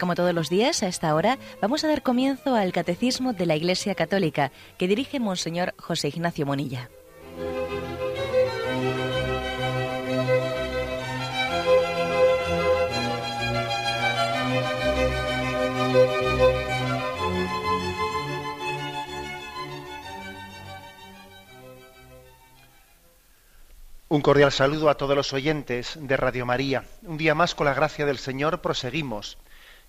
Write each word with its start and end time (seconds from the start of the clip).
Como 0.00 0.16
todos 0.16 0.34
los 0.34 0.48
días, 0.48 0.82
a 0.82 0.88
esta 0.88 1.14
hora, 1.14 1.38
vamos 1.60 1.84
a 1.84 1.88
dar 1.88 2.02
comienzo 2.02 2.56
al 2.56 2.72
Catecismo 2.72 3.32
de 3.34 3.46
la 3.46 3.54
Iglesia 3.54 3.94
Católica, 3.94 4.50
que 4.78 4.88
dirige 4.88 5.20
Monseñor 5.20 5.74
José 5.78 6.08
Ignacio 6.08 6.46
Monilla. 6.46 6.90
Un 24.08 24.22
cordial 24.22 24.50
saludo 24.50 24.90
a 24.90 24.96
todos 24.96 25.14
los 25.14 25.32
oyentes 25.32 25.96
de 26.00 26.16
Radio 26.16 26.44
María. 26.44 26.84
Un 27.02 27.16
día 27.16 27.36
más, 27.36 27.54
con 27.54 27.66
la 27.66 27.74
gracia 27.74 28.06
del 28.06 28.18
Señor, 28.18 28.60
proseguimos 28.60 29.38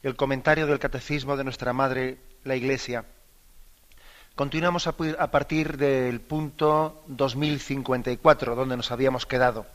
el 0.03 0.15
comentario 0.15 0.65
del 0.65 0.79
Catecismo 0.79 1.37
de 1.37 1.43
nuestra 1.43 1.73
Madre, 1.73 2.17
la 2.43 2.55
Iglesia. 2.55 3.05
Continuamos 4.35 4.87
a, 4.87 4.93
partir 4.93 5.77
del 5.77 6.21
punto 6.21 7.03
2054, 7.07 8.55
donde 8.55 8.77
nos 8.77 8.91
habíamos 8.91 9.27
quedado. 9.27 9.67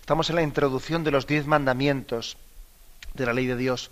Estamos 0.00 0.30
en 0.30 0.36
la 0.36 0.42
introducción 0.42 1.02
de 1.02 1.10
los 1.10 1.26
diez 1.26 1.46
mandamientos 1.46 2.36
de 3.14 3.26
la 3.26 3.32
ley 3.32 3.46
de 3.46 3.56
Dios. 3.56 3.90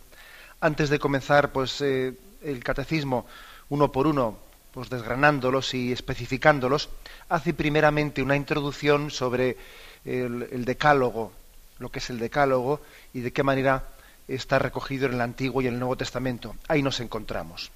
Antes 0.61 0.89
de 0.89 1.00
comenzar, 1.00 1.50
pues, 1.50 1.80
eh, 1.80 2.14
el 2.42 2.62
catecismo, 2.62 3.27
uno 3.69 3.91
por 3.91 4.06
uno, 4.06 4.39
pues 4.72 4.89
desgranándolos 4.89 5.74
y 5.74 5.91
especificándolos, 5.91 6.91
hace 7.28 7.55
primeramente 7.55 8.22
una 8.22 8.36
introducción 8.36 9.11
sobre 9.11 9.56
el 10.05 10.64
decálogo, 10.64 11.33
lo 11.78 11.91
que 11.91 11.98
es 11.98 12.11
el 12.11 12.19
decálogo 12.19 12.80
y 13.12 13.20
de 13.20 13.33
qué 13.33 13.42
manera 13.42 13.84
está 14.28 14.59
recogido 14.59 15.06
en 15.06 15.15
el 15.15 15.20
Antiguo 15.20 15.62
y 15.62 15.67
en 15.67 15.75
el 15.75 15.81
Nuevo 15.81 15.97
Testamento. 15.97 16.56
Ahí 16.69 16.83
nos 16.83 17.01
encontramos. 17.01 17.70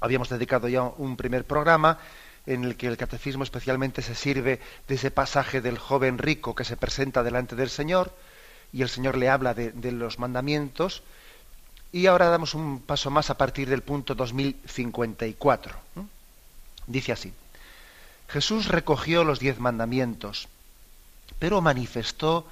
Habíamos 0.00 0.28
dedicado 0.28 0.68
ya 0.68 0.82
un 0.82 1.16
primer 1.16 1.44
programa 1.44 1.98
en 2.46 2.64
el 2.64 2.76
que 2.76 2.86
el 2.86 2.96
catecismo 2.96 3.44
especialmente 3.44 4.02
se 4.02 4.14
sirve 4.14 4.60
de 4.88 4.94
ese 4.94 5.10
pasaje 5.10 5.60
del 5.60 5.78
joven 5.78 6.18
rico 6.18 6.54
que 6.54 6.64
se 6.64 6.76
presenta 6.76 7.22
delante 7.22 7.54
del 7.54 7.70
Señor 7.70 8.12
y 8.72 8.82
el 8.82 8.88
Señor 8.88 9.16
le 9.16 9.28
habla 9.28 9.54
de, 9.54 9.92
los 9.92 10.18
mandamientos. 10.18 11.02
Y 11.92 12.06
ahora 12.06 12.28
damos 12.28 12.54
un 12.54 12.80
paso 12.80 13.10
más 13.10 13.30
a 13.30 13.36
partir 13.36 13.68
del 13.68 13.82
punto 13.82 14.14
2054. 14.14 15.74
Dice 16.86 17.12
así, 17.12 17.32
Jesús 18.28 18.68
recogió 18.68 19.24
los 19.24 19.40
diez 19.40 19.58
mandamientos, 19.58 20.48
pero 21.38 21.60
manifestó 21.60 22.46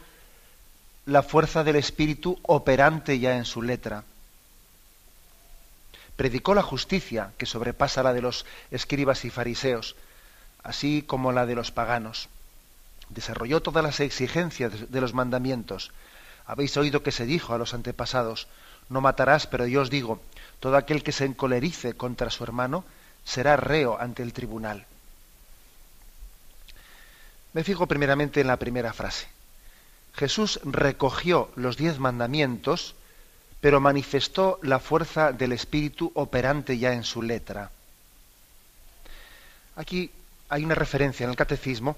la 1.09 1.23
fuerza 1.23 1.65
del 1.65 1.77
Espíritu 1.77 2.39
operante 2.43 3.19
ya 3.19 3.39
en 3.39 3.47
su 3.47 3.63
letra. 3.63 4.05
Predicó 6.17 6.55
la 6.55 6.63
justicia, 6.63 7.33
que 7.39 7.47
sobrepasa 7.47 8.03
la 8.03 8.13
de 8.13 8.21
los 8.21 8.45
escribas 8.71 9.25
y 9.25 9.31
fariseos, 9.31 9.97
así 10.63 11.01
como 11.01 11.33
la 11.33 11.47
de 11.47 11.55
los 11.55 11.71
paganos. 11.71 12.29
Desarrolló 13.09 13.63
todas 13.63 13.83
las 13.83 14.01
exigencias 14.01 14.93
de 14.93 15.01
los 15.01 15.15
mandamientos. 15.15 15.93
Habéis 16.45 16.77
oído 16.77 17.03
que 17.03 17.13
se 17.13 17.25
dijo 17.25 17.55
a 17.55 17.59
los 17.59 17.73
antepasados, 17.73 18.47
no 18.91 19.01
matarás, 19.01 19.47
pero 19.47 19.67
yo 19.67 19.81
os 19.81 19.89
digo, 19.89 20.21
todo 20.61 20.77
aquel 20.77 21.03
que 21.03 21.13
se 21.13 21.25
encolerice 21.25 21.95
contra 21.95 22.29
su 22.29 22.45
hermano 22.45 22.85
será 23.25 23.57
reo 23.57 23.99
ante 23.99 24.23
el 24.23 24.35
tribunal. 24.35 24.85
Me 27.55 27.65
fijo 27.65 27.87
primeramente 27.87 28.43
en 28.43 28.47
la 28.47 28.59
primera 28.59 28.93
frase. 28.93 29.38
Jesús 30.19 30.59
recogió 30.65 31.51
los 31.55 31.77
diez 31.77 32.01
mandamientos, 32.01 32.97
pero 33.61 33.81
manifestó 33.81 34.59
la 34.63 34.81
fuerza 34.81 35.33
del 35.33 35.53
Espíritu 35.53 36.11
operante 36.15 36.77
ya 36.77 36.93
en 36.93 37.05
su 37.05 37.23
letra. 37.23 37.71
Aquí 39.77 40.11
hay 40.49 40.65
una 40.65 40.75
referencia 40.75 41.23
en 41.23 41.31
el 41.31 41.37
catecismo 41.37 41.97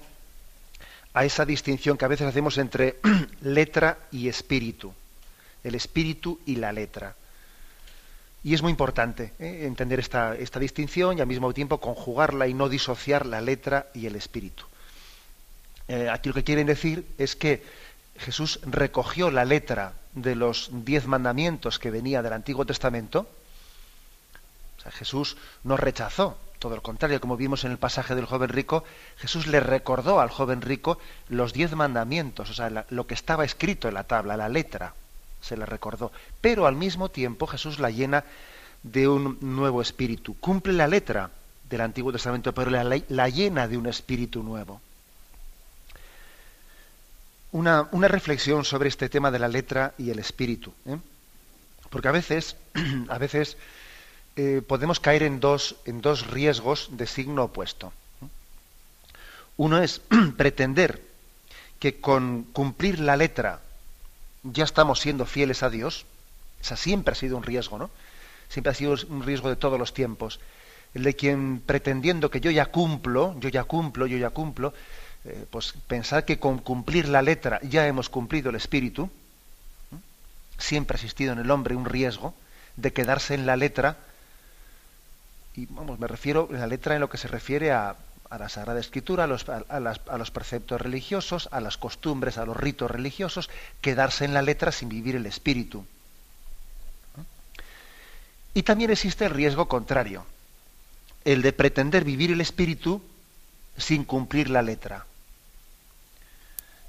a 1.13 1.25
esa 1.25 1.45
distinción 1.45 1.97
que 1.97 2.05
a 2.05 2.09
veces 2.09 2.27
hacemos 2.27 2.59
entre 2.59 2.97
letra 3.41 3.97
y 4.11 4.27
espíritu, 4.27 4.93
el 5.63 5.73
espíritu 5.73 6.39
y 6.45 6.57
la 6.57 6.71
letra. 6.71 7.15
Y 8.43 8.53
es 8.53 8.61
muy 8.61 8.69
importante 8.69 9.33
¿eh? 9.39 9.65
entender 9.65 9.99
esta, 9.99 10.35
esta 10.35 10.59
distinción 10.59 11.17
y 11.17 11.21
al 11.21 11.27
mismo 11.27 11.53
tiempo 11.53 11.79
conjugarla 11.79 12.47
y 12.47 12.53
no 12.53 12.69
disociar 12.69 13.25
la 13.25 13.41
letra 13.41 13.87
y 13.95 14.05
el 14.05 14.15
espíritu. 14.15 14.65
Eh, 15.87 16.07
aquí 16.09 16.29
lo 16.29 16.35
que 16.35 16.43
quieren 16.43 16.67
decir 16.67 17.05
es 17.17 17.35
que 17.35 17.63
Jesús 18.17 18.59
recogió 18.63 19.31
la 19.31 19.45
letra 19.45 19.93
de 20.13 20.35
los 20.35 20.69
diez 20.71 21.07
mandamientos 21.07 21.79
que 21.79 21.91
venía 21.91 22.21
del 22.21 22.33
Antiguo 22.33 22.65
Testamento, 22.65 23.27
o 24.77 24.81
sea, 24.81 24.91
Jesús 24.91 25.37
no 25.63 25.77
rechazó, 25.77 26.37
todo 26.59 26.75
lo 26.75 26.83
contrario, 26.83 27.21
como 27.21 27.37
vimos 27.37 27.63
en 27.63 27.71
el 27.71 27.77
pasaje 27.77 28.13
del 28.13 28.25
joven 28.25 28.49
rico, 28.49 28.83
Jesús 29.17 29.47
le 29.47 29.59
recordó 29.59 30.19
al 30.19 30.29
joven 30.29 30.61
rico 30.61 30.99
los 31.29 31.53
diez 31.53 31.73
mandamientos, 31.73 32.49
o 32.49 32.53
sea, 32.53 32.85
lo 32.89 33.07
que 33.07 33.13
estaba 33.13 33.45
escrito 33.45 33.87
en 33.87 33.95
la 33.95 34.03
tabla, 34.03 34.37
la 34.37 34.49
letra, 34.49 34.93
se 35.41 35.57
le 35.57 35.65
recordó. 35.65 36.11
Pero 36.39 36.67
al 36.67 36.75
mismo 36.75 37.09
tiempo 37.09 37.47
Jesús 37.47 37.79
la 37.79 37.89
llena 37.89 38.23
de 38.83 39.07
un 39.07 39.37
nuevo 39.41 39.81
espíritu. 39.81 40.35
Cumple 40.39 40.73
la 40.73 40.87
letra 40.87 41.31
del 41.69 41.81
Antiguo 41.81 42.11
Testamento, 42.11 42.53
pero 42.53 42.69
la 42.69 43.29
llena 43.29 43.67
de 43.67 43.77
un 43.77 43.87
espíritu 43.87 44.43
nuevo 44.43 44.81
una, 47.51 48.07
reflexión 48.07 48.65
sobre 48.65 48.89
este 48.89 49.09
tema 49.09 49.31
de 49.31 49.39
la 49.39 49.47
letra 49.47 49.93
y 49.97 50.09
el 50.09 50.19
espíritu. 50.19 50.73
¿eh? 50.85 50.97
Porque 51.89 52.07
a 52.07 52.11
veces, 52.11 52.55
a 53.09 53.17
veces 53.17 53.57
eh, 54.35 54.61
podemos 54.65 54.99
caer 54.99 55.23
en 55.23 55.39
dos, 55.39 55.75
en 55.85 56.01
dos 56.01 56.27
riesgos 56.27 56.89
de 56.91 57.07
signo 57.07 57.43
opuesto. 57.43 57.91
Uno 59.57 59.81
es 59.81 60.01
pretender 60.37 61.01
que 61.79 61.99
con 61.99 62.43
cumplir 62.43 62.99
la 62.99 63.17
letra 63.17 63.59
ya 64.43 64.63
estamos 64.63 64.99
siendo 64.99 65.25
fieles 65.25 65.63
a 65.63 65.69
Dios. 65.69 66.05
Esa 66.61 66.77
siempre 66.77 67.13
ha 67.13 67.15
sido 67.15 67.37
un 67.37 67.43
riesgo, 67.43 67.77
¿no? 67.77 67.89
Siempre 68.49 68.71
ha 68.71 68.75
sido 68.75 68.95
un 69.09 69.23
riesgo 69.23 69.49
de 69.49 69.55
todos 69.55 69.79
los 69.79 69.93
tiempos. 69.93 70.39
El 70.93 71.03
de 71.03 71.15
quien 71.15 71.61
pretendiendo 71.61 72.29
que 72.29 72.41
yo 72.41 72.51
ya 72.51 72.67
cumplo, 72.67 73.35
yo 73.39 73.49
ya 73.49 73.63
cumplo, 73.63 74.07
yo 74.07 74.17
ya 74.17 74.29
cumplo, 74.29 74.73
eh, 75.25 75.45
pues 75.49 75.73
pensar 75.87 76.25
que 76.25 76.39
con 76.39 76.57
cumplir 76.57 77.07
la 77.07 77.21
letra 77.21 77.59
ya 77.63 77.85
hemos 77.87 78.09
cumplido 78.09 78.49
el 78.49 78.55
espíritu, 78.55 79.09
siempre 80.57 80.95
ha 80.95 80.99
existido 80.99 81.33
en 81.33 81.39
el 81.39 81.51
hombre 81.51 81.75
un 81.75 81.85
riesgo 81.85 82.33
de 82.75 82.93
quedarse 82.93 83.33
en 83.33 83.45
la 83.45 83.55
letra, 83.55 83.97
y 85.55 85.67
vamos, 85.67 85.99
me 85.99 86.07
refiero 86.07 86.49
a 86.51 86.57
la 86.57 86.67
letra 86.67 86.95
en 86.95 87.01
lo 87.01 87.09
que 87.09 87.17
se 87.17 87.27
refiere 87.27 87.71
a, 87.71 87.95
la 88.31 88.47
Sagrada 88.47 88.79
Escritura, 88.79 89.25
a 89.25 89.27
los, 89.27 89.45
a 89.49 90.17
los 90.17 90.31
preceptos 90.31 90.79
religiosos, 90.79 91.49
a 91.51 91.59
las 91.59 91.77
costumbres, 91.77 92.37
a 92.37 92.45
los 92.45 92.55
ritos 92.55 92.89
religiosos, 92.89 93.49
quedarse 93.81 94.23
en 94.23 94.33
la 94.33 94.41
letra 94.41 94.71
sin 94.71 94.87
vivir 94.87 95.17
el 95.17 95.25
espíritu. 95.25 95.85
Y 98.53 98.63
también 98.63 98.89
existe 98.89 99.25
el 99.25 99.31
riesgo 99.31 99.67
contrario, 99.67 100.25
el 101.25 101.41
de 101.41 101.53
pretender 101.53 102.03
vivir 102.05 102.31
el 102.31 102.41
espíritu 102.41 103.01
sin 103.77 104.03
cumplir 104.05 104.49
la 104.49 104.61
letra. 104.61 105.05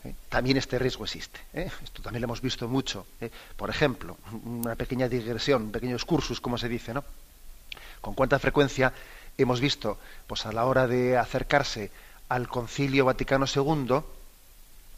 ¿Eh? 0.04 0.14
También 0.28 0.56
este 0.56 0.78
riesgo 0.78 1.04
existe. 1.04 1.40
¿eh? 1.54 1.70
Esto 1.82 2.02
también 2.02 2.22
lo 2.22 2.26
hemos 2.26 2.40
visto 2.40 2.68
mucho. 2.68 3.06
¿eh? 3.20 3.30
Por 3.56 3.70
ejemplo, 3.70 4.16
una 4.44 4.74
pequeña 4.74 5.08
digresión, 5.08 5.70
pequeños 5.70 6.04
cursos, 6.04 6.40
como 6.40 6.58
se 6.58 6.68
dice, 6.68 6.94
¿no? 6.94 7.04
Con 8.00 8.14
cuánta 8.14 8.38
frecuencia 8.38 8.92
hemos 9.38 9.60
visto, 9.60 9.98
pues 10.26 10.44
a 10.46 10.52
la 10.52 10.64
hora 10.64 10.86
de 10.86 11.16
acercarse 11.16 11.90
al 12.28 12.48
Concilio 12.48 13.04
Vaticano 13.04 13.46
II, 13.46 14.02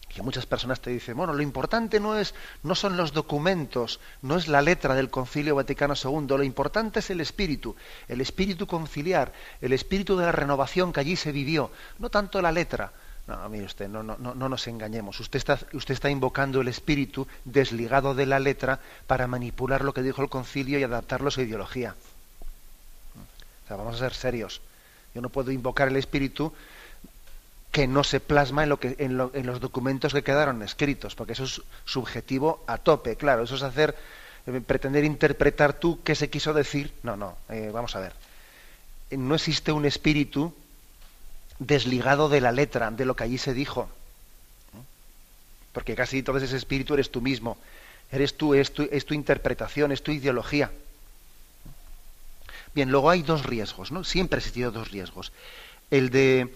que 0.08 0.22
muchas 0.22 0.46
personas 0.46 0.80
te 0.80 0.90
dicen, 0.90 1.16
bueno, 1.16 1.32
lo 1.32 1.42
importante 1.42 1.98
no 1.98 2.16
es, 2.16 2.34
no 2.62 2.74
son 2.74 2.96
los 2.96 3.12
documentos, 3.12 4.00
no 4.22 4.36
es 4.36 4.46
la 4.46 4.62
letra 4.62 4.94
del 4.94 5.10
Concilio 5.10 5.56
Vaticano 5.56 5.94
II, 6.02 6.26
lo 6.28 6.44
importante 6.44 7.00
es 7.00 7.10
el 7.10 7.20
espíritu, 7.20 7.74
el 8.06 8.20
espíritu 8.20 8.66
conciliar, 8.66 9.32
el 9.60 9.72
espíritu 9.72 10.16
de 10.16 10.26
la 10.26 10.32
renovación 10.32 10.92
que 10.92 11.00
allí 11.00 11.16
se 11.16 11.32
vivió, 11.32 11.70
no 11.98 12.10
tanto 12.10 12.40
la 12.40 12.52
letra, 12.52 12.92
No, 13.26 13.48
mire 13.48 13.64
usted, 13.64 13.88
no, 13.88 14.02
no, 14.02 14.16
no, 14.18 14.48
nos 14.48 14.66
engañemos. 14.66 15.18
Usted 15.18 15.38
está, 15.38 15.58
usted 15.72 15.94
está 15.94 16.10
invocando 16.10 16.60
el 16.60 16.68
espíritu 16.68 17.26
desligado 17.44 18.14
de 18.14 18.26
la 18.26 18.38
letra 18.38 18.80
para 19.06 19.26
manipular 19.26 19.82
lo 19.82 19.94
que 19.94 20.02
dijo 20.02 20.20
el 20.22 20.28
concilio 20.28 20.78
y 20.78 20.82
adaptarlo 20.82 21.28
a 21.28 21.30
su 21.30 21.40
ideología. 21.40 21.94
O 23.64 23.68
sea, 23.68 23.78
vamos 23.78 23.96
a 23.96 23.98
ser 23.98 24.12
serios. 24.12 24.60
Yo 25.14 25.22
no 25.22 25.30
puedo 25.30 25.50
invocar 25.52 25.88
el 25.88 25.96
espíritu 25.96 26.52
que 27.74 27.86
no 27.86 28.04
se 28.04 28.20
plasma 28.20 28.62
en, 28.62 28.68
lo 28.68 28.78
que, 28.78 28.94
en, 28.98 29.16
los 29.16 29.60
documentos 29.60 30.12
que 30.12 30.22
quedaron 30.22 30.62
escritos, 30.62 31.14
porque 31.14 31.32
eso 31.32 31.44
es 31.44 31.62
subjetivo 31.84 32.62
a 32.66 32.78
tope, 32.78 33.16
claro. 33.16 33.42
Eso 33.42 33.54
es 33.54 33.62
hacer, 33.62 33.96
eh, 34.46 34.60
pretender 34.60 35.04
interpretar 35.04 35.72
tú 35.72 36.00
qué 36.04 36.14
se 36.14 36.28
quiso 36.28 36.52
decir. 36.52 36.92
No, 37.02 37.16
no, 37.16 37.36
eh, 37.48 37.70
vamos 37.72 37.96
a 37.96 38.00
ver. 38.00 38.12
No 39.10 39.34
existe 39.34 39.72
un 39.72 39.86
espíritu 39.86 40.54
desligado 41.58 42.28
de 42.28 42.40
la 42.40 42.52
letra, 42.52 42.90
de 42.90 43.04
lo 43.04 43.16
que 43.16 43.24
allí 43.24 43.38
se 43.38 43.54
dijo. 43.54 43.88
Porque 45.72 45.94
casi 45.94 46.22
todo 46.22 46.38
ese 46.38 46.56
espíritu 46.56 46.94
eres 46.94 47.10
tú 47.10 47.20
mismo. 47.20 47.58
Eres 48.10 48.36
tú, 48.36 48.54
es 48.54 48.72
tu, 48.72 48.88
es 48.90 49.06
tu 49.06 49.14
interpretación, 49.14 49.92
es 49.92 50.02
tu 50.02 50.12
ideología. 50.12 50.70
Bien, 52.74 52.90
luego 52.90 53.10
hay 53.10 53.22
dos 53.22 53.44
riesgos, 53.44 53.92
¿no? 53.92 54.04
Siempre 54.04 54.36
ha 54.36 54.40
existido 54.40 54.70
dos 54.70 54.90
riesgos. 54.90 55.32
El 55.90 56.10
de 56.10 56.52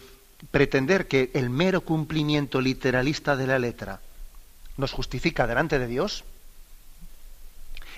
pretender 0.50 1.08
que 1.08 1.30
el 1.34 1.50
mero 1.50 1.80
cumplimiento 1.80 2.60
literalista 2.60 3.36
de 3.36 3.46
la 3.46 3.58
letra 3.58 4.00
nos 4.76 4.92
justifica 4.92 5.46
delante 5.46 5.78
de 5.78 5.86
Dios 5.86 6.24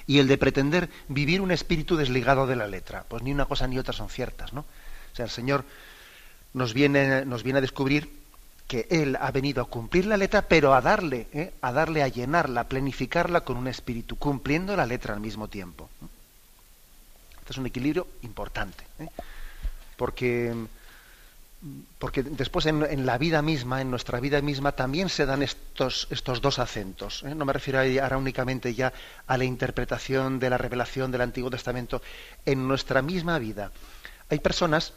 y 0.07 0.19
el 0.19 0.29
de 0.29 0.39
pretender 0.39 0.89
vivir 1.09 1.41
un 1.41 1.51
espíritu 1.51 1.97
desligado 1.97 2.47
de 2.47 2.57
la 2.57 2.67
letra. 2.67 3.05
Pues 3.09 3.23
ni 3.23 3.33
una 3.33 3.45
cosa 3.45 3.67
ni 3.67 3.79
otra 3.79 3.93
son 3.93 4.09
ciertas, 4.09 4.53
¿no? 4.53 4.61
O 4.61 5.17
sea, 5.17 5.27
el 5.27 5.31
Señor 5.31 5.65
nos 6.53 6.75
viene, 6.75 7.25
nos 7.25 7.43
viene 7.43 7.59
a 7.59 7.63
descubrir 7.63 8.21
que 8.71 8.87
Él 8.89 9.17
ha 9.21 9.33
venido 9.33 9.63
a 9.63 9.65
cumplir 9.65 10.07
la 10.07 10.17
letra, 10.17 10.43
pero 10.43 10.75
a 10.75 10.81
darle, 10.81 11.27
¿eh? 11.33 11.53
a 11.61 11.73
darle, 11.73 12.05
a 12.05 12.09
llenarla, 12.09 12.61
a 12.61 12.69
planificarla 12.69 13.41
con 13.41 13.57
un 13.57 13.67
espíritu, 13.67 14.15
cumpliendo 14.17 14.77
la 14.77 14.87
letra 14.87 15.13
al 15.13 15.21
mismo 15.21 15.49
tiempo. 15.49 15.91
Este 17.41 17.51
es 17.53 17.59
un 17.59 17.67
equilibrio 17.67 18.07
importante, 18.23 18.85
¿eh? 19.01 19.09
porque, 19.97 20.55
porque 21.99 22.23
después 22.23 22.67
en, 22.67 23.05
la 23.05 23.19
vida 23.19 23.43
misma, 23.43 23.81
en 23.81 23.91
nuestra 23.91 24.21
vida 24.21 24.41
misma, 24.41 24.71
también 24.71 25.09
se 25.09 25.27
dan 25.27 25.43
estos, 25.43 26.07
estos 26.11 26.41
dos 26.41 26.61
acentos. 26.61 27.25
¿eh? 27.25 27.35
No 27.35 27.45
me 27.45 27.53
refiero 27.53 27.81
ahora 27.81 28.19
únicamente 28.19 28.73
ya 28.73 28.93
a 29.27 29.37
la 29.37 29.45
interpretación 29.45 30.39
de 30.39 30.49
la 30.49 30.59
revelación 30.59 31.11
del 31.11 31.23
Antiguo 31.23 31.51
Testamento. 31.51 32.03
En 32.47 32.69
nuestra 32.69 33.03
misma 33.03 33.41
vida 33.41 33.73
hay 34.29 34.39
personas 34.39 34.93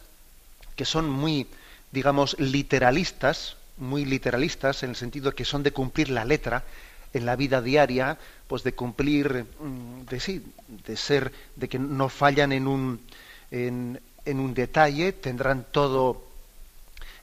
que 0.75 0.85
son 0.85 1.09
muy, 1.09 1.47
digamos, 1.91 2.35
literalistas, 2.39 3.57
muy 3.77 4.05
literalistas 4.05 4.83
en 4.83 4.91
el 4.91 4.95
sentido 4.95 5.33
que 5.33 5.45
son 5.45 5.63
de 5.63 5.71
cumplir 5.71 6.09
la 6.09 6.25
letra 6.25 6.63
en 7.13 7.25
la 7.25 7.35
vida 7.35 7.61
diaria, 7.61 8.17
pues 8.47 8.63
de 8.63 8.73
cumplir, 8.73 9.45
mm, 9.59 10.05
de 10.09 10.19
sí, 10.19 10.43
de 10.67 10.97
ser, 10.97 11.31
de 11.55 11.69
que 11.69 11.79
no 11.79 12.09
fallan 12.09 12.51
en 12.51 12.67
un, 12.67 12.99
en, 13.51 13.99
un 14.25 14.53
detalle, 14.53 15.13
tendrán 15.13 15.67
todo, 15.71 16.25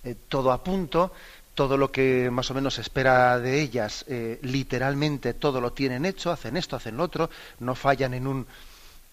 eh, 0.04 0.14
todo 0.28 0.52
a 0.52 0.62
punto, 0.62 1.12
todo 1.54 1.76
lo 1.76 1.90
que 1.90 2.30
más 2.30 2.50
o 2.50 2.54
menos 2.54 2.74
se 2.74 2.82
espera 2.82 3.38
de 3.38 3.60
ellas, 3.60 4.04
eh, 4.08 4.38
literalmente 4.42 5.34
todo 5.34 5.60
lo 5.60 5.72
tienen 5.72 6.06
hecho, 6.06 6.30
hacen 6.30 6.56
esto, 6.56 6.76
hacen 6.76 6.96
lo 6.96 7.04
otro, 7.04 7.28
no 7.58 7.74
fallan 7.74 8.14
en 8.14 8.26
un, 8.26 8.46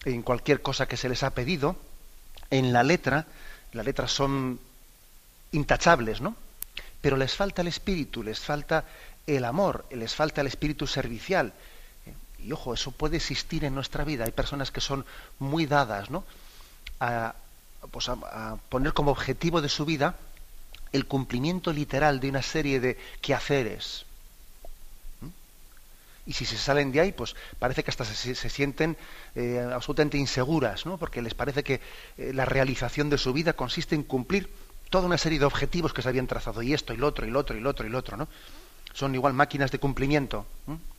en 0.05 0.21
cualquier 0.21 0.61
cosa 0.61 0.87
que 0.87 0.97
se 0.97 1.09
les 1.09 1.23
ha 1.23 1.31
pedido, 1.31 1.75
en 2.49 2.71
la 2.71 2.83
letra, 2.83 3.25
las 3.77 3.85
letras 3.85 4.11
son 4.11 4.59
intachables, 5.51 6.19
¿no? 6.21 6.35
Pero 7.01 7.15
les 7.15 7.33
falta 7.35 7.61
el 7.61 7.67
espíritu, 7.67 8.23
les 8.23 8.39
falta 8.39 8.85
el 9.25 9.45
amor, 9.45 9.85
les 9.91 10.13
falta 10.15 10.41
el 10.41 10.47
espíritu 10.47 10.87
servicial. 10.87 11.53
Y 12.39 12.51
ojo, 12.51 12.73
eso 12.73 12.91
puede 12.91 13.17
existir 13.17 13.63
en 13.63 13.75
nuestra 13.75 14.03
vida. 14.03 14.25
Hay 14.25 14.31
personas 14.31 14.71
que 14.71 14.81
son 14.81 15.05
muy 15.39 15.65
dadas, 15.65 16.09
¿no? 16.09 16.23
A, 16.99 17.35
pues 17.91 18.09
a, 18.09 18.57
poner 18.69 18.93
como 18.93 19.11
objetivo 19.11 19.61
de 19.61 19.69
su 19.69 19.85
vida 19.85 20.15
el 20.91 21.05
cumplimiento 21.05 21.71
literal 21.71 22.19
de 22.19 22.29
una 22.29 22.41
serie 22.41 22.79
de 22.79 22.97
quehaceres. 23.21 24.06
Y 26.27 26.33
si 26.33 26.45
se 26.45 26.57
salen 26.57 26.91
de 26.91 26.99
ahí, 26.99 27.11
pues 27.13 27.35
parece 27.57 27.83
que 27.83 27.89
hasta 27.89 28.05
se, 28.05 28.35
sienten 28.35 28.97
eh, 29.33 29.65
absolutamente 29.73 30.17
inseguras, 30.17 30.85
¿no? 30.85 30.97
porque 30.97 31.21
les 31.21 31.33
parece 31.33 31.63
que 31.63 31.79
eh, 32.17 32.33
la 32.33 32.45
realización 32.45 33.09
de 33.09 33.17
su 33.17 33.31
vida 33.33 33.53
consiste 33.53 33.95
en 33.95 34.03
cumplir 34.03 34.49
toda 34.89 35.05
una 35.05 35.17
serie 35.17 35.39
de 35.39 35.45
objetivos 35.45 35.93
que 35.93 36.01
se 36.01 36.09
habían 36.09 36.27
trazado, 36.27 36.61
y 36.61 36.73
esto, 36.73 36.93
y 36.93 36.97
lo 36.97 37.07
otro, 37.07 37.25
y 37.25 37.31
lo 37.31 37.39
otro, 37.39 37.57
y 37.57 37.61
lo 37.61 37.69
otro, 37.69 37.87
y 37.87 37.89
lo 37.89 37.97
otro. 37.97 38.17
¿no? 38.17 38.27
Son 38.93 39.15
igual 39.15 39.33
máquinas 39.33 39.71
de 39.71 39.79
cumplimiento, 39.79 40.45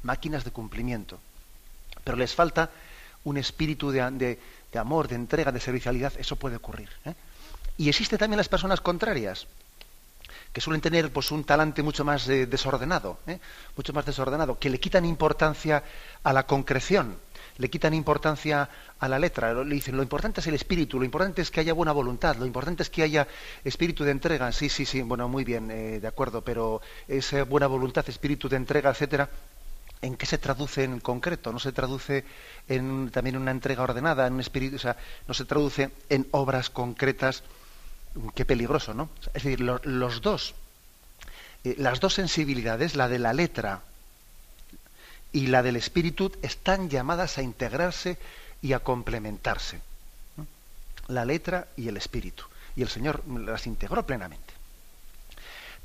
máquinas 0.03 0.45
de 0.45 0.51
cumplimiento. 0.51 1.19
Pero 2.05 2.17
les 2.17 2.35
falta 2.35 2.71
un 3.25 3.37
espíritu 3.37 3.91
de, 3.91 4.39
amor, 4.75 5.09
de 5.09 5.15
entrega, 5.15 5.53
de 5.53 5.61
servicialidad, 5.61 6.13
eso 6.19 6.37
puede 6.37 6.57
ocurrir. 6.57 6.89
¿eh? 7.05 7.15
Y 7.77 7.89
existe 7.89 8.19
también 8.19 8.39
las 8.39 8.49
personas 8.49 8.81
contrarias, 8.81 9.47
que 10.53 10.61
suelen 10.61 10.81
tener 10.81 11.13
pues 11.13 11.31
un 11.31 11.45
talante 11.45 11.83
mucho 11.83 12.05
más 12.05 12.29
eh, 12.29 12.47
desordenado, 12.47 13.19
¿eh? 13.27 13.39
mucho 13.77 13.93
más 13.93 14.07
desordenado, 14.07 14.59
que 14.59 14.71
le 14.71 14.81
quitan 14.81 15.05
importancia 15.05 15.83
a 16.23 16.33
la 16.33 16.47
concreción, 16.47 17.17
le 17.59 17.71
quitan 17.71 17.93
importancia 17.95 18.69
a 18.99 19.09
la 19.09 19.19
letra, 19.19 19.53
le 19.53 19.75
dicen 19.75 19.97
lo 19.97 20.03
importante 20.03 20.41
es 20.41 20.47
el 20.47 20.55
espíritu, 20.55 20.99
lo 20.99 21.05
importante 21.05 21.43
es 21.43 21.51
que 21.51 21.61
haya 21.61 21.73
buena 21.73 21.93
voluntad, 21.93 22.37
lo 22.37 22.47
importante 22.47 22.83
es 22.83 22.91
que 22.91 23.03
haya 23.03 23.27
espíritu 23.65 24.05
de 24.05 24.13
entrega, 24.13 24.51
sí, 24.53 24.69
sí, 24.69 24.87
sí, 24.87 25.03
bueno, 25.03 25.29
muy 25.29 25.45
bien, 25.45 25.71
eh, 25.71 26.01
de 26.01 26.09
acuerdo, 26.09 26.43
pero 26.43 26.81
esa 27.07 27.45
buena 27.45 27.67
voluntad, 27.67 28.09
espíritu 28.09 28.49
de 28.49 28.57
entrega, 28.57 28.91
etcétera, 28.91 29.29
¿en 30.01 30.17
qué 30.17 30.27
se 30.27 30.39
traduce 30.39 30.85
en 30.85 31.01
concreto? 31.01 31.53
No 31.53 31.59
se 31.59 31.73
traduce 31.73 32.25
en 32.69 33.11
también 33.11 33.37
una 33.37 33.51
entrega 33.51 33.83
ordenada, 33.83 34.27
en 34.27 34.35
un 34.35 34.41
espíritu, 34.41 34.77
o 34.77 34.79
sea, 34.79 34.97
no 35.27 35.35
se 35.35 35.45
traduce 35.45 35.91
en 36.09 36.27
obras 36.31 36.71
concretas 36.71 37.43
qué 38.35 38.45
peligroso, 38.45 38.95
¿no? 38.95 39.09
Es 39.35 39.43
decir, 39.43 39.61
los 39.61 40.21
dos, 40.23 40.55
eh, 41.65 41.75
las 41.79 42.01
dos 42.01 42.15
sensibilidades, 42.15 42.97
la 42.97 43.09
de 43.09 43.19
la 43.19 43.33
letra 43.33 43.83
y 45.33 45.49
la 45.49 45.63
del 45.63 45.77
espíritu, 45.77 46.33
están 46.43 46.89
llamadas 46.89 47.39
a 47.39 47.43
integrarse 47.43 48.19
y 48.63 48.73
a 48.73 48.81
complementarse. 48.81 49.81
La 51.09 51.25
letra 51.25 51.69
y 51.77 51.89
el 51.89 51.97
espíritu. 51.97 52.45
Y 52.77 52.83
el 52.83 52.89
Señor 52.89 53.23
las 53.27 53.67
integró 53.67 54.07
plenamente. 54.07 54.55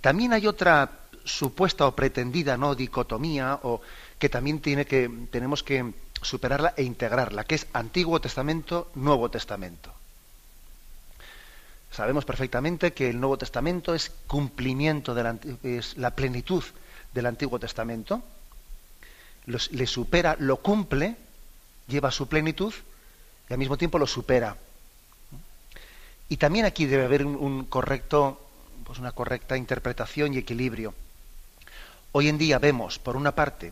También 0.02 0.34
hay 0.34 0.48
otra 0.48 0.92
supuesta 1.24 1.88
o 1.88 1.96
pretendida 1.96 2.58
no 2.58 2.76
dicotomía 2.76 3.60
o 3.64 3.82
que 4.20 4.30
también 4.30 4.60
tiene 4.60 4.86
que 4.86 5.10
tenemos 5.32 5.64
que 5.64 5.94
superarla 6.22 6.74
e 6.76 6.84
integrarla, 6.84 7.46
que 7.46 7.56
es 7.56 7.68
Antiguo 7.74 8.20
Testamento, 8.20 8.92
Nuevo 8.96 9.30
Testamento. 9.30 9.94
Sabemos 11.94 12.26
perfectamente 12.26 12.92
que 12.92 13.12
el 13.12 13.20
Nuevo 13.20 13.38
Testamento 13.38 13.94
es 13.94 14.12
cumplimiento, 14.26 15.14
de 15.14 15.24
la, 15.24 15.38
es 15.62 15.96
la 15.96 16.10
plenitud 16.10 16.64
del 17.14 17.28
Antiguo 17.28 17.60
Testamento. 17.60 18.24
le 19.46 19.86
supera, 19.86 20.36
lo 20.40 20.58
cumple, 20.58 21.16
lleva 21.88 22.10
su 22.10 22.28
plenitud 22.28 22.74
y 23.48 23.54
al 23.54 23.60
mismo 23.60 23.78
tiempo 23.78 24.00
lo 24.00 24.08
supera. 24.08 24.58
Y 26.30 26.38
también 26.38 26.66
aquí 26.66 26.88
debe 26.88 27.06
haber 27.06 27.28
un, 27.28 27.66
correcto, 27.66 28.42
pues 28.86 28.98
una 28.98 29.12
correcta 29.12 29.56
interpretación 29.56 30.34
y 30.34 30.40
equilibrio. 30.40 30.96
Hoy 32.12 32.28
en 32.28 32.40
día 32.40 32.58
vemos, 32.58 32.98
por 32.98 33.16
una 33.16 33.36
parte, 33.36 33.72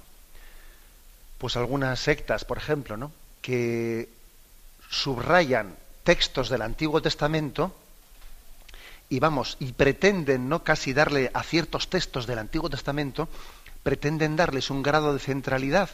pues 1.39 1.55
algunas 1.55 1.99
sectas, 1.99 2.45
por 2.45 2.59
ejemplo, 2.59 2.97
¿no? 2.97 3.11
que 3.41 4.09
subrayan 4.91 5.75
textos 6.03 6.49
del 6.49 6.61
Antiguo 6.61 7.01
Testamento 7.01 7.75
y 9.11 9.19
vamos, 9.19 9.57
y 9.59 9.73
pretenden 9.73 10.47
no 10.47 10.63
casi 10.63 10.93
darle 10.93 11.31
a 11.33 11.43
ciertos 11.43 11.89
textos 11.89 12.25
del 12.25 12.39
Antiguo 12.39 12.69
Testamento, 12.69 13.27
pretenden 13.83 14.37
darles 14.37 14.69
un 14.69 14.81
grado 14.81 15.11
de 15.11 15.19
centralidad 15.19 15.89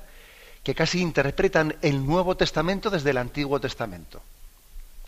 que 0.63 0.75
casi 0.75 1.01
interpretan 1.01 1.75
el 1.81 2.05
Nuevo 2.05 2.37
Testamento 2.37 2.91
desde 2.91 3.09
el 3.09 3.17
Antiguo 3.17 3.59
Testamento. 3.59 4.21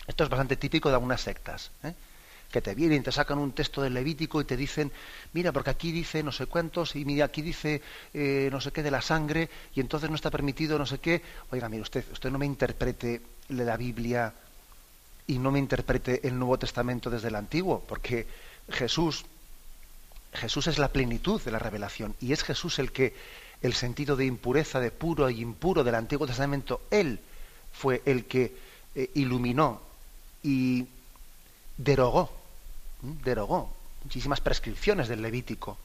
Esto 0.07 0.23
es 0.23 0.29
bastante 0.29 0.55
típico 0.55 0.89
de 0.89 0.95
algunas 0.95 1.21
sectas, 1.21 1.69
¿eh? 1.83 1.93
que 2.51 2.61
te 2.61 2.73
vienen 2.73 3.03
te 3.03 3.11
sacan 3.11 3.37
un 3.37 3.51
texto 3.51 3.79
del 3.79 3.93
Levítico 3.93 4.41
y 4.41 4.45
te 4.45 4.57
dicen, 4.57 4.91
mira, 5.33 5.51
porque 5.51 5.69
aquí 5.69 5.91
dice 5.91 6.23
no 6.23 6.31
sé 6.31 6.47
cuántos, 6.47 6.95
y 6.95 7.05
mira, 7.05 7.25
aquí 7.25 7.43
dice 7.43 7.79
eh, 8.15 8.49
no 8.51 8.59
sé 8.59 8.71
qué 8.71 8.81
de 8.81 8.89
la 8.89 9.03
sangre, 9.03 9.51
y 9.75 9.81
entonces 9.81 10.09
no 10.09 10.15
está 10.15 10.31
permitido 10.31 10.79
no 10.79 10.87
sé 10.87 10.97
qué. 10.97 11.21
Oiga, 11.51 11.69
mire, 11.69 11.83
usted, 11.83 12.03
usted 12.11 12.31
no 12.31 12.39
me 12.39 12.47
interprete 12.47 13.21
la 13.49 13.77
Biblia 13.77 14.33
y 15.29 15.37
no 15.37 15.51
me 15.51 15.59
interprete 15.59 16.27
el 16.27 16.39
Nuevo 16.39 16.57
Testamento 16.57 17.11
desde 17.11 17.27
el 17.27 17.35
Antiguo, 17.35 17.83
porque 17.87 18.25
Jesús, 18.67 19.25
Jesús 20.33 20.65
es 20.65 20.79
la 20.79 20.87
plenitud 20.87 21.39
de 21.39 21.51
la 21.51 21.59
revelación 21.59 22.15
y 22.19 22.33
es 22.33 22.41
Jesús 22.41 22.79
el 22.79 22.91
que 22.91 23.13
el 23.61 23.75
sentido 23.75 24.15
de 24.15 24.25
impureza, 24.25 24.79
de 24.79 24.89
puro 24.89 25.29
e 25.29 25.33
impuro 25.33 25.83
del 25.83 25.93
Antiguo 25.93 26.25
Testamento, 26.25 26.81
él 26.89 27.19
fue 27.71 28.01
el 28.05 28.25
que 28.25 28.55
eh, 28.95 29.11
iluminó 29.13 29.79
y 30.41 30.87
derogó, 31.77 32.31
derogó 33.23 33.71
muchísimas 34.03 34.41
prescripciones 34.41 35.09
del 35.09 35.21
Levítico. 35.21 35.77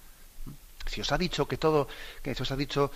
Si 0.86 1.02
os 1.02 1.12
ha 1.12 1.18
dicho 1.18 1.46
que 1.46 1.58
todo, 1.58 1.86
que 2.22 2.34
se 2.34 2.44
os 2.44 2.50
ha 2.50 2.56
dicho 2.56 2.90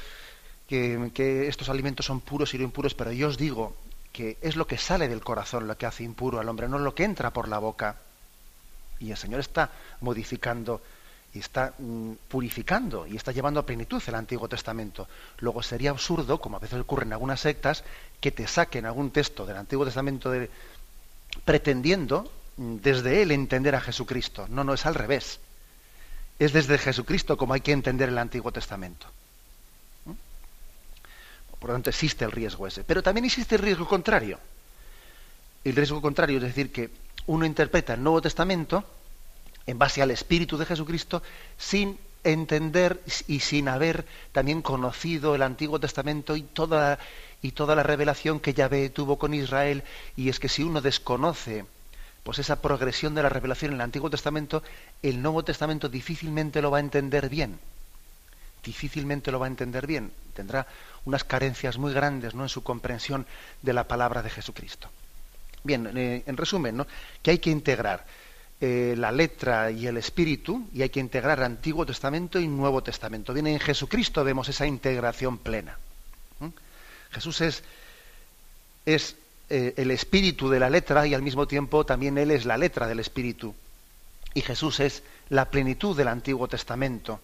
que, 0.66 1.10
que, 1.12 1.46
estos 1.46 1.68
alimentos 1.68 2.06
son 2.06 2.22
puros 2.22 2.54
y 2.54 2.58
no 2.58 2.64
impuros, 2.64 2.94
pero 2.94 3.12
yo 3.12 3.28
os 3.28 3.36
digo 3.36 3.76
que 4.12 4.38
es 4.40 4.56
lo 4.56 4.66
que 4.66 4.78
sale 4.78 5.08
del 5.08 5.22
corazón 5.22 5.66
lo 5.66 5.76
que 5.76 5.86
hace 5.86 6.04
impuro 6.04 6.40
al 6.40 6.48
hombre, 6.48 6.68
no 6.68 6.78
lo 6.78 6.94
que 6.94 7.04
entra 7.04 7.32
por 7.32 7.48
la 7.48 7.58
boca. 7.58 7.96
Y 9.00 9.10
el 9.10 9.16
Señor 9.16 9.40
está 9.40 9.70
modificando 10.00 10.80
y 11.34 11.40
está 11.40 11.74
mm, 11.78 12.12
purificando 12.28 13.06
y 13.06 13.16
está 13.16 13.32
llevando 13.32 13.60
a 13.60 13.66
plenitud 13.66 14.02
el 14.06 14.14
Antiguo 14.14 14.48
Testamento. 14.48 15.08
Luego 15.38 15.62
sería 15.62 15.90
absurdo, 15.90 16.40
como 16.40 16.56
a 16.56 16.60
veces 16.60 16.80
ocurre 16.80 17.04
en 17.04 17.12
algunas 17.12 17.40
sectas, 17.40 17.84
que 18.20 18.32
te 18.32 18.46
saquen 18.46 18.86
algún 18.86 19.10
texto 19.10 19.46
del 19.46 19.56
Antiguo 19.56 19.84
Testamento 19.84 20.32
pretendiendo 21.44 22.30
mm, 22.56 22.76
desde 22.76 23.22
él 23.22 23.30
entender 23.30 23.74
a 23.74 23.80
Jesucristo. 23.80 24.46
No, 24.48 24.64
no, 24.64 24.74
es 24.74 24.86
al 24.86 24.94
revés. 24.94 25.40
Es 26.38 26.52
desde 26.52 26.78
Jesucristo 26.78 27.36
como 27.36 27.54
hay 27.54 27.60
que 27.60 27.72
entender 27.72 28.08
el 28.08 28.18
Antiguo 28.18 28.52
Testamento. 28.52 29.06
Por 31.58 31.70
lo 31.70 31.74
tanto, 31.74 31.90
existe 31.90 32.24
el 32.24 32.32
riesgo 32.32 32.66
ese. 32.66 32.84
Pero 32.84 33.02
también 33.02 33.24
existe 33.24 33.56
el 33.56 33.62
riesgo 33.62 33.86
contrario. 33.86 34.38
El 35.64 35.74
riesgo 35.74 36.00
contrario 36.00 36.38
es 36.38 36.44
decir, 36.44 36.72
que 36.72 36.90
uno 37.26 37.44
interpreta 37.44 37.94
el 37.94 38.02
Nuevo 38.02 38.22
Testamento 38.22 38.84
en 39.66 39.78
base 39.78 40.00
al 40.00 40.10
Espíritu 40.10 40.56
de 40.56 40.66
Jesucristo 40.66 41.22
sin 41.58 41.98
entender 42.24 43.02
y 43.26 43.40
sin 43.40 43.68
haber 43.68 44.06
también 44.32 44.62
conocido 44.62 45.34
el 45.34 45.42
Antiguo 45.42 45.78
Testamento 45.78 46.36
y 46.36 46.42
toda, 46.42 46.98
y 47.42 47.52
toda 47.52 47.74
la 47.74 47.82
revelación 47.82 48.40
que 48.40 48.54
Yahvé 48.54 48.90
tuvo 48.90 49.18
con 49.18 49.34
Israel. 49.34 49.82
Y 50.16 50.28
es 50.28 50.40
que 50.40 50.48
si 50.48 50.62
uno 50.62 50.80
desconoce 50.80 51.64
pues 52.22 52.38
esa 52.38 52.60
progresión 52.60 53.14
de 53.14 53.22
la 53.22 53.28
revelación 53.28 53.70
en 53.70 53.76
el 53.76 53.82
Antiguo 53.82 54.10
Testamento, 54.10 54.62
el 55.02 55.22
Nuevo 55.22 55.44
Testamento 55.44 55.88
difícilmente 55.88 56.60
lo 56.60 56.70
va 56.70 56.78
a 56.78 56.80
entender 56.80 57.28
bien. 57.28 57.58
Difícilmente 58.62 59.30
lo 59.30 59.38
va 59.38 59.46
a 59.46 59.48
entender 59.48 59.86
bien. 59.86 60.12
Tendrá 60.34 60.66
unas 61.04 61.24
carencias 61.24 61.78
muy 61.78 61.92
grandes 61.92 62.34
¿no? 62.34 62.42
en 62.42 62.48
su 62.48 62.62
comprensión 62.62 63.26
de 63.62 63.72
la 63.72 63.88
palabra 63.88 64.22
de 64.22 64.30
Jesucristo. 64.30 64.88
Bien, 65.64 65.90
eh, 65.96 66.22
en 66.26 66.36
resumen, 66.36 66.76
¿no? 66.76 66.86
que 67.22 67.32
hay 67.32 67.38
que 67.38 67.50
integrar 67.50 68.04
eh, 68.60 68.94
la 68.96 69.12
letra 69.12 69.70
y 69.70 69.86
el 69.86 69.96
espíritu 69.96 70.68
y 70.72 70.82
hay 70.82 70.88
que 70.88 71.00
integrar 71.00 71.42
Antiguo 71.42 71.86
Testamento 71.86 72.40
y 72.40 72.48
Nuevo 72.48 72.82
Testamento. 72.82 73.32
Bien, 73.32 73.46
en 73.46 73.60
Jesucristo 73.60 74.24
vemos 74.24 74.48
esa 74.48 74.66
integración 74.66 75.38
plena. 75.38 75.78
Jesús 77.10 77.40
es, 77.40 77.62
es 78.84 79.16
eh, 79.48 79.74
el 79.76 79.90
espíritu 79.90 80.50
de 80.50 80.60
la 80.60 80.68
letra 80.68 81.06
y 81.06 81.14
al 81.14 81.22
mismo 81.22 81.46
tiempo 81.46 81.86
también 81.86 82.18
Él 82.18 82.30
es 82.30 82.44
la 82.44 82.58
letra 82.58 82.86
del 82.86 83.00
espíritu. 83.00 83.54
Y 84.34 84.42
Jesús 84.42 84.80
es 84.80 85.02
la 85.30 85.50
plenitud 85.50 85.96
del 85.96 86.08
Antiguo 86.08 86.48
Testamento. 86.48 87.20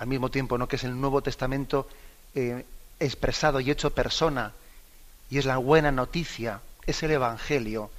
Al 0.00 0.08
mismo 0.08 0.28
tiempo, 0.28 0.58
¿no? 0.58 0.66
que 0.66 0.74
es 0.76 0.84
el 0.84 1.00
Nuevo 1.00 1.22
Testamento 1.22 1.86
eh, 2.34 2.64
expresado 2.98 3.60
y 3.60 3.70
hecho 3.70 3.90
persona. 3.90 4.52
Y 5.30 5.38
es 5.38 5.44
la 5.44 5.58
buena 5.58 5.92
noticia, 5.92 6.60
es 6.86 7.04
el 7.04 7.12
Evangelio 7.12 7.90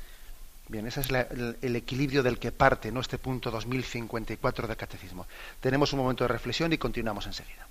Bien, 0.71 0.87
ese 0.87 1.01
es 1.01 1.09
el, 1.09 1.75
equilibrio 1.75 2.23
del 2.23 2.39
que 2.39 2.53
parte 2.53 2.93
¿no? 2.93 3.01
este 3.01 3.17
punto 3.17 3.51
2054 3.51 4.69
del 4.69 4.77
Catecismo. 4.77 5.27
Tenemos 5.59 5.91
un 5.91 5.99
momento 5.99 6.23
de 6.23 6.29
reflexión 6.29 6.71
y 6.71 6.77
continuamos 6.77 7.25
enseguida. 7.25 7.67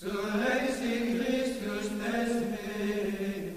Zu 0.00 0.08
heiß 0.08 0.80
in 0.80 1.20
Christus 1.20 1.90
des 1.90 2.32
Meeres, 2.48 3.50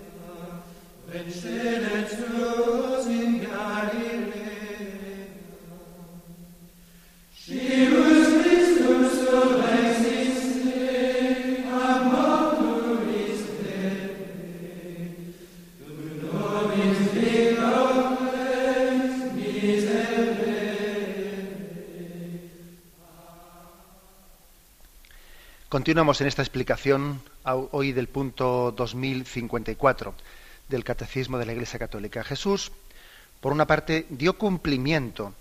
Continuamos 25.84 26.22
en 26.22 26.28
esta 26.28 26.42
explicación 26.42 27.22
hoy 27.44 27.92
del 27.92 28.08
punto 28.08 28.72
2054 28.72 30.14
del 30.70 30.82
Catecismo 30.82 31.38
de 31.38 31.46
la 31.46 31.52
Iglesia 31.52 31.78
Católica. 31.78 32.24
Jesús, 32.24 32.72
por 33.42 33.52
una 33.52 33.68
parte, 33.68 34.06
dio 34.10 34.38
cumplimiento 34.38 35.34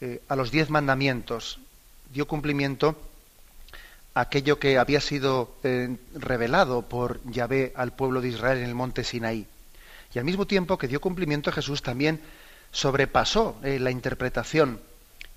eh, 0.00 0.22
a 0.28 0.34
los 0.34 0.50
diez 0.50 0.70
mandamientos, 0.70 1.58
dio 2.10 2.26
cumplimiento 2.26 2.96
a 4.14 4.22
aquello 4.22 4.58
que 4.58 4.78
había 4.78 5.02
sido 5.02 5.56
eh, 5.62 5.94
revelado 6.14 6.80
por 6.80 7.20
Yahvé 7.30 7.74
al 7.76 7.92
pueblo 7.92 8.22
de 8.22 8.28
Israel 8.28 8.60
en 8.60 8.64
el 8.64 8.74
monte 8.74 9.04
Sinaí. 9.04 9.46
Y 10.14 10.20
al 10.20 10.24
mismo 10.24 10.46
tiempo 10.46 10.78
que 10.78 10.88
dio 10.88 11.02
cumplimiento, 11.02 11.52
Jesús 11.52 11.82
también 11.82 12.22
sobrepasó 12.70 13.56
eh, 13.62 13.78
la 13.78 13.90
interpretación 13.90 14.80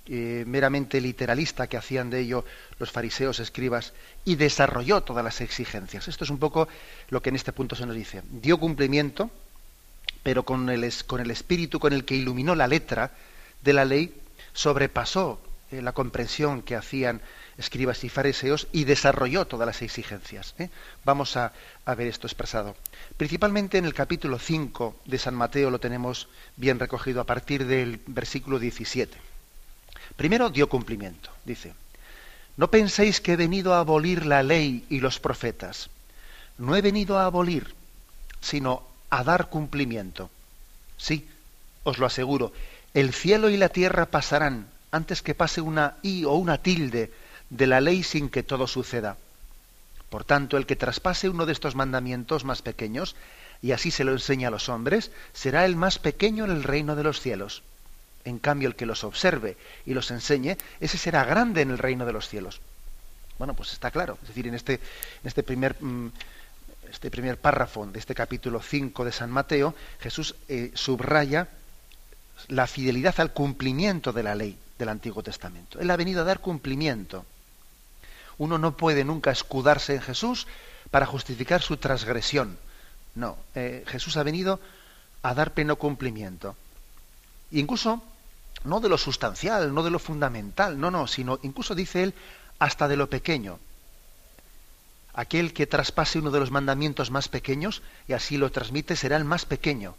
eh, 0.08 0.44
meramente 0.46 1.00
literalista 1.00 1.66
que 1.66 1.76
hacían 1.76 2.10
de 2.10 2.20
ello 2.20 2.44
los 2.78 2.90
fariseos, 2.90 3.40
escribas, 3.40 3.92
y 4.24 4.36
desarrolló 4.36 5.02
todas 5.02 5.24
las 5.24 5.40
exigencias. 5.40 6.08
Esto 6.08 6.24
es 6.24 6.30
un 6.30 6.38
poco 6.38 6.68
lo 7.10 7.22
que 7.22 7.30
en 7.30 7.36
este 7.36 7.52
punto 7.52 7.74
se 7.74 7.86
nos 7.86 7.96
dice. 7.96 8.22
Dio 8.30 8.58
cumplimiento, 8.58 9.30
pero 10.22 10.44
con 10.44 10.68
el, 10.68 10.92
con 11.06 11.20
el 11.20 11.30
espíritu 11.30 11.80
con 11.80 11.92
el 11.92 12.04
que 12.04 12.14
iluminó 12.14 12.54
la 12.54 12.68
letra 12.68 13.12
de 13.62 13.72
la 13.72 13.84
ley, 13.84 14.14
sobrepasó 14.52 15.40
eh, 15.72 15.82
la 15.82 15.92
comprensión 15.92 16.62
que 16.62 16.76
hacían 16.76 17.20
escribas 17.58 18.04
y 18.04 18.08
fariseos 18.08 18.68
y 18.72 18.84
desarrolló 18.84 19.46
todas 19.46 19.66
las 19.66 19.82
exigencias. 19.82 20.54
¿eh? 20.58 20.70
Vamos 21.04 21.36
a, 21.36 21.52
a, 21.84 21.94
ver 21.94 22.06
esto 22.06 22.26
expresado. 22.26 22.76
Principalmente 23.16 23.78
en 23.78 23.86
el 23.86 23.94
capítulo 23.94 24.38
5 24.38 25.00
de 25.04 25.18
San 25.18 25.34
Mateo 25.34 25.70
lo 25.70 25.80
tenemos 25.80 26.28
bien 26.56 26.78
recogido 26.78 27.20
a 27.20 27.24
partir 27.24 27.66
del 27.66 28.00
versículo 28.06 28.58
17. 28.58 29.35
Primero 30.16 30.50
dio 30.50 30.68
cumplimiento, 30.68 31.30
dice, 31.44 31.74
no 32.56 32.70
penséis 32.70 33.20
que 33.20 33.34
he 33.34 33.36
venido 33.36 33.74
a 33.74 33.80
abolir 33.80 34.24
la 34.24 34.42
ley 34.42 34.84
y 34.88 35.00
los 35.00 35.20
profetas. 35.20 35.90
No 36.56 36.74
he 36.74 36.80
venido 36.80 37.18
a 37.18 37.26
abolir, 37.26 37.74
sino 38.40 38.82
a 39.10 39.24
dar 39.24 39.50
cumplimiento. 39.50 40.30
Sí, 40.96 41.28
os 41.84 41.98
lo 41.98 42.06
aseguro, 42.06 42.52
el 42.94 43.12
cielo 43.12 43.50
y 43.50 43.58
la 43.58 43.68
tierra 43.68 44.06
pasarán 44.06 44.68
antes 44.90 45.20
que 45.20 45.34
pase 45.34 45.60
una 45.60 45.96
i 46.02 46.24
o 46.24 46.32
una 46.32 46.58
tilde 46.58 47.12
de 47.50 47.66
la 47.66 47.82
ley 47.82 48.02
sin 48.02 48.30
que 48.30 48.42
todo 48.42 48.66
suceda. 48.66 49.18
Por 50.08 50.24
tanto, 50.24 50.56
el 50.56 50.64
que 50.64 50.76
traspase 50.76 51.28
uno 51.28 51.44
de 51.44 51.52
estos 51.52 51.74
mandamientos 51.74 52.44
más 52.44 52.62
pequeños, 52.62 53.16
y 53.60 53.72
así 53.72 53.90
se 53.90 54.04
lo 54.04 54.12
enseña 54.12 54.48
a 54.48 54.50
los 54.50 54.70
hombres, 54.70 55.10
será 55.34 55.66
el 55.66 55.76
más 55.76 55.98
pequeño 55.98 56.44
en 56.44 56.52
el 56.52 56.62
reino 56.62 56.96
de 56.96 57.02
los 57.02 57.20
cielos. 57.20 57.62
En 58.26 58.40
cambio, 58.40 58.68
el 58.68 58.74
que 58.74 58.86
los 58.86 59.04
observe 59.04 59.56
y 59.86 59.94
los 59.94 60.10
enseñe, 60.10 60.58
ese 60.80 60.98
será 60.98 61.24
grande 61.24 61.62
en 61.62 61.70
el 61.70 61.78
reino 61.78 62.04
de 62.04 62.12
los 62.12 62.28
cielos. 62.28 62.60
Bueno, 63.38 63.54
pues 63.54 63.72
está 63.72 63.92
claro. 63.92 64.18
Es 64.20 64.28
decir, 64.28 64.48
en 64.48 64.54
este, 64.54 64.74
en 64.74 65.26
este 65.26 65.44
primer, 65.44 65.76
mm, 65.80 66.08
este 66.90 67.08
primer 67.08 67.38
párrafo 67.38 67.86
de 67.86 68.00
este 68.00 68.16
capítulo 68.16 68.60
5 68.60 69.04
de 69.04 69.12
San 69.12 69.30
Mateo, 69.30 69.76
Jesús 70.00 70.34
eh, 70.48 70.72
subraya 70.74 71.46
la 72.48 72.66
fidelidad 72.66 73.14
al 73.20 73.32
cumplimiento 73.32 74.12
de 74.12 74.24
la 74.24 74.34
ley 74.34 74.58
del 74.76 74.88
Antiguo 74.88 75.22
Testamento. 75.22 75.78
Él 75.78 75.88
ha 75.90 75.96
venido 75.96 76.22
a 76.22 76.24
dar 76.24 76.40
cumplimiento. 76.40 77.24
Uno 78.38 78.58
no 78.58 78.76
puede 78.76 79.04
nunca 79.04 79.30
escudarse 79.30 79.94
en 79.94 80.02
Jesús 80.02 80.48
para 80.90 81.06
justificar 81.06 81.62
su 81.62 81.76
transgresión. 81.76 82.58
No, 83.14 83.38
eh, 83.54 83.84
Jesús 83.86 84.16
ha 84.16 84.24
venido 84.24 84.58
a 85.22 85.32
dar 85.32 85.54
pleno 85.54 85.76
cumplimiento. 85.76 86.56
Incluso 87.52 88.02
no 88.66 88.80
de 88.80 88.88
lo 88.88 88.98
sustancial, 88.98 89.72
no 89.74 89.82
de 89.82 89.90
lo 89.90 89.98
fundamental, 89.98 90.78
no, 90.78 90.90
no, 90.90 91.06
sino 91.06 91.38
incluso 91.42 91.74
dice 91.74 92.02
él 92.02 92.14
hasta 92.58 92.88
de 92.88 92.96
lo 92.96 93.08
pequeño. 93.08 93.58
Aquel 95.14 95.54
que 95.54 95.66
traspase 95.66 96.18
uno 96.18 96.30
de 96.30 96.40
los 96.40 96.50
mandamientos 96.50 97.10
más 97.10 97.28
pequeños 97.28 97.82
y 98.06 98.12
así 98.12 98.36
lo 98.36 98.50
transmite 98.50 98.96
será 98.96 99.16
el 99.16 99.24
más 99.24 99.46
pequeño 99.46 99.96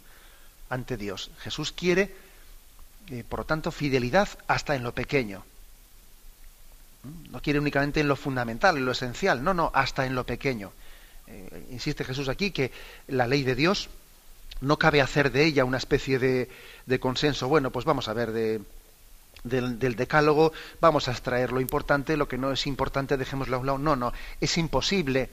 ante 0.70 0.96
Dios. 0.96 1.30
Jesús 1.40 1.72
quiere, 1.72 2.14
eh, 3.10 3.24
por 3.28 3.40
lo 3.40 3.46
tanto, 3.46 3.72
fidelidad 3.72 4.28
hasta 4.46 4.76
en 4.76 4.84
lo 4.84 4.94
pequeño. 4.94 5.44
¿Mm? 7.02 7.32
No 7.32 7.42
quiere 7.42 7.58
únicamente 7.58 8.00
en 8.00 8.08
lo 8.08 8.16
fundamental, 8.16 8.76
en 8.76 8.84
lo 8.84 8.92
esencial, 8.92 9.42
no, 9.42 9.54
no, 9.54 9.72
hasta 9.74 10.06
en 10.06 10.14
lo 10.14 10.24
pequeño. 10.24 10.72
Eh, 11.26 11.66
insiste 11.70 12.04
Jesús 12.04 12.28
aquí 12.28 12.52
que 12.52 12.70
la 13.08 13.26
ley 13.26 13.42
de 13.42 13.54
Dios 13.54 13.88
no 14.60 14.78
cabe 14.78 15.00
hacer 15.00 15.30
de 15.32 15.44
ella 15.44 15.64
una 15.64 15.78
especie 15.78 16.18
de, 16.18 17.00
consenso. 17.00 17.48
Bueno, 17.48 17.70
pues 17.70 17.84
vamos 17.84 18.08
a 18.08 18.12
ver 18.12 18.32
de, 18.32 18.60
del, 19.44 19.96
decálogo, 19.96 20.52
vamos 20.80 21.08
a 21.08 21.12
extraer 21.12 21.52
lo 21.52 21.60
importante, 21.60 22.16
lo 22.16 22.28
que 22.28 22.38
no 22.38 22.52
es 22.52 22.66
importante 22.66 23.16
dejémoslo 23.16 23.56
a 23.56 23.60
un 23.60 23.66
lado. 23.66 23.78
No, 23.78 23.96
no, 23.96 24.12
es 24.40 24.58
imposible 24.58 25.30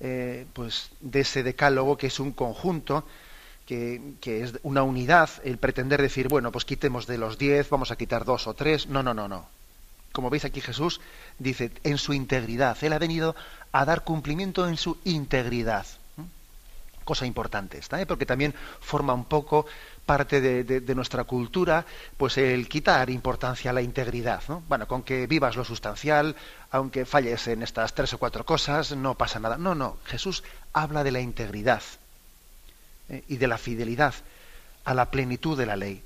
eh, 0.00 0.46
pues 0.52 0.90
de 1.00 1.20
ese 1.20 1.42
decálogo 1.42 1.96
que 1.96 2.08
es 2.08 2.20
un 2.20 2.32
conjunto, 2.32 3.04
que, 3.66 4.14
que, 4.20 4.42
es 4.42 4.54
una 4.62 4.82
unidad, 4.82 5.30
el 5.44 5.58
pretender 5.58 6.02
decir, 6.02 6.28
bueno, 6.28 6.50
pues 6.50 6.64
quitemos 6.64 7.06
de 7.06 7.18
los 7.18 7.38
diez, 7.38 7.68
vamos 7.70 7.90
a 7.90 7.96
quitar 7.96 8.24
dos 8.24 8.46
o 8.46 8.54
tres. 8.54 8.88
No, 8.88 9.02
no, 9.02 9.14
no, 9.14 9.28
no. 9.28 9.46
Como 10.12 10.28
veis 10.28 10.44
aquí 10.44 10.60
Jesús 10.60 11.00
dice, 11.38 11.70
en 11.84 11.96
su 11.96 12.12
integridad. 12.12 12.76
Él 12.82 12.92
ha 12.92 12.98
venido 12.98 13.34
a 13.70 13.84
dar 13.84 14.04
cumplimiento 14.04 14.68
en 14.68 14.76
su 14.76 14.98
integridad 15.04 15.86
cosa 17.04 17.26
importante 17.26 17.78
esta, 17.78 18.00
¿eh? 18.00 18.06
porque 18.06 18.26
también 18.26 18.54
forma 18.80 19.12
un 19.12 19.24
poco 19.24 19.66
parte 20.06 20.40
de, 20.40 20.94
nuestra 20.94 21.24
cultura, 21.24 21.86
pues 22.16 22.36
el 22.36 22.68
quitar 22.68 23.08
importancia 23.10 23.70
a 23.70 23.74
la 23.74 23.82
integridad. 23.82 24.42
¿no? 24.48 24.62
Bueno, 24.68 24.86
con 24.88 25.02
que 25.02 25.26
vivas 25.26 25.56
lo 25.56 25.64
sustancial, 25.64 26.36
aunque 26.70 27.04
falles 27.04 27.46
en 27.48 27.62
estas 27.62 27.94
tres 27.94 28.12
o 28.14 28.18
cuatro 28.18 28.44
cosas, 28.44 28.96
no 28.96 29.14
pasa 29.14 29.38
nada. 29.38 29.56
No, 29.56 29.74
no, 29.74 29.98
Jesús 30.04 30.42
habla 30.72 31.04
de 31.04 31.12
la 31.12 31.20
integridad 31.20 31.82
¿eh? 33.08 33.24
y 33.28 33.36
de 33.36 33.46
la 33.46 33.58
fidelidad 33.58 34.14
a 34.84 34.94
la 34.94 35.10
plenitud 35.10 35.56
de 35.56 35.66
la 35.66 35.76
ley. 35.76 36.02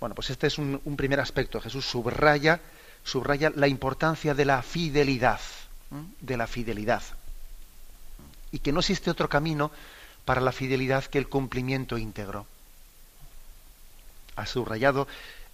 Bueno, 0.00 0.16
pues 0.16 0.30
este 0.30 0.48
es 0.48 0.58
un, 0.58 0.80
un, 0.84 0.96
primer 0.96 1.20
aspecto. 1.20 1.60
Jesús 1.60 1.86
subraya, 1.86 2.60
subraya 3.04 3.52
la 3.54 3.68
importancia 3.68 4.34
de 4.34 4.44
la 4.44 4.60
fidelidad, 4.62 5.38
de 6.20 6.36
la 6.36 6.48
fidelidad 6.48 7.02
y 8.52 8.60
que 8.60 8.72
no 8.72 8.80
existe 8.80 9.10
otro 9.10 9.28
camino 9.28 9.70
para 10.24 10.40
la 10.40 10.52
fidelidad 10.52 11.04
que 11.04 11.18
el 11.18 11.28
cumplimiento 11.28 11.98
íntegro. 11.98 12.46
Ha 14.36 14.46
subrayado 14.46 15.08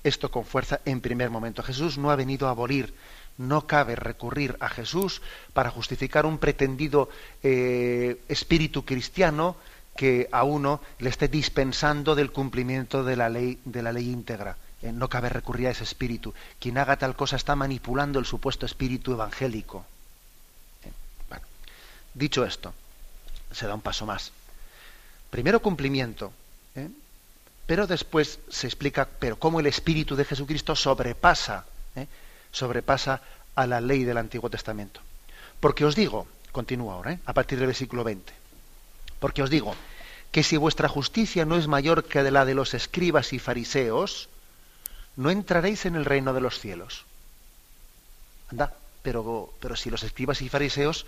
esto 0.04 0.30
con 0.30 0.44
fuerza 0.44 0.80
en 0.84 1.00
primer 1.00 1.30
momento. 1.30 1.62
Jesús 1.62 1.98
no 1.98 2.10
ha 2.10 2.16
venido 2.16 2.48
a 2.48 2.50
abolir, 2.50 2.94
no 3.38 3.66
cabe 3.66 3.96
recurrir 3.96 4.56
a 4.60 4.68
Jesús 4.68 5.22
para 5.52 5.70
justificar 5.70 6.26
un 6.26 6.38
pretendido 6.38 7.08
eh, 7.42 8.20
espíritu 8.28 8.84
cristiano 8.84 9.56
que 9.96 10.28
a 10.30 10.44
uno 10.44 10.80
le 10.98 11.10
esté 11.10 11.28
dispensando 11.28 12.14
del 12.14 12.30
cumplimiento 12.30 13.02
de 13.02 13.16
la 13.16 13.28
ley, 13.28 13.58
de 13.64 13.82
la 13.82 13.92
ley 13.92 14.10
íntegra. 14.10 14.56
Eh, 14.82 14.92
no 14.92 15.08
cabe 15.08 15.28
recurrir 15.28 15.66
a 15.66 15.70
ese 15.70 15.82
espíritu. 15.82 16.34
Quien 16.60 16.78
haga 16.78 16.96
tal 16.96 17.16
cosa 17.16 17.34
está 17.34 17.56
manipulando 17.56 18.18
el 18.20 18.26
supuesto 18.26 18.64
espíritu 18.64 19.12
evangélico. 19.12 19.84
Eh, 20.84 20.92
dicho 22.14 22.44
esto, 22.44 22.74
se 23.52 23.66
da 23.66 23.74
un 23.74 23.80
paso 23.80 24.06
más. 24.06 24.32
Primero 25.30 25.60
cumplimiento, 25.60 26.32
¿eh? 26.74 26.88
pero 27.66 27.86
después 27.86 28.38
se 28.48 28.66
explica, 28.66 29.08
pero 29.18 29.38
cómo 29.38 29.60
el 29.60 29.66
Espíritu 29.66 30.16
de 30.16 30.24
Jesucristo 30.24 30.74
sobrepasa, 30.74 31.66
¿eh? 31.96 32.06
sobrepasa 32.50 33.20
a 33.54 33.66
la 33.66 33.80
ley 33.80 34.04
del 34.04 34.18
Antiguo 34.18 34.48
Testamento. 34.48 35.00
Porque 35.60 35.84
os 35.84 35.94
digo, 35.94 36.26
continúa 36.52 36.94
ahora, 36.94 37.12
¿eh? 37.12 37.20
a 37.26 37.32
partir 37.32 37.58
del 37.58 37.66
versículo 37.66 38.04
20, 38.04 38.32
porque 39.20 39.42
os 39.42 39.50
digo 39.50 39.74
que 40.32 40.42
si 40.42 40.56
vuestra 40.56 40.88
justicia 40.88 41.44
no 41.44 41.56
es 41.56 41.66
mayor 41.66 42.04
que 42.04 42.22
la 42.30 42.44
de 42.44 42.54
los 42.54 42.74
escribas 42.74 43.32
y 43.32 43.38
fariseos, 43.38 44.28
no 45.16 45.30
entraréis 45.30 45.86
en 45.86 45.96
el 45.96 46.04
reino 46.04 46.32
de 46.32 46.40
los 46.40 46.60
cielos. 46.60 47.04
Anda, 48.50 48.72
pero, 49.02 49.52
pero 49.60 49.76
si 49.76 49.90
los 49.90 50.02
escribas 50.02 50.40
y 50.42 50.48
fariseos 50.48 51.06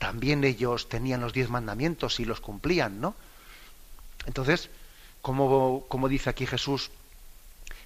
también 0.00 0.44
ellos 0.44 0.88
tenían 0.88 1.20
los 1.20 1.34
diez 1.34 1.50
mandamientos 1.50 2.20
y 2.20 2.24
los 2.24 2.40
cumplían, 2.40 3.02
¿no? 3.02 3.14
Entonces, 4.24 4.70
como, 5.20 6.08
dice 6.08 6.30
aquí 6.30 6.46
Jesús, 6.46 6.90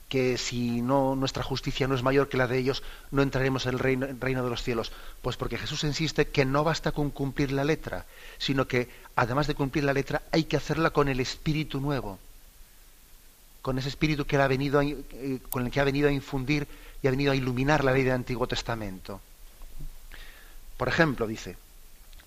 que 0.08 0.38
si 0.38 0.80
no 0.80 1.16
nuestra 1.16 1.42
justicia 1.42 1.88
no 1.88 1.96
es 1.96 2.04
mayor 2.04 2.28
que 2.28 2.36
la 2.36 2.46
de 2.46 2.56
ellos, 2.56 2.84
no 3.10 3.22
entraremos 3.22 3.66
en 3.66 3.72
el 3.72 3.78
reino, 3.80 4.06
reino, 4.20 4.44
de 4.44 4.50
los 4.50 4.62
cielos. 4.62 4.92
Pues 5.22 5.36
porque 5.36 5.58
Jesús 5.58 5.82
insiste 5.82 6.28
que 6.28 6.44
no 6.44 6.62
basta 6.62 6.92
con 6.92 7.10
cumplir 7.10 7.50
la 7.50 7.64
letra, 7.64 8.06
sino 8.38 8.68
que 8.68 8.88
además 9.16 9.48
de 9.48 9.56
cumplir 9.56 9.82
la 9.82 9.92
letra 9.92 10.22
hay 10.30 10.44
que 10.44 10.56
hacerla 10.56 10.90
con 10.90 11.08
el 11.08 11.18
espíritu 11.18 11.80
nuevo, 11.80 12.20
con 13.60 13.76
ese 13.76 13.88
espíritu 13.88 14.24
que 14.24 14.36
ha 14.36 14.46
venido 14.46 14.80
eh, 14.82 15.40
con 15.50 15.66
el 15.66 15.72
que 15.72 15.80
ha 15.80 15.84
venido 15.84 16.08
a 16.08 16.12
infundir 16.12 16.68
y 17.02 17.08
ha 17.08 17.10
venido 17.10 17.32
a 17.32 17.36
iluminar 17.36 17.82
la 17.82 17.90
ley 17.90 18.04
del 18.04 18.12
Antiguo 18.12 18.46
Testamento. 18.46 19.20
Por 20.76 20.86
ejemplo, 20.86 21.26
dice, 21.26 21.56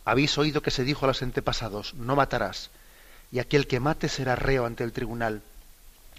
habéis 0.07 0.37
oído 0.37 0.61
que 0.61 0.71
se 0.71 0.85
dijo 0.85 1.03
a 1.03 1.09
los 1.09 1.21
antepasados, 1.21 1.93
no 1.95 2.15
matarás, 2.15 2.69
y 3.29 3.39
aquel 3.39 3.67
que 3.67 3.81
mate 3.81 4.07
será 4.07 4.37
reo 4.37 4.65
ante 4.65 4.85
el 4.85 4.93
tribunal. 4.93 5.41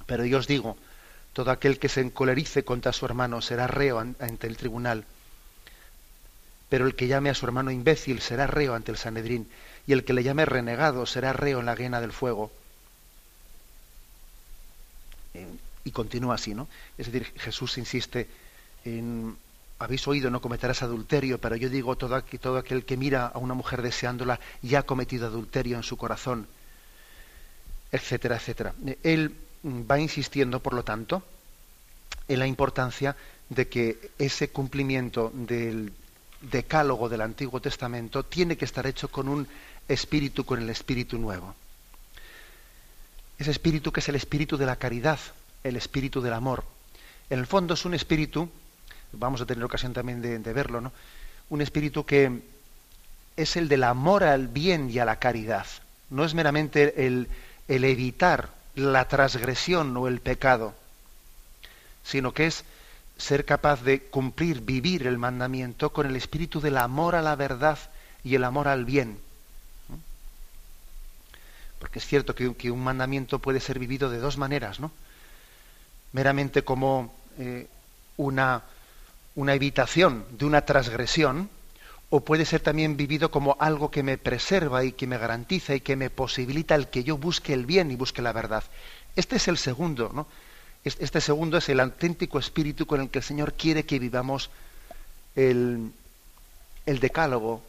Pero 0.05 0.27
yo 0.27 0.37
os 0.37 0.47
digo, 0.47 0.77
todo 1.33 1.51
aquel 1.51 1.79
que 1.79 1.89
se 1.89 2.03
encolerice 2.03 2.65
contra 2.65 2.93
su 2.93 3.07
hermano 3.07 3.41
será 3.41 3.67
reo 3.67 3.99
ante 3.99 4.47
el 4.47 4.59
tribunal. 4.59 5.07
Pero 6.69 6.87
el 6.87 6.97
que 6.97 7.07
llame 7.07 7.31
a 7.31 7.35
su 7.35 7.47
hermano 7.47 7.71
imbécil 7.71 8.21
será 8.21 8.47
reo 8.47 8.75
ante 8.75 8.93
el 8.93 8.99
Sanedrín, 8.99 9.49
y 9.87 9.95
el 9.95 10.05
que 10.05 10.13
le 10.13 10.23
llame 10.23 10.45
renegado 10.45 11.07
será 11.07 11.33
reo 11.33 11.61
en 11.61 11.67
la 11.67 11.75
guena 11.75 12.03
del 12.03 12.13
fuego. 12.13 12.53
Eh, 15.33 15.47
y 15.85 15.93
continúa 15.93 16.35
así, 16.35 16.53
¿no? 16.53 16.69
Es 16.99 17.11
decir, 17.11 17.33
Jesús 17.39 17.79
insiste 17.79 18.29
en 18.85 19.35
habéis 19.79 20.07
oído 20.09 20.31
no 20.31 20.41
cometerás 20.41 20.83
adulterio, 20.83 21.39
pero 21.39 21.57
yo 21.57 21.69
digo 21.69 21.97
todo, 21.97 22.23
todo 22.23 22.59
aquel 22.59 22.85
que 22.85 22.97
mira 22.97 23.27
a 23.27 23.39
una 23.39 23.55
mujer 23.55 23.83
deseándola 23.83 24.41
ya 24.63 24.81
ha 24.81 24.83
cometido 24.83 25.27
adulterio 25.27 25.77
en 25.77 25.83
su 25.83 25.97
corazón, 25.97 26.47
etcétera, 27.93 28.37
etcétera. 28.37 28.75
Él 29.03 29.35
va 29.65 29.99
insistiendo, 30.01 30.61
por 30.61 30.75
lo 30.75 30.83
tanto, 30.83 31.23
en 32.27 32.39
la 32.39 32.47
importancia 32.47 33.17
de 33.49 33.69
que 33.69 34.11
ese 34.19 34.49
cumplimiento 34.51 35.33
del 35.35 35.93
decálogo 36.41 37.09
del 37.09 37.23
Antiguo 37.23 37.61
Testamento 37.61 38.25
tiene 38.25 38.57
que 38.57 38.65
estar 38.65 38.87
hecho 38.87 39.09
con 39.09 39.29
un 39.29 39.49
espíritu, 39.89 40.45
con 40.45 40.61
el 40.61 40.71
espíritu 40.71 41.19
nuevo. 41.19 41.55
Ese 43.39 43.51
espíritu 43.53 43.93
que 43.93 44.01
es 44.01 44.09
el 44.09 44.17
espíritu 44.17 44.57
de 44.57 44.67
la 44.67 44.77
caridad, 44.77 45.19
el 45.63 45.77
espíritu 45.77 46.21
del 46.21 46.35
amor. 46.35 46.65
En 47.31 47.39
el 47.39 47.47
fondo 47.47 47.75
es 47.75 47.85
un 47.85 47.95
espíritu 47.95 48.49
vamos 49.13 49.41
a 49.41 49.47
tener 49.47 49.65
ocasión 49.65 49.93
también 49.93 50.21
de, 50.21 50.53
verlo, 50.53 50.81
¿no? 50.81 50.93
Un 51.51 51.61
espíritu 51.63 52.05
que 52.05 52.43
es 53.37 53.57
el 53.57 53.69
del 53.69 53.85
amor 53.85 54.25
al 54.25 54.49
bien 54.49 54.91
y 54.91 54.99
a 54.99 55.05
la 55.05 55.19
caridad. 55.19 55.67
No 56.11 56.25
es 56.25 56.35
meramente 56.35 57.07
el, 57.07 57.29
el 57.69 57.85
evitar 57.85 58.51
la 58.75 59.07
transgresión 59.09 59.97
o 59.97 60.09
el 60.09 60.21
pecado, 60.21 60.75
sino 62.05 62.33
que 62.33 62.47
es 62.47 62.65
ser 63.17 63.45
capaz 63.45 63.83
de 63.83 64.01
cumplir, 64.03 64.61
vivir 64.61 65.07
el 65.07 65.19
mandamiento 65.19 65.93
con 65.93 66.07
el 66.07 66.17
espíritu 66.17 66.61
del 66.61 66.79
amor 66.79 67.15
a 67.15 67.23
la 67.23 67.35
verdad 67.35 67.79
y 68.23 68.35
el 68.35 68.45
amor 68.45 68.69
al 68.69 68.85
bien. 68.85 69.19
Porque 71.79 71.99
es 71.99 72.07
cierto 72.07 72.35
que, 72.35 72.55
que 72.55 72.71
un 72.71 72.83
mandamiento 72.83 73.39
puede 73.39 73.61
ser 73.61 73.79
vivido 73.79 74.11
de 74.11 74.19
dos 74.19 74.37
maneras, 74.37 74.81
¿no? 74.81 74.91
Meramente 76.13 76.63
como 76.63 77.15
eh, 77.39 77.69
una, 78.17 78.63
una 79.39 79.55
evitación 79.55 80.25
de 80.39 80.45
una 80.47 80.63
transgresión, 80.63 81.49
o 82.11 82.21
puede 82.21 82.45
ser 82.45 82.61
también 82.61 82.97
vivido 82.97 83.31
como 83.31 83.57
algo 83.61 83.91
que 83.91 84.03
me 84.03 84.19
preserva 84.19 84.85
y 84.85 84.93
que 84.93 85.07
me 85.07 85.19
garantiza 85.19 85.75
y 85.75 85.81
que 85.81 85.95
me 85.95 86.11
posibilita 86.11 86.75
el 86.75 86.89
que 86.89 87.05
yo 87.05 87.19
busque 87.19 87.53
el 87.53 87.67
bien 87.67 87.91
y 87.91 87.97
busque 87.97 88.23
la 88.23 88.33
verdad. 88.33 88.65
Este 89.15 89.37
es 89.37 89.47
el 89.47 89.59
segundo, 89.59 90.11
¿no? 90.13 90.27
Este 90.85 91.21
segundo 91.21 91.59
es 91.59 91.69
el 91.69 91.81
auténtico 91.81 92.39
espíritu 92.39 92.87
con 92.87 93.01
el 93.01 93.11
que 93.11 93.19
el 93.19 93.25
Señor 93.25 93.53
quiere 93.55 93.85
que 93.85 93.99
vivamos 93.99 94.51
el, 95.37 95.93
el 96.87 96.99
decálogo, 96.99 97.63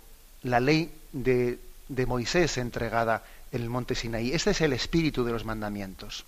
la 0.43 0.59
ley 0.59 0.91
de 1.11 1.59
de 1.89 2.05
Moisés 2.05 2.57
entregada 2.57 3.23
en 3.51 3.63
el 3.63 3.69
monte 3.69 3.95
Sinaí. 3.95 4.31
Este 4.31 4.51
es 4.51 4.61
el 4.61 4.73
espíritu 4.73 5.25
de 5.25 5.33
los 5.33 5.43
mandamientos. 5.43 6.23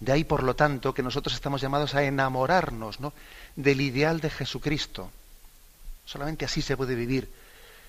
De 0.00 0.12
ahí, 0.12 0.24
por 0.24 0.42
lo 0.42 0.56
tanto, 0.56 0.94
que 0.94 1.02
nosotros 1.02 1.34
estamos 1.34 1.60
llamados 1.60 1.94
a 1.94 2.02
enamorarnos 2.02 2.98
¿no? 3.00 3.12
Del 3.56 3.80
ideal 3.80 4.20
de 4.20 4.30
Jesucristo. 4.30 5.10
Solamente 6.04 6.44
así 6.44 6.62
se 6.62 6.76
puede 6.76 6.94
vivir 6.94 7.28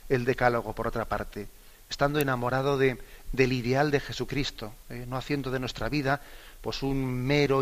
el 0.09 0.25
decálogo, 0.25 0.73
por 0.73 0.87
otra 0.87 1.05
parte, 1.05 1.47
estando 1.89 2.19
enamorado 2.19 2.77
de, 2.77 2.97
del 3.31 3.53
ideal 3.53 3.91
de 3.91 3.99
Jesucristo, 3.99 4.73
¿eh? 4.89 5.05
no 5.07 5.17
haciendo 5.17 5.51
de 5.51 5.59
nuestra 5.59 5.89
vida 5.89 6.21
pues 6.61 6.83
un 6.83 7.03
mero, 7.03 7.61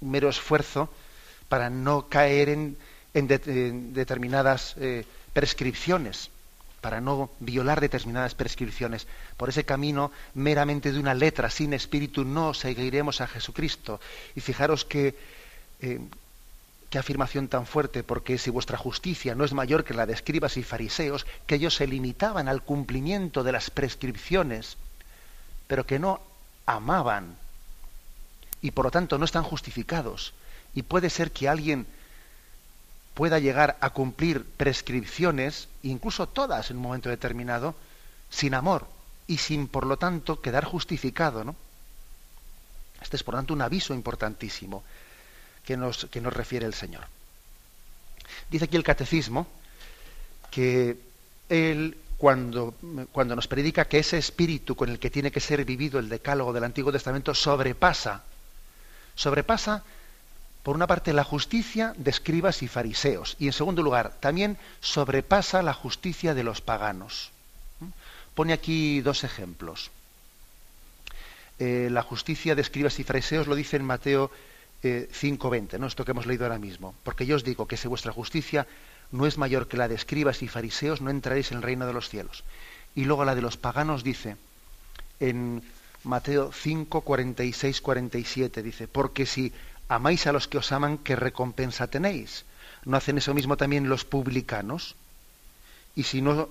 mero 0.00 0.28
esfuerzo 0.28 0.88
para 1.48 1.70
no 1.70 2.08
caer 2.08 2.48
en, 2.48 2.76
determinadas 3.14 4.74
eh, 4.78 5.04
prescripciones 5.32 6.30
para 6.86 7.00
no 7.00 7.30
violar 7.40 7.80
determinadas 7.80 8.36
prescripciones. 8.36 9.08
Por 9.36 9.48
ese 9.48 9.64
camino 9.64 10.12
meramente 10.34 10.92
de 10.92 11.00
una 11.00 11.14
letra 11.14 11.50
sin 11.50 11.72
espíritu 11.72 12.24
no 12.24 12.54
seguiremos 12.54 13.20
a 13.20 13.26
Jesucristo. 13.26 14.00
Y 14.36 14.40
fijaros 14.40 14.84
que, 14.84 15.16
eh, 15.80 15.98
qué 16.90 16.98
afirmación 16.98 17.48
tan 17.48 17.66
fuerte, 17.66 18.02
porque 18.02 18.38
si 18.38 18.50
vuestra 18.50 18.78
justicia 18.78 19.34
no 19.34 19.44
es 19.44 19.52
mayor 19.52 19.84
que 19.84 19.94
la 19.94 20.06
de 20.06 20.12
escribas 20.12 20.56
y 20.56 20.62
fariseos, 20.62 21.26
que 21.46 21.56
ellos 21.56 21.74
se 21.74 21.86
limitaban 21.86 22.48
al 22.48 22.62
cumplimiento 22.62 23.42
de 23.42 23.52
las 23.52 23.70
prescripciones, 23.70 24.76
pero 25.66 25.86
que 25.86 25.98
no 25.98 26.20
amaban 26.64 27.36
y 28.62 28.70
por 28.70 28.86
lo 28.86 28.90
tanto 28.90 29.18
no 29.18 29.24
están 29.24 29.42
justificados. 29.42 30.32
Y 30.74 30.82
puede 30.82 31.10
ser 31.10 31.32
que 31.32 31.48
alguien 31.48 31.86
pueda 33.14 33.38
llegar 33.38 33.76
a 33.80 33.90
cumplir 33.90 34.44
prescripciones, 34.44 35.68
incluso 35.82 36.28
todas 36.28 36.70
en 36.70 36.76
un 36.76 36.82
momento 36.82 37.08
determinado, 37.08 37.74
sin 38.30 38.54
amor 38.54 38.86
y 39.26 39.38
sin, 39.38 39.68
por 39.68 39.86
lo 39.86 39.96
tanto, 39.96 40.40
quedar 40.40 40.64
justificado. 40.64 41.42
¿no? 41.42 41.56
Este 43.00 43.16
es, 43.16 43.22
por 43.22 43.34
tanto, 43.34 43.54
un 43.54 43.62
aviso 43.62 43.94
importantísimo 43.94 44.84
que 45.66 45.76
nos, 45.76 46.06
que 46.06 46.20
nos 46.22 46.32
refiere 46.32 46.64
el 46.64 46.72
Señor. 46.72 47.04
Dice 48.50 48.64
aquí 48.64 48.76
el 48.76 48.84
catecismo 48.84 49.46
que 50.50 50.96
él, 51.48 51.98
cuando, 52.16 52.74
cuando 53.12 53.36
nos 53.36 53.48
predica 53.48 53.86
que 53.86 53.98
ese 53.98 54.16
espíritu 54.16 54.76
con 54.76 54.88
el 54.88 54.98
que 54.98 55.10
tiene 55.10 55.32
que 55.32 55.40
ser 55.40 55.64
vivido 55.64 55.98
el 55.98 56.08
decálogo 56.08 56.52
del 56.52 56.64
Antiguo 56.64 56.92
Testamento 56.92 57.34
sobrepasa, 57.34 58.22
sobrepasa 59.16 59.82
por 60.62 60.74
una 60.74 60.88
parte, 60.88 61.12
la 61.12 61.22
justicia 61.22 61.94
de 61.96 62.10
escribas 62.10 62.60
y 62.62 62.66
fariseos, 62.66 63.36
y 63.38 63.46
en 63.46 63.52
segundo 63.52 63.82
lugar, 63.82 64.14
también 64.18 64.58
sobrepasa 64.80 65.62
la 65.62 65.72
justicia 65.72 66.34
de 66.34 66.42
los 66.42 66.60
paganos. 66.60 67.30
Pone 68.34 68.52
aquí 68.52 69.00
dos 69.00 69.22
ejemplos. 69.22 69.92
Eh, 71.60 71.88
la 71.92 72.02
justicia 72.02 72.56
de 72.56 72.62
escribas 72.62 72.98
y 72.98 73.04
fariseos 73.04 73.46
lo 73.46 73.54
dice 73.54 73.76
en 73.76 73.84
Mateo 73.84 74.32
5.20, 74.86 75.74
eh, 75.74 75.78
¿no? 75.78 75.86
esto 75.86 76.04
que 76.04 76.12
hemos 76.12 76.26
leído 76.26 76.44
ahora 76.44 76.58
mismo. 76.58 76.94
Porque 77.02 77.26
yo 77.26 77.36
os 77.36 77.44
digo 77.44 77.66
que 77.66 77.76
si 77.76 77.88
vuestra 77.88 78.12
justicia 78.12 78.66
no 79.12 79.26
es 79.26 79.38
mayor 79.38 79.68
que 79.68 79.76
la 79.76 79.88
de 79.88 79.94
escribas 79.94 80.42
y 80.42 80.48
fariseos, 80.48 81.00
no 81.00 81.10
entraréis 81.10 81.52
en 81.52 81.58
el 81.58 81.62
reino 81.62 81.86
de 81.86 81.92
los 81.92 82.08
cielos. 82.08 82.44
Y 82.94 83.04
luego 83.04 83.24
la 83.24 83.34
de 83.34 83.42
los 83.42 83.56
paganos 83.56 84.02
dice 84.02 84.36
en 85.20 85.62
Mateo 86.04 86.52
5, 86.52 87.00
46, 87.00 87.80
47, 87.80 88.62
dice, 88.62 88.88
porque 88.88 89.26
si 89.26 89.52
amáis 89.88 90.26
a 90.26 90.32
los 90.32 90.48
que 90.48 90.58
os 90.58 90.72
aman, 90.72 90.98
¿qué 90.98 91.16
recompensa 91.16 91.86
tenéis? 91.86 92.44
¿No 92.84 92.96
hacen 92.96 93.18
eso 93.18 93.34
mismo 93.34 93.56
también 93.56 93.88
los 93.88 94.04
publicanos? 94.04 94.94
Y 95.94 96.04
si 96.04 96.22
no, 96.22 96.48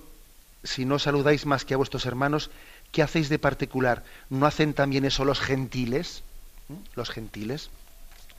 si 0.62 0.84
no 0.84 0.98
saludáis 0.98 1.46
más 1.46 1.64
que 1.64 1.74
a 1.74 1.76
vuestros 1.76 2.06
hermanos, 2.06 2.50
¿qué 2.92 3.02
hacéis 3.02 3.28
de 3.28 3.38
particular? 3.38 4.04
¿No 4.28 4.46
hacen 4.46 4.74
también 4.74 5.04
eso 5.04 5.24
los 5.24 5.40
gentiles? 5.40 6.22
¿Mm? 6.68 6.74
Los 6.94 7.10
gentiles. 7.10 7.70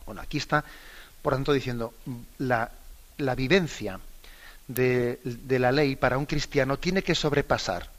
Bueno, 0.08 0.22
aquí 0.22 0.38
está, 0.38 0.66
por 1.22 1.34
tanto, 1.34 1.54
diciendo, 1.54 1.94
la, 2.40 2.72
la 3.18 3.36
vivencia 3.36 4.00
de, 4.68 5.20
la 5.60 5.72
ley 5.72 5.96
para 5.96 6.18
un 6.18 6.26
cristiano 6.26 6.78
tiene 6.78 7.04
que 7.04 7.16
sobrepasar. 7.16 7.90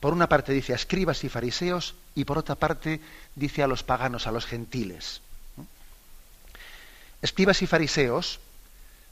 Por 0.00 0.12
una 0.12 0.28
parte 0.28 0.52
dice 0.52 0.72
a 0.72 0.76
escribas 0.76 1.24
y 1.24 1.28
fariseos 1.28 1.94
y 2.14 2.24
por 2.24 2.38
otra 2.38 2.56
parte 2.56 3.00
dice 3.34 3.62
a 3.62 3.66
los 3.66 3.82
paganos, 3.82 4.26
a 4.26 4.32
los 4.32 4.46
gentiles. 4.46 5.22
Escribas 7.22 7.62
y 7.62 7.66
fariseos, 7.66 8.38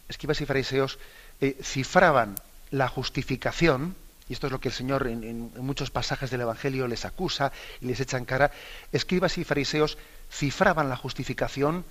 escribas 0.09 0.41
y 0.43 0.47
fariseos 0.47 0.99
eh, 1.41 1.57
cifraban 1.63 2.35
la 2.71 2.89
justificación, 2.89 3.97
y 4.29 4.35
esto 4.35 4.47
es 4.47 4.53
lo 4.53 4.61
que 4.61 4.69
el 4.69 4.75
Señor 4.75 5.07
en, 5.07 5.51
muchos 5.57 5.91
pasajes 5.91 6.31
del 6.31 6.43
Evangelio 6.43 6.87
les 6.87 7.07
acusa 7.07 7.53
y 7.81 7.87
les 7.87 8.01
echa 8.01 8.19
en 8.19 8.27
cara, 8.27 8.51
escribas 8.93 9.39
y 9.39 9.45
fariseos 9.45 9.97
cifraban 10.31 10.91
la 10.91 10.97
justificación, 10.97 11.85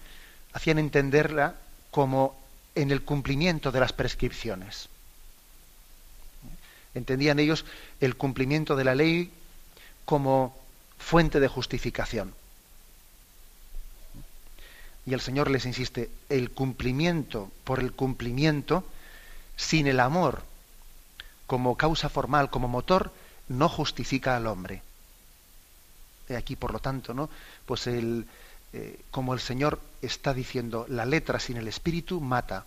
hacían 0.54 0.80
entenderla 0.80 1.56
como 1.92 2.40
en 2.76 2.92
el 2.92 3.04
cumplimiento 3.04 3.72
de 3.72 3.80
las 3.80 3.94
prescripciones. 3.94 4.90
Entendían 6.94 7.40
ellos 7.40 7.66
el 8.00 8.16
cumplimiento 8.16 8.76
de 8.76 8.84
la 8.84 8.96
ley 8.96 9.32
como 10.06 10.58
fuente 10.98 11.40
de 11.40 11.48
justificación. 11.48 12.34
Y 15.06 15.14
el 15.14 15.22
Señor 15.22 15.50
les 15.50 15.66
insiste, 15.66 16.12
el 16.30 16.52
cumplimiento 16.52 17.52
por 17.64 17.80
el 17.80 17.92
cumplimiento, 17.92 18.86
sin 19.56 19.88
el 19.88 20.00
amor 20.00 20.44
como 21.52 21.76
causa 21.76 22.08
formal, 22.08 22.50
como 22.50 22.70
motor, 22.70 23.12
no 23.50 23.68
justifica 23.68 24.38
al 24.38 24.48
hombre. 24.48 24.82
Aquí, 26.38 26.56
por 26.56 26.72
lo 26.72 26.80
tanto, 26.80 27.14
¿no? 27.14 27.30
Pues 27.66 27.88
el, 27.88 28.26
eh, 28.74 29.00
como 29.12 29.34
el 29.34 29.40
Señor 29.40 29.80
está 30.02 30.34
diciendo, 30.34 30.86
la 30.90 31.06
letra 31.06 31.40
sin 31.40 31.58
el 31.58 31.68
espíritu 31.68 32.22
mata. 32.22 32.66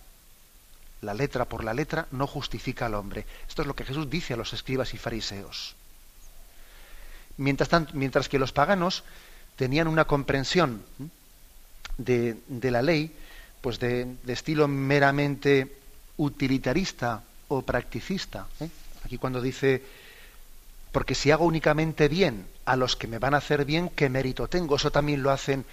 La 1.01 1.13
letra 1.13 1.45
por 1.45 1.63
la 1.63 1.73
letra 1.73 2.07
no 2.11 2.27
justifica 2.27 2.85
al 2.85 2.95
hombre. 2.95 3.25
Esto 3.47 3.61
es 3.61 3.67
lo 3.67 3.75
que 3.75 3.85
Jesús 3.85 4.09
dice 4.09 4.33
a 4.33 4.37
los 4.37 4.53
escribas 4.53 4.93
y 4.93 4.97
fariseos. 4.97 5.75
Mientras, 7.37 7.69
tanto, 7.69 7.93
mientras 7.95 8.29
que 8.29 8.39
los 8.39 8.51
paganos 8.51 9.03
tenían 9.55 9.87
una 9.87 10.05
comprensión 10.05 10.83
de, 11.97 12.37
la 12.47 12.81
ley, 12.81 13.15
pues 13.61 13.79
de, 13.79 14.15
estilo 14.27 14.67
meramente 14.67 15.77
utilitarista 16.17 17.23
o 17.47 17.61
practicista. 17.61 18.47
¿eh? 18.59 18.69
Aquí 19.03 19.17
cuando 19.17 19.41
dice, 19.41 19.83
porque 20.91 21.15
si 21.15 21.31
hago 21.31 21.45
únicamente 21.45 22.07
bien 22.07 22.47
a 22.65 22.75
los 22.75 22.95
que 22.95 23.07
me 23.07 23.19
van 23.19 23.33
a 23.33 23.37
hacer 23.37 23.65
bien, 23.65 23.89
¿qué 23.89 24.09
mérito 24.09 24.47
tengo? 24.47 24.75
Eso 24.75 24.91
también 24.91 25.21
lo 25.21 25.31
hacen 25.31 25.65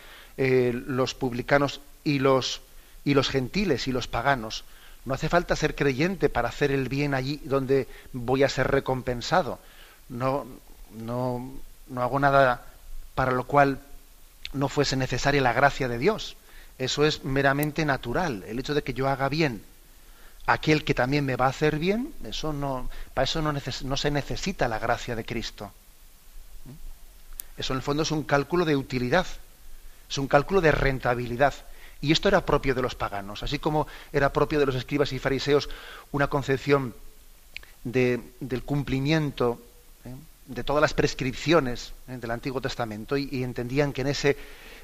eh, 0.44 0.72
los 0.72 1.14
publicanos 1.14 1.80
y 2.02 2.18
los, 2.18 2.62
y 3.04 3.14
los 3.14 3.28
gentiles 3.28 3.86
y 3.86 3.92
los 3.92 4.08
paganos. 4.08 4.64
No 5.04 5.14
hace 5.14 5.28
falta 5.28 5.54
ser 5.54 5.76
creyente 5.76 6.28
para 6.28 6.48
hacer 6.48 6.72
el 6.72 6.88
bien 6.88 7.14
allí 7.14 7.40
donde 7.44 7.86
voy 8.12 8.42
a 8.42 8.48
ser 8.48 8.66
recompensado. 8.68 9.60
No, 10.08 10.44
no, 10.90 11.48
no 11.86 12.02
hago 12.02 12.18
nada 12.18 12.66
para 13.14 13.30
lo 13.30 13.44
cual 13.44 13.78
no 14.52 14.68
fuese 14.68 14.96
necesaria 14.96 15.40
la 15.40 15.52
gracia 15.52 15.86
de 15.86 15.98
Dios. 15.98 16.36
Eso 16.76 17.04
es 17.04 17.22
meramente 17.22 17.84
natural. 17.84 18.42
El 18.48 18.58
hecho 18.58 18.74
de 18.74 18.82
que 18.82 18.94
yo 18.94 19.08
haga 19.08 19.28
bien 19.28 19.62
aquel 20.44 20.82
que 20.82 20.92
también 20.92 21.24
me 21.24 21.36
va 21.36 21.46
a 21.46 21.50
hacer 21.50 21.78
bien, 21.78 22.12
eso 22.24 22.52
no, 22.52 22.90
para 23.14 23.26
eso 23.26 23.40
no, 23.42 23.52
no 23.52 23.96
se 23.96 24.10
necesita 24.10 24.66
la 24.66 24.80
gracia 24.80 25.14
de 25.14 25.24
Cristo. 25.24 25.72
Eso 27.56 27.74
en 27.74 27.76
el 27.76 27.82
fondo 27.82 28.02
es 28.02 28.10
un 28.10 28.24
cálculo 28.24 28.64
de 28.64 28.74
utilidad, 28.74 29.24
es 30.12 30.18
un 30.18 30.28
cálculo 30.28 30.60
de 30.60 30.72
rentabilidad. 30.72 31.54
Y 32.02 32.12
esto 32.12 32.28
era 32.28 32.44
propio 32.44 32.74
de 32.74 32.82
los 32.82 32.94
paganos, 32.94 33.42
así 33.42 33.58
como 33.58 33.86
era 34.12 34.32
propio 34.32 34.58
de 34.58 34.66
los 34.66 34.74
escribas 34.74 35.12
y 35.12 35.18
fariseos 35.18 35.70
una 36.10 36.26
concepción 36.26 36.94
del 37.82 38.62
cumplimiento 38.64 39.58
¿eh? 40.04 40.14
de 40.46 40.64
todas 40.64 40.82
las 40.82 40.92
prescripciones 40.92 41.92
¿eh? 42.08 42.18
del 42.18 42.30
Antiguo 42.30 42.60
Testamento 42.60 43.16
y, 43.16 43.42
entendían 43.42 43.92
que 43.92 44.02
en, 44.02 44.08
ese, 44.08 44.36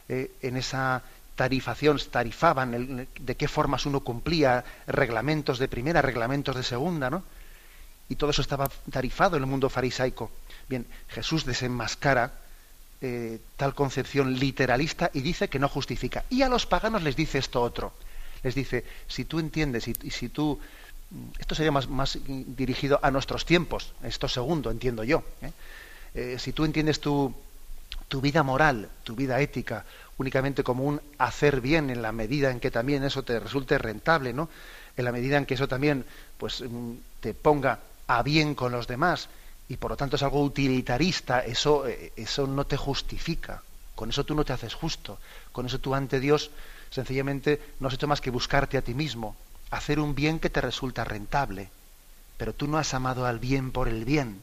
eh, 0.09 0.33
en 0.41 0.57
esa 0.57 1.03
tarifación 1.37 1.99
tarifaban 2.11 3.07
de 3.21 3.35
qué 3.37 3.49
formas 3.49 3.85
uno 3.85 4.01
cumplía 4.01 4.65
reglamentos 4.87 5.59
de 5.59 5.69
primera, 5.69 6.01
reglamentos 6.01 6.57
de 6.57 6.63
segunda, 6.63 7.11
¿no? 7.11 7.23
Y 8.09 8.17
todo 8.17 8.31
eso 8.31 8.41
estaba 8.41 8.71
tarifado 8.91 9.37
en 9.37 9.43
el 9.43 9.49
mundo 9.49 9.69
farisaico. 9.69 10.31
Bien, 10.69 10.87
Jesús 11.09 11.45
desenmascara 11.45 12.33
eh, 13.01 13.39
tal 13.57 13.75
concepción 13.75 14.39
literalista 14.39 15.11
y 15.13 15.21
dice 15.21 15.49
que 15.49 15.59
no 15.59 15.69
justifica. 15.69 16.25
Y 16.31 16.43
a 16.43 16.49
los 16.49 16.67
paganos 16.67 17.03
les 17.03 17.17
dice 17.17 17.39
esto 17.39 17.63
otro. 17.63 17.93
Les 18.43 18.55
dice, 18.55 18.85
si 19.07 19.25
tú 19.25 19.39
entiendes 19.39 19.89
y 19.89 20.11
si 20.11 20.29
tú 20.29 20.59
esto 21.39 21.55
sería 21.55 21.73
más, 21.73 21.89
más, 21.89 22.19
dirigido 22.27 23.01
a 23.03 23.11
nuestros 23.11 23.47
tiempos, 23.47 23.93
esto 24.03 24.29
segundo, 24.29 24.71
entiendo 24.71 25.05
yo. 25.05 25.23
¿eh? 25.41 25.53
Eh, 26.15 26.37
si 26.39 26.53
tú 26.53 26.65
entiendes 26.65 27.01
tu, 27.01 27.35
tu, 28.09 28.21
vida 28.21 28.43
moral, 28.43 28.89
tu 29.05 29.17
vida 29.17 29.41
ética, 29.41 29.85
únicamente 30.19 30.63
como 30.63 30.85
un 30.85 31.01
hacer 31.17 31.61
bien 31.61 31.91
en 31.91 32.03
la 32.03 32.13
medida 32.13 32.51
en 32.51 32.61
que 32.61 32.71
también 32.71 33.05
eso 33.05 33.23
te 33.23 33.41
resulte 33.41 33.79
rentable, 33.79 34.33
¿no? 34.33 34.49
En 34.97 35.05
la 35.05 35.13
medida 35.13 35.39
en 35.39 35.47
que 35.47 35.55
eso 35.55 35.69
también 35.69 36.05
pues, 36.37 36.61
mm, 36.61 36.93
te 37.21 37.33
ponga 37.35 37.81
a 38.07 38.23
bien 38.23 38.55
con 38.55 38.73
los 38.73 38.87
demás 38.87 39.29
y 39.69 39.77
por 39.77 39.91
lo 39.91 39.97
tanto 39.97 40.17
es 40.17 40.23
algo 40.23 40.43
utilitarista, 40.43 41.41
eso, 41.41 41.87
eh, 41.87 42.13
eso 42.17 42.47
no 42.47 42.65
te 42.67 42.77
justifica. 42.77 43.63
Con 43.95 44.11
eso 44.11 44.25
tú 44.25 44.35
no 44.35 44.45
te 44.45 44.53
haces 44.53 44.75
justo. 44.75 45.19
Con 45.53 45.67
eso 45.67 45.79
tú 45.79 45.95
ante 45.95 46.21
Dios 46.21 46.51
sencillamente 46.91 47.61
no 47.81 47.89
has 47.89 47.95
hecho 47.95 48.07
más 48.07 48.21
que 48.21 48.31
buscarte 48.31 48.79
a 48.79 48.83
ti 48.83 48.95
mismo, 48.95 49.37
hacer 49.71 50.01
un 50.01 50.15
bien 50.15 50.39
que 50.39 50.51
te 50.51 50.61
resulta 50.61 51.05
rentable. 51.05 51.69
Pero 52.39 52.55
tú 52.55 52.67
no 52.67 52.79
has 52.79 52.95
amado 52.95 53.27
al 53.27 53.39
bien 53.39 53.73
por 53.73 53.89
el 53.89 54.05
bien, 54.05 54.41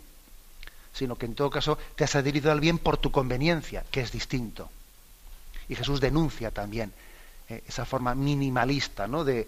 sino 0.93 1.15
que 1.15 1.25
en 1.25 1.35
todo 1.35 1.49
caso 1.49 1.77
te 1.95 2.03
has 2.03 2.15
adherido 2.15 2.51
al 2.51 2.59
bien 2.59 2.77
por 2.77 2.97
tu 2.97 3.11
conveniencia, 3.11 3.83
que 3.89 4.01
es 4.01 4.11
distinto. 4.11 4.69
Y 5.69 5.75
Jesús 5.75 6.01
denuncia 6.01 6.51
también 6.51 6.93
eh, 7.49 7.63
esa 7.67 7.85
forma 7.85 8.13
minimalista 8.13 9.07
¿no? 9.07 9.23
de, 9.23 9.47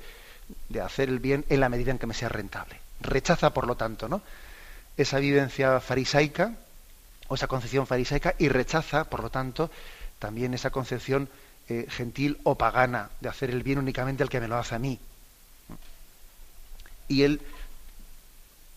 de 0.70 0.82
hacer 0.82 1.10
el 1.10 1.20
bien 1.20 1.46
en 1.50 1.60
la 1.60 1.70
medida 1.70 1.92
en 1.92 2.00
que 2.00 2.08
me 2.08 2.16
sea 2.16 2.30
rentable. 2.30 2.80
Rechaza, 3.02 3.54
por 3.54 3.68
lo 3.68 3.76
tanto, 3.76 4.08
¿no? 4.08 4.24
Esa 4.98 5.20
vivencia 5.20 5.80
farisaica 5.80 6.54
o 7.28 7.36
esa 7.36 7.48
concepción 7.48 7.88
farisaica 7.88 8.36
y 8.38 8.50
rechaza, 8.50 9.06
por 9.06 9.22
lo 9.22 9.30
tanto, 9.30 9.70
también 10.20 10.54
esa 10.54 10.72
concepción 10.72 11.30
eh, 11.70 11.86
gentil 11.90 12.40
o 12.44 12.56
pagana 12.56 13.10
de 13.22 13.30
hacer 13.30 13.50
el 13.50 13.64
bien 13.64 13.78
únicamente 13.80 14.24
al 14.24 14.30
que 14.30 14.40
me 14.40 14.48
lo 14.48 14.58
hace 14.58 14.76
a 14.76 14.80
mí. 14.80 15.00
Y 17.08 17.24
él 17.24 17.42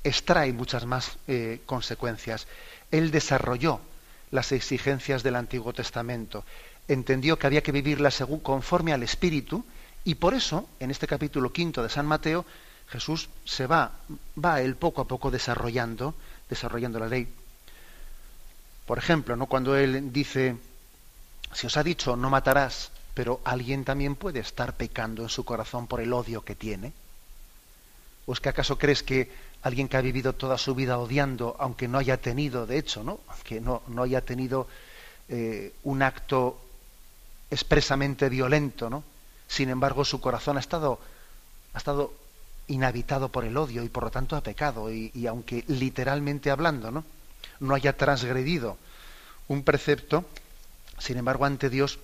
extrae 0.04 0.52
muchas 0.52 0.86
más 0.86 1.18
eh, 1.26 1.60
consecuencias. 1.66 2.46
Él 2.90 3.10
desarrolló 3.10 3.80
las 4.30 4.52
exigencias 4.52 5.22
del 5.22 5.36
Antiguo 5.36 5.72
Testamento, 5.72 6.44
entendió 6.88 7.38
que 7.38 7.46
había 7.46 7.62
que 7.62 7.72
vivirla 7.72 8.10
según, 8.10 8.40
conforme 8.40 8.92
al 8.92 9.02
Espíritu, 9.02 9.64
y 10.04 10.14
por 10.14 10.34
eso, 10.34 10.68
en 10.78 10.90
este 10.90 11.06
capítulo 11.06 11.52
quinto 11.52 11.82
de 11.82 11.90
San 11.90 12.06
Mateo, 12.06 12.44
Jesús 12.90 13.28
se 13.44 13.66
va, 13.66 13.92
va 14.42 14.60
él 14.60 14.74
poco 14.74 15.02
a 15.02 15.06
poco 15.06 15.30
desarrollando, 15.30 16.14
desarrollando 16.48 16.98
la 16.98 17.08
ley. 17.08 17.28
Por 18.84 18.98
ejemplo, 18.98 19.36
¿no? 19.36 19.46
cuando 19.46 19.76
él 19.76 20.12
dice, 20.12 20.56
si 21.52 21.66
os 21.66 21.76
ha 21.76 21.84
dicho 21.84 22.16
no 22.16 22.30
matarás, 22.30 22.90
pero 23.14 23.40
alguien 23.44 23.84
también 23.84 24.16
puede 24.16 24.40
estar 24.40 24.76
pecando 24.76 25.22
en 25.22 25.28
su 25.28 25.44
corazón 25.44 25.86
por 25.86 26.00
el 26.00 26.12
odio 26.12 26.42
que 26.42 26.56
tiene. 26.56 26.92
¿O 28.26 28.32
es 28.32 28.40
que 28.40 28.48
acaso 28.48 28.76
crees 28.76 29.02
que 29.02 29.30
alguien 29.62 29.88
que 29.88 29.96
ha 29.96 30.00
vivido 30.00 30.32
toda 30.32 30.58
su 30.58 30.74
vida 30.74 30.98
odiando, 30.98 31.56
aunque 31.60 31.86
no 31.86 31.98
haya 31.98 32.16
tenido, 32.16 32.66
de 32.66 32.78
hecho, 32.78 33.04
¿no? 33.04 33.20
aunque 33.28 33.60
no, 33.60 33.82
no 33.86 34.02
haya 34.02 34.22
tenido 34.22 34.66
eh, 35.28 35.72
un 35.84 36.02
acto 36.02 36.60
expresamente 37.50 38.28
violento, 38.28 38.90
¿no? 38.90 39.04
sin 39.46 39.68
embargo 39.68 40.04
su 40.04 40.20
corazón 40.20 40.56
ha 40.56 40.60
estado, 40.60 40.98
ha 41.74 41.78
estado 41.78 42.12
inhabitado 42.70 43.28
por 43.28 43.44
el 43.44 43.56
odio 43.56 43.82
y 43.82 43.88
por 43.88 44.04
lo 44.04 44.10
tanto 44.10 44.36
ha 44.36 44.42
pecado 44.42 44.90
y, 44.92 45.26
aunque 45.26 45.64
literalmente 45.68 46.50
hablando 46.50 46.90
no, 46.90 47.04
no 47.58 47.74
haya 47.74 47.96
transgredido 47.96 48.76
un 49.48 49.64
precepto, 49.64 50.24
sin 50.98 51.18
embargo 51.18 51.44
ante 51.44 51.68
Dios 51.68 51.98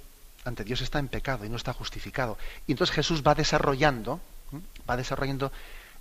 ante 0.44 0.64
Dios 0.64 0.80
está 0.80 0.98
en 0.98 1.08
pecado 1.08 1.44
y 1.44 1.48
no 1.48 1.56
está 1.56 1.72
justificado. 1.72 2.38
Y 2.68 2.72
entonces 2.72 2.94
Jesús 2.94 3.24
va 3.26 3.34
desarrollando, 3.34 4.20
va 4.88 4.96
desarrollando 4.96 5.50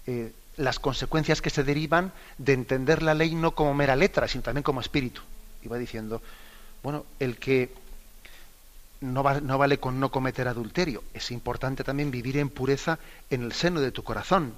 eh, 0.06 0.32
las 0.58 0.78
consecuencias 0.78 1.42
que 1.42 1.50
se 1.50 1.64
derivan 1.64 2.14
de 2.38 2.54
entender 2.54 3.02
la 3.02 3.16
ley 3.16 3.34
no 3.34 3.56
como 3.56 3.74
mera 3.74 3.96
letra, 3.96 4.28
sino 4.28 4.44
también 4.44 4.62
como 4.62 4.82
espíritu. 4.82 5.22
Y 5.64 5.68
va 5.68 5.80
diciendo, 5.80 6.22
bueno, 6.84 7.06
el 7.20 7.38
que 7.38 7.74
no, 9.14 9.24
vale 9.58 9.80
con 9.80 10.00
no 10.00 10.10
cometer 10.12 10.48
adulterio. 10.48 11.04
Es 11.14 11.32
importante 11.32 11.84
también 11.84 12.12
vivir 12.12 12.38
en 12.38 12.50
pureza 12.50 13.00
en 13.30 13.44
el 13.44 13.54
seno 13.54 13.80
de 13.82 13.92
tu 13.92 14.04
corazón. 14.04 14.54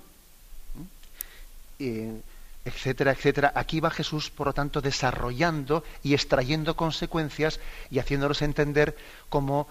etcétera, 1.79 3.11
etcétera. 3.11 3.53
Aquí 3.55 3.79
va 3.79 3.89
Jesús, 3.89 4.29
por 4.29 4.47
lo 4.47 4.53
tanto, 4.53 4.81
desarrollando 4.81 5.83
y 6.03 6.13
extrayendo 6.13 6.75
consecuencias 6.75 7.59
y 7.89 7.99
haciéndonos 7.99 8.41
entender 8.41 8.97
cómo 9.29 9.67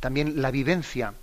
también 0.00 0.40
la 0.40 0.50
vivencia 0.50 1.14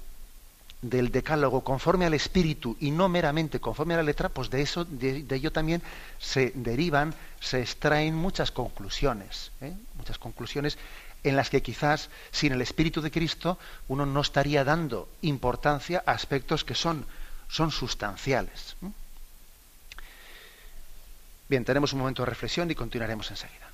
del 0.89 1.12
decálogo 1.12 1.63
conforme 1.63 2.06
al 2.06 2.13
espíritu 2.13 2.78
y 2.80 2.91
no 2.91 3.10
meramente 3.10 3.60
conforme 3.60 3.96
a 3.96 3.98
la 3.98 4.04
letra, 4.04 4.30
pues 4.30 4.50
de 4.50 4.62
eso, 4.62 4.86
de, 4.86 5.26
ello 5.32 5.52
también 5.52 5.82
se 6.20 6.52
derivan, 6.54 7.13
se 7.39 7.62
extraen 7.62 8.15
muchas 8.15 8.52
conclusiones, 8.52 9.52
¿eh? 9.62 9.74
muchas 9.98 10.20
conclusiones 10.20 10.78
en 11.26 11.36
las 11.36 11.50
que 11.50 11.62
quizás 11.62 12.10
sin 12.32 12.54
el 12.54 12.62
Espíritu 12.62 13.02
de 13.02 13.12
Cristo 13.12 13.58
uno 13.88 14.06
no 14.06 14.22
estaría 14.22 14.64
dando 14.64 15.10
importancia 15.22 16.04
a 16.06 16.12
aspectos 16.12 16.64
que 16.64 16.76
son, 16.76 17.06
son 17.50 17.72
sustanciales. 17.72 18.76
Bien, 21.50 21.66
tenemos 21.66 21.94
un 21.94 22.00
momento 22.00 22.22
de 22.22 22.30
reflexión 22.30 22.70
y 22.70 22.76
continuaremos 22.76 23.30
enseguida. 23.32 23.64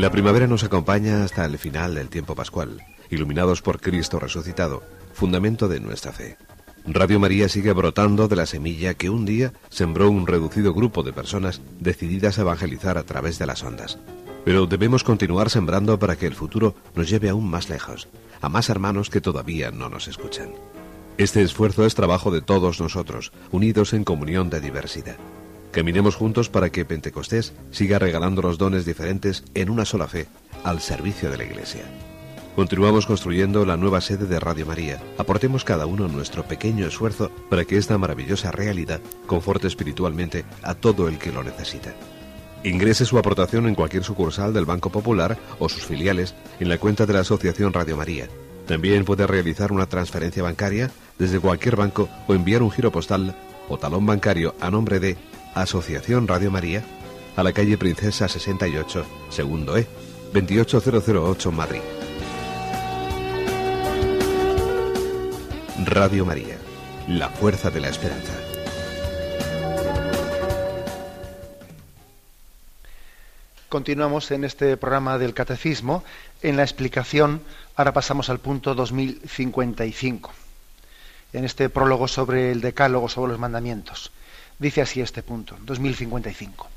La 0.00 0.10
primavera 0.10 0.46
nos 0.46 0.64
acompaña 0.64 1.22
hasta 1.22 1.44
el 1.44 1.58
final 1.58 1.94
del 1.94 2.08
tiempo 2.08 2.34
pascual, 2.34 2.80
iluminados 3.10 3.60
por 3.60 3.82
Cristo 3.82 4.18
resucitado, 4.18 4.82
fundamento 5.12 5.68
de 5.68 5.78
nuestra 5.78 6.10
fe. 6.10 6.38
Radio 6.86 7.20
María 7.20 7.50
sigue 7.50 7.74
brotando 7.74 8.26
de 8.26 8.34
la 8.34 8.46
semilla 8.46 8.94
que 8.94 9.10
un 9.10 9.26
día 9.26 9.52
sembró 9.68 10.10
un 10.10 10.26
reducido 10.26 10.72
grupo 10.72 11.02
de 11.02 11.12
personas 11.12 11.60
decididas 11.80 12.38
a 12.38 12.40
evangelizar 12.40 12.96
a 12.96 13.02
través 13.02 13.38
de 13.38 13.44
las 13.44 13.62
ondas. 13.62 13.98
Pero 14.42 14.64
debemos 14.64 15.04
continuar 15.04 15.50
sembrando 15.50 15.98
para 15.98 16.16
que 16.16 16.26
el 16.26 16.34
futuro 16.34 16.74
nos 16.94 17.10
lleve 17.10 17.28
aún 17.28 17.50
más 17.50 17.68
lejos, 17.68 18.08
a 18.40 18.48
más 18.48 18.70
hermanos 18.70 19.10
que 19.10 19.20
todavía 19.20 19.70
no 19.70 19.90
nos 19.90 20.08
escuchan. 20.08 20.48
Este 21.18 21.42
esfuerzo 21.42 21.84
es 21.84 21.94
trabajo 21.94 22.30
de 22.30 22.40
todos 22.40 22.80
nosotros, 22.80 23.32
unidos 23.50 23.92
en 23.92 24.04
comunión 24.04 24.48
de 24.48 24.62
diversidad. 24.62 25.18
Caminemos 25.72 26.16
juntos 26.16 26.48
para 26.48 26.70
que 26.70 26.84
Pentecostés 26.84 27.52
siga 27.70 27.98
regalando 27.98 28.42
los 28.42 28.58
dones 28.58 28.84
diferentes 28.84 29.44
en 29.54 29.70
una 29.70 29.84
sola 29.84 30.08
fe 30.08 30.26
al 30.64 30.80
servicio 30.80 31.30
de 31.30 31.38
la 31.38 31.44
Iglesia. 31.44 31.84
Continuamos 32.56 33.06
construyendo 33.06 33.64
la 33.64 33.76
nueva 33.76 34.00
sede 34.00 34.26
de 34.26 34.40
Radio 34.40 34.66
María. 34.66 35.00
Aportemos 35.16 35.64
cada 35.64 35.86
uno 35.86 36.08
nuestro 36.08 36.42
pequeño 36.42 36.86
esfuerzo 36.86 37.30
para 37.48 37.64
que 37.64 37.78
esta 37.78 37.96
maravillosa 37.96 38.50
realidad 38.50 39.00
conforte 39.26 39.68
espiritualmente 39.68 40.44
a 40.62 40.74
todo 40.74 41.06
el 41.06 41.18
que 41.18 41.30
lo 41.30 41.44
necesita. 41.44 41.94
Ingrese 42.64 43.06
su 43.06 43.16
aportación 43.16 43.68
en 43.68 43.76
cualquier 43.76 44.02
sucursal 44.02 44.52
del 44.52 44.66
Banco 44.66 44.90
Popular 44.90 45.38
o 45.60 45.68
sus 45.68 45.86
filiales 45.86 46.34
en 46.58 46.68
la 46.68 46.78
cuenta 46.78 47.06
de 47.06 47.12
la 47.12 47.20
Asociación 47.20 47.72
Radio 47.72 47.96
María. 47.96 48.28
También 48.66 49.04
puede 49.04 49.26
realizar 49.26 49.72
una 49.72 49.86
transferencia 49.86 50.42
bancaria 50.42 50.90
desde 51.18 51.40
cualquier 51.40 51.76
banco 51.76 52.08
o 52.26 52.34
enviar 52.34 52.62
un 52.62 52.70
giro 52.72 52.90
postal 52.90 53.34
o 53.68 53.78
talón 53.78 54.04
bancario 54.04 54.54
a 54.60 54.70
nombre 54.70 55.00
de 55.00 55.16
Asociación 55.54 56.28
Radio 56.28 56.50
María, 56.50 56.82
a 57.36 57.42
la 57.42 57.52
calle 57.52 57.76
Princesa 57.76 58.28
68, 58.28 59.04
segundo 59.30 59.76
E, 59.76 59.86
28008 60.32 61.52
Madrid. 61.52 61.80
Radio 65.84 66.24
María, 66.24 66.56
la 67.08 67.28
fuerza 67.28 67.70
de 67.70 67.80
la 67.80 67.88
esperanza. 67.88 68.32
Continuamos 73.68 74.30
en 74.30 74.44
este 74.44 74.76
programa 74.76 75.18
del 75.18 75.32
Catecismo 75.32 76.04
en 76.42 76.56
la 76.56 76.62
explicación, 76.62 77.40
ahora 77.76 77.92
pasamos 77.92 78.28
al 78.28 78.40
punto 78.40 78.74
2055, 78.74 80.32
en 81.32 81.44
este 81.44 81.68
prólogo 81.68 82.08
sobre 82.08 82.50
el 82.50 82.60
decálogo, 82.60 83.08
sobre 83.08 83.32
los 83.32 83.40
mandamientos. 83.40 84.12
Dice 84.60 84.82
así 84.82 85.00
este 85.00 85.22
punto, 85.22 85.56
2055. 85.62 86.68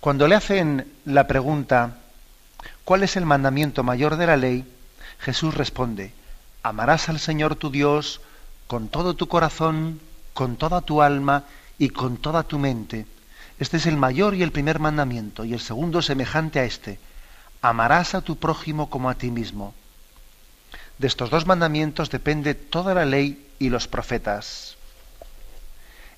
Cuando 0.00 0.26
le 0.26 0.34
hacen 0.34 0.92
la 1.04 1.28
pregunta, 1.28 1.98
¿cuál 2.84 3.04
es 3.04 3.16
el 3.16 3.24
mandamiento 3.24 3.84
mayor 3.84 4.16
de 4.16 4.26
la 4.26 4.36
ley? 4.36 4.64
Jesús 5.20 5.54
responde, 5.54 6.12
amarás 6.64 7.08
al 7.08 7.20
Señor 7.20 7.54
tu 7.54 7.70
Dios 7.70 8.20
con 8.66 8.88
todo 8.88 9.14
tu 9.14 9.28
corazón, 9.28 10.00
con 10.32 10.56
toda 10.56 10.80
tu 10.80 11.02
alma 11.02 11.44
y 11.78 11.90
con 11.90 12.16
toda 12.16 12.42
tu 12.42 12.58
mente. 12.58 13.06
Este 13.60 13.76
es 13.76 13.86
el 13.86 13.96
mayor 13.96 14.34
y 14.34 14.42
el 14.42 14.50
primer 14.50 14.80
mandamiento, 14.80 15.44
y 15.44 15.54
el 15.54 15.60
segundo 15.60 16.02
semejante 16.02 16.58
a 16.58 16.64
este. 16.64 16.98
Amarás 17.62 18.16
a 18.16 18.22
tu 18.22 18.36
prójimo 18.38 18.90
como 18.90 19.08
a 19.08 19.14
ti 19.14 19.30
mismo. 19.30 19.72
De 20.98 21.06
estos 21.06 21.30
dos 21.30 21.46
mandamientos 21.46 22.10
depende 22.10 22.54
toda 22.54 22.92
la 22.92 23.04
ley 23.04 23.46
y 23.60 23.68
los 23.68 23.86
profetas. 23.86 24.76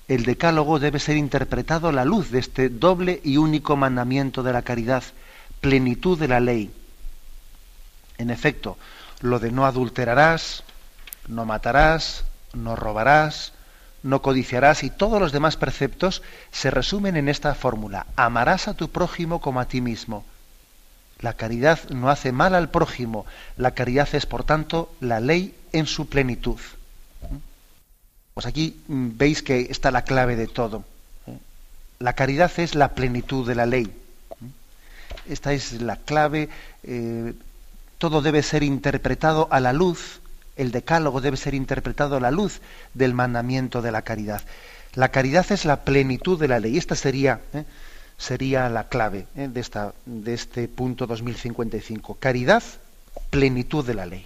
El 0.07 0.23
decálogo 0.23 0.79
debe 0.79 0.99
ser 0.99 1.17
interpretado 1.17 1.89
a 1.89 1.91
la 1.91 2.05
luz 2.05 2.31
de 2.31 2.39
este 2.39 2.69
doble 2.69 3.19
y 3.23 3.37
único 3.37 3.75
mandamiento 3.75 4.41
de 4.41 4.53
la 4.53 4.61
caridad, 4.61 5.03
plenitud 5.59 6.17
de 6.17 6.29
la 6.29 6.39
ley. 6.39 6.71
En 8.17 8.29
efecto, 8.29 8.77
lo 9.19 9.39
de 9.39 9.51
no 9.51 9.65
adulterarás, 9.65 10.63
no 11.27 11.45
matarás, 11.45 12.23
no 12.53 12.75
robarás, 12.77 13.51
no 14.01 14.21
codiciarás 14.21 14.83
y 14.83 14.89
todos 14.89 15.19
los 15.19 15.33
demás 15.33 15.57
preceptos 15.57 16.21
se 16.51 16.71
resumen 16.71 17.17
en 17.17 17.27
esta 17.27 17.53
fórmula. 17.53 18.05
Amarás 18.15 18.69
a 18.69 18.75
tu 18.75 18.89
prójimo 18.89 19.41
como 19.41 19.59
a 19.59 19.65
ti 19.65 19.81
mismo. 19.81 20.23
La 21.19 21.33
caridad 21.33 21.79
no 21.89 22.09
hace 22.09 22.31
mal 22.31 22.55
al 22.55 22.69
prójimo. 22.69 23.25
La 23.57 23.71
caridad 23.71 24.07
es, 24.13 24.25
por 24.25 24.43
tanto, 24.43 24.93
la 25.01 25.19
ley 25.19 25.55
en 25.73 25.85
su 25.85 26.07
plenitud. 26.07 26.59
Pues 28.37 28.45
aquí 28.45 28.79
mm, 28.87 29.17
veis 29.17 29.41
que 29.41 29.61
está 29.71 29.89
la 29.89 30.03
clave 30.03 30.35
de 30.35 30.45
todo. 30.45 30.83
La 31.97 32.13
caridad 32.13 32.51
es 32.57 32.75
la 32.75 32.93
plenitud 32.93 33.47
de 33.47 33.55
la 33.55 33.65
ley. 33.65 33.91
Esta 35.27 35.53
es 35.53 35.81
la 35.81 35.95
clave. 35.95 36.47
Eh, 36.83 37.33
todo 37.97 38.21
debe 38.21 38.43
ser 38.43 38.61
interpretado 38.61 39.47
a 39.49 39.59
la 39.59 39.73
luz 39.73 40.21
el 40.55 40.71
decálogo 40.71 41.19
debe 41.19 41.35
ser 41.35 41.55
interpretado 41.55 42.17
a 42.17 42.19
la 42.19 42.29
luz 42.29 42.61
del 42.93 43.15
mandamiento 43.15 43.81
de 43.81 43.91
la 43.91 44.03
caridad. 44.03 44.43
La 44.93 45.09
caridad 45.09 45.51
es 45.51 45.65
la 45.65 45.83
plenitud 45.83 46.39
de 46.39 46.47
la 46.47 46.59
ley. 46.59 46.77
Esta 46.77 46.93
sería, 46.93 47.41
¿eh? 47.53 47.63
sería 48.19 48.69
la 48.69 48.87
clave 48.87 49.25
¿eh? 49.35 49.47
de, 49.51 49.59
esta, 49.59 49.95
de 50.05 50.35
este 50.35 50.67
punto 50.67 51.07
2055. 51.07 52.17
Caridad, 52.19 52.61
plenitud 53.31 53.83
de 53.83 53.93
la 53.95 54.05
ley. 54.05 54.25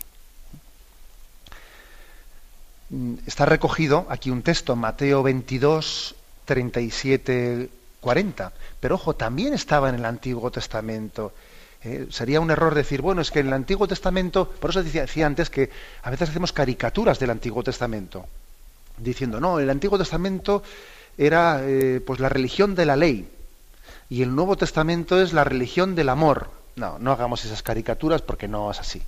Mm, 2.92 3.16
está 3.26 3.46
recogido 3.46 4.06
aquí 4.10 4.30
un 4.30 4.44
texto, 4.44 4.76
Mateo 4.76 5.24
22, 5.24 6.16
37, 6.46 7.70
40. 8.00 8.54
Pero 8.80 8.96
ojo, 8.96 9.16
también 9.16 9.54
estaba 9.54 9.90
en 9.90 9.96
el 9.96 10.06
Antiguo 10.06 10.52
Testamento 10.52 11.34
eh, 11.84 12.08
sería 12.12 12.40
un 12.40 12.52
error 12.52 12.76
decir, 12.76 13.02
bueno, 13.02 13.22
es 13.22 13.32
que 13.32 13.40
en 13.40 13.48
el 13.48 13.54
Antiguo 13.54 13.88
Testamento, 13.88 14.48
por 14.48 14.70
eso 14.70 14.84
decía, 14.84 15.26
antes 15.26 15.50
que 15.50 15.72
a 16.04 16.12
veces 16.12 16.30
hacemos 16.30 16.54
caricaturas 16.54 17.18
del 17.18 17.32
Antiguo 17.32 17.64
Testamento, 17.64 18.28
diciendo, 18.98 19.40
no, 19.40 19.60
el 19.60 19.70
Antiguo 19.70 19.98
Testamento 19.98 20.62
era 21.18 21.62
eh, 21.64 22.00
pues 22.06 22.20
la 22.20 22.30
religión 22.30 22.76
de 22.76 22.86
la 22.86 22.96
ley 22.96 23.28
y 24.10 24.22
el 24.22 24.36
Nuevo 24.36 24.58
Testamento 24.58 25.20
es 25.20 25.34
la 25.34 25.44
religión 25.44 25.96
del 25.96 26.10
amor. 26.10 26.52
No, 26.76 27.00
no 27.00 27.12
hagamos 27.12 27.46
esas 27.46 27.64
caricaturas 27.64 28.22
porque 28.22 28.48
no 28.48 28.70
es 28.70 28.80
así. 28.80 29.02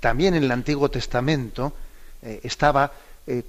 También 0.00 0.34
en 0.34 0.44
el 0.44 0.52
Antiguo 0.52 0.90
Testamento 0.90 1.72
eh, 2.22 2.40
estaba 2.42 2.92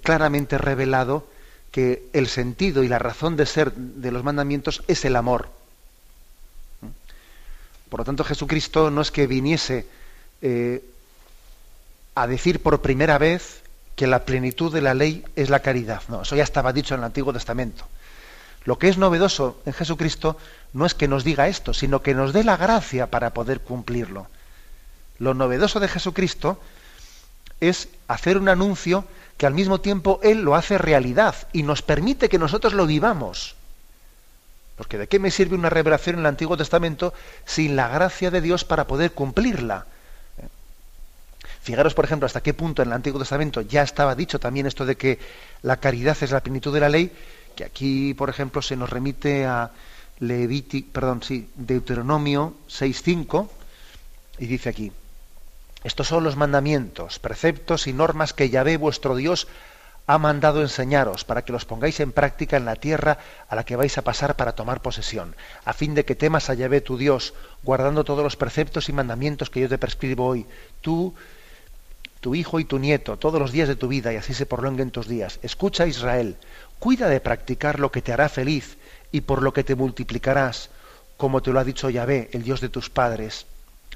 claramente 0.04 0.58
revelado 0.58 1.26
que 1.72 2.10
el 2.14 2.28
sentido 2.28 2.84
y 2.84 2.90
la 2.90 3.00
razón 3.00 3.38
de 3.38 3.46
ser 3.46 3.72
de 3.74 4.12
los 4.12 4.24
mandamientos 4.24 4.84
es 4.88 5.06
el 5.06 5.16
amor. 5.16 5.50
Por 7.90 8.02
lo 8.02 8.06
tanto, 8.06 8.24
Jesucristo 8.24 8.92
no 8.92 9.02
es 9.02 9.12
que 9.12 9.28
viniese 9.28 9.88
eh, 10.42 10.84
a 12.16 12.28
decir 12.28 12.62
por 12.62 12.82
primera 12.82 13.18
vez 13.18 13.62
que 13.96 14.08
la 14.08 14.26
plenitud 14.26 14.72
de 14.74 14.82
la 14.82 14.94
ley 14.94 15.26
es 15.36 15.50
la 15.50 15.60
caridad. 15.60 16.02
No, 16.08 16.22
eso 16.22 16.36
ya 16.36 16.44
estaba 16.44 16.72
dicho 16.72 16.94
en 16.94 17.02
el 17.02 17.06
Antiguo 17.06 17.34
Testamento. 17.34 17.86
Lo 18.66 18.78
que 18.78 18.90
es 18.90 18.98
novedoso 18.98 19.62
en 19.66 19.74
Jesucristo 19.74 20.38
no 20.74 20.86
es 20.86 20.94
que 20.94 21.08
nos 21.08 21.24
diga 21.24 21.48
esto, 21.48 21.74
sino 21.74 22.02
que 22.02 22.14
nos 22.14 22.32
dé 22.32 22.44
la 22.44 22.58
gracia 22.58 23.08
para 23.08 23.32
poder 23.34 23.62
cumplirlo. 23.62 24.28
Lo 25.18 25.34
novedoso 25.34 25.80
de 25.80 25.88
Jesucristo 25.88 26.62
es 27.60 27.90
hacer 28.08 28.38
un 28.38 28.50
anuncio 28.50 29.06
que 29.38 29.46
al 29.46 29.54
mismo 29.54 29.80
tiempo 29.80 30.20
Él 30.24 30.42
lo 30.42 30.56
hace 30.56 30.78
realidad 30.78 31.36
y 31.54 31.64
nos 31.64 31.82
permite 31.82 32.30
que 32.30 32.40
nosotros 32.40 32.74
lo 32.74 32.86
vivamos. 32.86 33.56
Porque 34.76 34.98
¿de 34.98 35.08
qué 35.08 35.20
me 35.20 35.32
sirve 35.32 35.56
una 35.56 35.70
revelación 35.70 36.16
en 36.16 36.22
el 36.22 36.26
Antiguo 36.26 36.58
Testamento 36.58 37.14
sin 37.46 37.76
la 37.76 37.90
gracia 37.90 38.32
de 38.32 38.42
Dios 38.42 38.64
para 38.64 38.88
poder 38.88 39.12
cumplirla? 39.12 39.86
Fijaros, 41.62 41.94
por 41.94 42.06
ejemplo, 42.06 42.26
hasta 42.26 42.42
qué 42.42 42.54
punto 42.54 42.82
en 42.82 42.90
el 42.90 42.94
Antiguo 42.94 43.20
Testamento 43.20 43.62
ya 43.62 43.84
estaba 43.84 44.16
dicho 44.16 44.40
también 44.40 44.66
esto 44.66 44.86
de 44.86 44.96
que 44.96 45.20
la 45.62 45.78
caridad 45.78 46.18
es 46.22 46.32
la 46.32 46.42
plenitud 46.42 46.74
de 46.74 46.80
la 46.80 46.90
ley, 46.90 47.12
que 47.56 47.66
aquí, 47.66 48.14
por 48.14 48.30
ejemplo, 48.30 48.62
se 48.62 48.76
nos 48.76 48.90
remite 48.90 49.46
a 49.46 49.72
Levítico, 50.20 50.92
perdón, 50.92 51.24
sí, 51.24 51.50
Deuteronomio 51.56 52.56
6.5, 52.70 53.50
y 54.40 54.48
dice 54.48 54.70
aquí, 54.70 54.92
estos 55.84 56.08
son 56.08 56.24
los 56.24 56.36
mandamientos, 56.36 57.20
preceptos 57.20 57.88
y 57.88 57.94
normas 57.94 58.34
que 58.34 58.50
Yahvé 58.50 58.78
vuestro 58.78 59.16
Dios 59.16 59.48
ha 60.08 60.18
mandado 60.18 60.62
enseñaros 60.62 61.24
para 61.24 61.46
que 61.46 61.52
los 61.52 61.66
pongáis 61.66 62.00
en 62.00 62.12
práctica 62.12 62.58
en 62.58 62.66
la 62.66 62.76
tierra 62.76 63.20
a 63.48 63.56
la 63.56 63.64
que 63.64 63.76
vais 63.76 63.96
a 63.98 64.02
pasar 64.02 64.36
para 64.36 64.54
tomar 64.54 64.82
posesión, 64.82 65.36
a 65.66 65.72
fin 65.74 65.94
de 65.94 66.04
que 66.04 66.16
temas 66.16 66.50
a 66.50 66.56
Yahvé 66.56 66.82
tu 66.82 66.98
Dios, 66.98 67.36
guardando 67.62 68.04
todos 68.04 68.24
los 68.24 68.36
preceptos 68.36 68.90
y 68.90 68.94
mandamientos 68.94 69.52
que 69.52 69.62
yo 69.62 69.70
te 69.70 69.78
prescribo 69.78 70.26
hoy, 70.26 70.48
tú, 70.82 71.14
tu 72.22 72.34
hijo 72.34 72.60
y 72.60 72.66
tu 72.66 72.80
nieto, 72.80 73.18
todos 73.18 73.40
los 73.40 73.52
días 73.52 73.68
de 73.68 73.76
tu 73.76 73.88
vida, 73.88 74.12
y 74.12 74.16
así 74.16 74.34
se 74.34 74.48
prolonguen 74.48 74.90
tus 74.90 75.08
días. 75.08 75.40
Escucha 75.44 75.86
Israel, 75.86 76.38
cuida 76.80 77.08
de 77.08 77.22
practicar 77.22 77.80
lo 77.80 77.92
que 77.92 78.02
te 78.02 78.12
hará 78.12 78.30
feliz 78.30 78.78
y 79.12 79.22
por 79.22 79.44
lo 79.44 79.54
que 79.54 79.64
te 79.64 79.76
multiplicarás, 79.76 80.72
como 81.18 81.44
te 81.44 81.52
lo 81.52 81.60
ha 81.60 81.64
dicho 81.64 81.90
Yahvé, 81.90 82.30
el 82.34 82.42
Dios 82.42 82.62
de 82.62 82.70
tus 82.70 82.90
padres. 82.90 83.46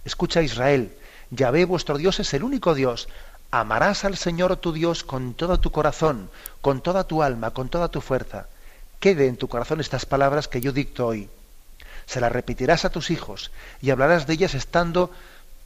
Escucha 0.05 0.43
Israel, 0.43 0.93
Yahvé 1.35 1.65
vuestro 1.65 1.97
Dios 1.97 2.19
es 2.19 2.33
el 2.33 2.43
único 2.43 2.75
Dios, 2.75 3.07
Amarás 3.55 4.03
al 4.03 4.17
Señor 4.17 4.57
tu 4.57 4.73
Dios 4.73 5.03
con 5.03 5.35
todo 5.35 5.59
tu 5.59 5.71
corazón, 5.71 6.31
con 6.59 6.81
toda 6.81 7.03
tu 7.03 7.21
alma, 7.21 7.51
con 7.51 7.69
toda 7.69 7.87
tu 7.87 8.01
fuerza. 8.01 8.47
Quede 8.99 9.27
en 9.27 9.37
tu 9.37 9.47
corazón 9.47 9.79
estas 9.79 10.07
palabras 10.07 10.47
que 10.47 10.59
yo 10.59 10.71
dicto 10.71 11.05
hoy. 11.05 11.29
Se 12.07 12.19
las 12.19 12.31
repetirás 12.31 12.83
a 12.83 12.89
tus 12.89 13.11
hijos 13.11 13.51
y 13.79 13.91
hablarás 13.91 14.25
de 14.25 14.33
ellas 14.33 14.55
estando 14.55 15.11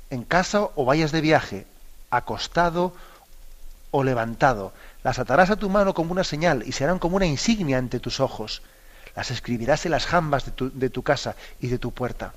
en 0.09 0.25
casa 0.25 0.67
o 0.75 0.83
vayas 0.83 1.13
de 1.13 1.21
viaje, 1.21 1.65
acostado 2.09 2.93
o 3.91 4.03
levantado. 4.03 4.73
Las 5.01 5.17
atarás 5.17 5.49
a 5.49 5.55
tu 5.55 5.69
mano 5.69 5.93
como 5.93 6.11
una 6.11 6.25
señal 6.25 6.63
y 6.67 6.73
serán 6.73 6.99
como 6.99 7.15
una 7.15 7.25
insignia 7.25 7.77
ante 7.77 8.01
tus 8.01 8.19
ojos. 8.19 8.63
Las 9.15 9.31
escribirás 9.31 9.85
en 9.85 9.91
las 9.91 10.07
jambas 10.07 10.43
de 10.43 10.51
tu, 10.51 10.77
de 10.77 10.89
tu 10.89 11.03
casa 11.03 11.37
y 11.61 11.67
de 11.67 11.79
tu 11.79 11.93
puerta. 11.93 12.33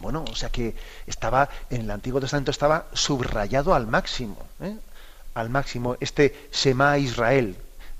Bueno, 0.00 0.24
o 0.30 0.34
sea 0.34 0.50
que 0.50 0.74
estaba, 1.06 1.48
en 1.70 1.82
el 1.82 1.90
Antiguo 1.90 2.20
Testamento 2.20 2.50
estaba 2.50 2.86
subrayado 2.92 3.74
al 3.74 3.86
máximo, 3.86 4.36
¿eh? 4.60 4.76
al 5.34 5.50
máximo, 5.50 5.96
este 6.00 6.48
Shema 6.52 6.98
Israel. 6.98 7.56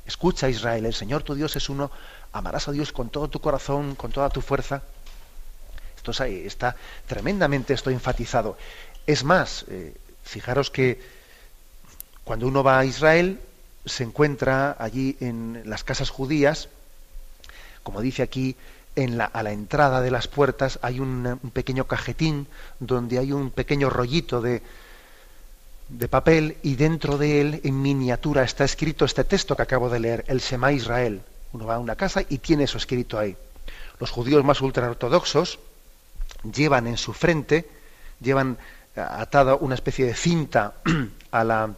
Escucha 0.06 0.48
Israel, 0.48 0.86
el 0.86 0.94
Señor 0.94 1.22
tu 1.22 1.34
Dios 1.34 1.56
es 1.56 1.68
uno, 1.68 1.90
amarás 2.32 2.68
a 2.68 2.72
Dios 2.72 2.92
con 2.92 3.10
todo 3.10 3.28
tu 3.28 3.40
corazón, 3.40 3.94
con 3.94 4.12
toda 4.12 4.30
tu 4.30 4.40
fuerza. 4.40 4.82
Esto 5.96 6.24
está 6.24 6.76
tremendamente 7.06 7.74
esto 7.74 7.90
enfatizado. 7.90 8.56
Es 9.06 9.24
más, 9.24 9.64
eh, 9.68 9.96
fijaros 10.22 10.70
que 10.70 11.00
cuando 12.24 12.46
uno 12.46 12.62
va 12.62 12.78
a 12.78 12.84
Israel, 12.84 13.40
se 13.84 14.04
encuentra 14.04 14.76
allí 14.78 15.16
en 15.20 15.62
las 15.64 15.84
casas 15.84 16.10
judías, 16.10 16.68
como 17.82 18.00
dice 18.00 18.22
aquí 18.22 18.56
a 18.96 19.42
la 19.42 19.52
entrada 19.52 20.00
de 20.00 20.10
las 20.10 20.26
puertas 20.26 20.78
hay 20.80 21.00
un, 21.00 21.38
pequeño 21.52 21.86
cajetín 21.86 22.46
donde 22.80 23.18
hay 23.18 23.30
un 23.30 23.50
pequeño 23.50 23.90
rollito 23.90 24.40
de, 24.40 24.62
de 25.88 26.08
papel 26.08 26.56
y 26.62 26.76
dentro 26.76 27.18
de 27.18 27.40
él, 27.42 27.60
en 27.64 27.82
miniatura, 27.82 28.42
está 28.42 28.64
escrito 28.64 29.04
este 29.04 29.24
texto 29.24 29.54
que 29.54 29.62
acabo 29.62 29.90
de 29.90 30.00
leer, 30.00 30.24
el 30.28 30.40
Shema 30.40 30.72
Israel. 30.72 31.20
Uno 31.52 31.66
va 31.66 31.74
a 31.74 31.78
una 31.78 31.94
casa 31.94 32.22
y 32.26 32.38
tiene 32.38 32.64
eso 32.64 32.78
escrito 32.78 33.18
ahí. 33.18 33.36
Los 34.00 34.10
judíos 34.10 34.44
más 34.44 34.62
ultraortodoxos 34.62 35.58
llevan 36.42 36.86
en 36.86 36.96
su 36.96 37.12
frente, 37.12 37.68
llevan 38.20 38.56
atada 38.96 39.56
una 39.56 39.74
especie 39.74 40.06
de 40.06 40.14
cinta 40.14 40.74
a 41.30 41.44
la, 41.44 41.74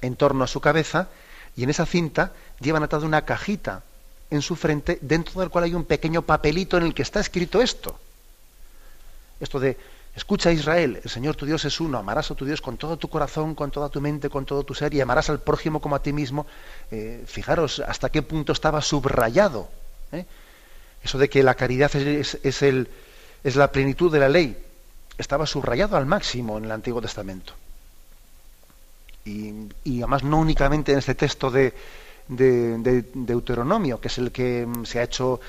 en 0.00 0.16
torno 0.16 0.42
a 0.42 0.48
su 0.48 0.60
cabeza 0.60 1.08
y 1.54 1.62
en 1.62 1.70
esa 1.70 1.86
cinta 1.86 2.32
llevan 2.60 2.82
atada 2.82 3.06
una 3.06 3.24
cajita 3.24 3.82
en 4.32 4.42
su 4.42 4.56
frente, 4.56 4.98
dentro 5.00 5.40
del 5.40 5.50
cual 5.50 5.64
hay 5.64 5.74
un 5.74 5.84
pequeño 5.84 6.22
papelito 6.22 6.76
en 6.76 6.84
el 6.84 6.94
que 6.94 7.02
está 7.02 7.20
escrito 7.20 7.60
esto. 7.60 7.98
Esto 9.40 9.60
de, 9.60 9.76
escucha 10.16 10.50
Israel, 10.50 11.00
el 11.04 11.10
Señor 11.10 11.36
tu 11.36 11.46
Dios 11.46 11.64
es 11.64 11.80
uno, 11.80 11.98
amarás 11.98 12.30
a 12.30 12.34
tu 12.34 12.44
Dios 12.44 12.60
con 12.60 12.76
todo 12.76 12.96
tu 12.96 13.08
corazón, 13.08 13.54
con 13.54 13.70
toda 13.70 13.88
tu 13.88 14.00
mente, 14.00 14.30
con 14.30 14.46
todo 14.46 14.64
tu 14.64 14.74
ser, 14.74 14.94
y 14.94 15.00
amarás 15.00 15.30
al 15.30 15.40
prójimo 15.40 15.80
como 15.80 15.96
a 15.96 16.02
ti 16.02 16.12
mismo. 16.12 16.46
Eh, 16.90 17.22
fijaros 17.26 17.80
hasta 17.80 18.10
qué 18.10 18.22
punto 18.22 18.52
estaba 18.52 18.80
subrayado. 18.80 19.68
¿eh? 20.12 20.24
Eso 21.02 21.18
de 21.18 21.28
que 21.28 21.42
la 21.42 21.54
caridad 21.54 21.94
es, 21.94 22.38
es 22.42 23.56
la 23.56 23.70
plenitud 23.70 24.10
de 24.10 24.18
la 24.18 24.28
ley. 24.28 24.56
estaba 25.18 25.46
subrayado 25.46 25.96
al 25.96 26.06
máximo 26.06 26.56
en 26.58 26.64
el 26.64 26.72
Antiguo 26.72 27.02
Testamento. 27.02 27.54
Y, 29.24 29.68
además 29.98 30.24
no 30.24 30.38
únicamente 30.38 30.92
en 30.92 30.98
este 30.98 31.14
texto 31.14 31.50
de, 31.50 31.74
de, 32.28 33.04
Deuteronomio, 33.14 34.00
que 34.00 34.08
es 34.08 34.18
el 34.18 34.32
que 34.32 34.66
se 34.84 34.98
ha 34.98 35.02
hecho 35.02 35.40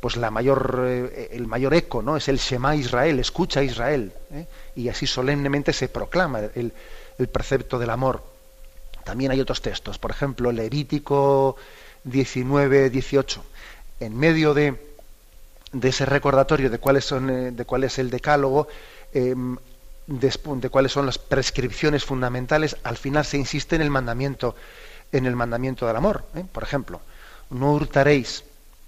pues 0.00 0.16
la 0.16 0.30
mayor, 0.30 0.84
eh, 0.86 1.28
el 1.32 1.46
mayor 1.46 1.74
eco, 1.74 2.00
¿no? 2.02 2.16
Es 2.16 2.28
el 2.28 2.38
Shema 2.38 2.74
Israel, 2.74 3.18
escucha 3.18 3.62
Israel. 3.62 4.12
¿eh? 4.32 4.46
Y 4.74 4.88
así 4.88 5.06
solemnemente 5.06 5.74
se 5.74 5.88
proclama 5.88 6.40
el, 6.54 6.72
el, 7.18 7.28
precepto 7.28 7.78
del 7.78 7.90
amor. 7.90 8.22
También 9.04 9.30
hay 9.30 9.40
otros 9.40 9.60
textos, 9.60 9.98
por 9.98 10.10
ejemplo, 10.10 10.52
Levítico 10.52 11.56
19, 12.04 12.88
18. 12.88 13.44
En 14.00 14.16
medio 14.16 14.54
de, 14.54 14.74
de 15.72 15.88
ese 15.88 16.06
recordatorio 16.06 16.70
de 16.70 16.78
cuáles 16.78 17.04
son, 17.04 17.30
eh, 17.30 17.50
de 17.52 17.64
cuál 17.64 17.84
es 17.84 17.98
el 17.98 18.10
decálogo, 18.10 18.68
em, 19.12 19.56
de, 20.06 20.70
cuáles 20.70 20.92
son 20.92 21.06
las 21.06 21.18
prescripciones 21.18 22.04
fundamentales, 22.04 22.76
al 22.82 22.96
final 22.96 23.24
se 23.24 23.38
insiste 23.38 23.76
en 23.76 23.82
el 23.82 23.90
mandamiento, 23.90 24.56
en 25.12 25.26
el 25.26 25.36
mandamiento 25.36 25.86
del 25.86 25.96
amor. 25.96 26.24
Por 26.52 26.62
ejemplo, 26.62 27.00
no 27.50 27.72
hurtaréis, 27.72 28.44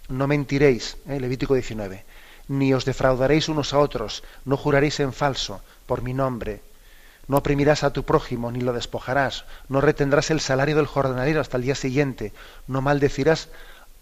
no 0.09 0.27
mentiréis, 0.27 0.97
¿eh? 1.09 1.21
Levítico 1.21 1.55
19, 1.55 2.05
ni 2.49 2.75
os 2.75 2.85
defraudaréis 2.85 3.49
unos 3.49 3.73
a 3.73 3.79
otros, 3.79 4.23
no 4.45 4.57
juraréis 4.57 5.01
en 5.01 5.13
falso 5.13 5.61
por 5.87 6.03
mi 6.03 6.15
nombre, 6.15 6.63
no 7.29 7.39
oprimirás 7.39 7.85
a 7.85 7.93
tu 7.93 8.05
prójimo, 8.05 8.51
ni 8.51 8.61
lo 8.61 8.73
despojarás, 8.73 9.45
no 9.69 9.81
retendrás 9.81 10.31
el 10.31 10.41
salario 10.41 10.77
del 10.77 10.87
jornalero 10.87 11.41
hasta 11.41 11.57
el 11.57 11.63
día 11.63 11.75
siguiente, 11.75 12.33
no 12.67 12.83
maldecirás 12.83 13.49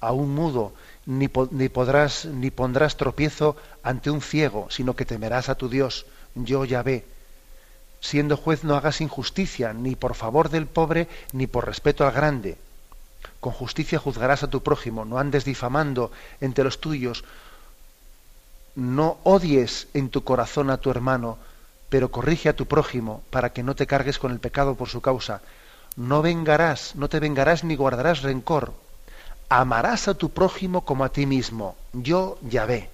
a 0.01 0.13
un 0.13 0.35
mudo, 0.35 0.73
ni, 1.07 1.29
ni, 1.51 1.69
podrás, 1.69 2.25
ni 2.25 2.51
pondrás 2.51 2.97
tropiezo 2.97 3.57
ante 3.83 4.11
un 4.11 4.23
ciego, 4.23 4.69
sino 4.71 4.97
que 4.97 5.05
temerás 5.05 5.49
a 5.49 5.55
tu 5.55 5.69
Dios, 5.69 6.07
yo 6.35 6.65
ya 6.65 6.83
ve. 6.83 7.05
Siendo 8.01 8.37
juez 8.37 8.65
no 8.65 8.77
hagas 8.77 9.01
injusticia, 9.01 9.73
ni 9.73 9.95
por 9.95 10.15
favor 10.15 10.49
del 10.49 10.67
pobre, 10.67 11.09
ni 11.33 11.47
por 11.47 11.67
respeto 11.67 12.07
al 12.07 12.13
grande 12.13 12.59
con 13.41 13.53
justicia 13.53 13.99
juzgarás 13.99 14.43
a 14.43 14.51
tu 14.51 14.63
prójimo, 14.63 15.05
no 15.05 15.19
andes 15.19 15.45
difamando 15.45 16.13
entre 16.41 16.65
los 16.65 16.81
tuyos, 16.81 17.25
no 18.75 19.19
odies 19.25 19.89
en 19.95 20.11
tu 20.11 20.23
corazón 20.25 20.71
a 20.71 20.77
tu 20.77 20.91
hermano, 20.91 21.39
pero 21.89 22.11
corrige 22.11 22.49
a 22.49 22.57
tu 22.57 22.67
prójimo 22.67 23.23
para 23.31 23.53
que 23.53 23.63
no 23.63 23.75
te 23.75 23.87
cargues 23.87 24.19
con 24.19 24.31
el 24.31 24.39
pecado 24.39 24.75
por 24.75 24.89
su 24.89 25.01
causa. 25.01 25.41
No 25.97 26.23
vengarás, 26.23 26.95
no 26.95 27.09
te 27.09 27.19
vengarás 27.19 27.65
ni 27.65 27.75
guardarás 27.75 28.23
rencor. 28.23 28.73
Amarás 29.49 30.07
a 30.07 30.15
tu 30.15 30.31
prójimo 30.31 30.85
como 30.85 31.05
a 31.05 31.09
ti 31.09 31.27
mismo. 31.27 31.75
Yo 31.93 32.39
ya 32.43 32.65
ve. 32.65 32.89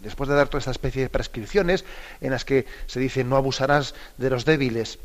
Después 0.00 0.28
de 0.28 0.36
dar 0.36 0.48
toda 0.48 0.60
esta 0.60 0.70
especie 0.70 1.02
de 1.02 1.08
prescripciones 1.08 1.84
en 2.20 2.30
las 2.30 2.44
que 2.44 2.66
se 2.86 3.00
dice 3.00 3.24
no 3.24 3.36
abusarás 3.36 3.94
de 4.16 4.30
los 4.30 4.44
débiles, 4.44 4.98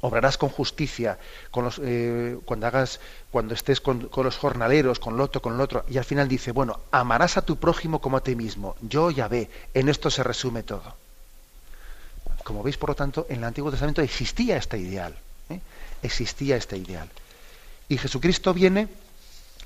obrarás 0.00 0.38
con 0.38 0.48
justicia 0.48 1.18
con 1.50 1.64
los, 1.64 1.80
eh, 1.82 2.38
cuando 2.44 2.66
hagas 2.66 3.00
cuando 3.30 3.54
estés 3.54 3.80
con, 3.80 4.10
los 4.14 4.36
jornaleros 4.36 4.98
con 4.98 5.16
lo 5.16 5.24
otro 5.24 5.40
con 5.42 5.56
lo 5.56 5.64
otro 5.64 5.84
y 5.88 5.98
al 5.98 6.04
final 6.04 6.28
dice 6.28 6.50
bueno 6.50 6.80
amarás 6.90 7.36
a 7.36 7.42
tu 7.42 7.56
prójimo 7.56 8.00
como 8.00 8.16
a 8.16 8.22
ti 8.22 8.34
mismo 8.34 8.74
yo 8.80 9.10
ya 9.10 9.28
ve 9.28 9.48
en 9.74 9.88
esto 9.88 10.10
se 10.10 10.22
resume 10.22 10.62
todo. 10.62 10.94
Como 12.42 12.62
veis 12.62 12.76
por 12.76 12.90
lo 12.90 12.96
tanto 12.96 13.26
en 13.28 13.38
el 13.38 13.44
Antiguo 13.44 13.70
Testamento 13.70 14.02
existía 14.02 14.56
este 14.56 14.78
ideal 14.78 15.14
¿eh? 15.50 15.60
existía 16.02 16.56
este 16.56 16.76
ideal. 16.76 17.08
Y 17.88 17.98
Jesucristo 17.98 18.54
viene 18.54 18.88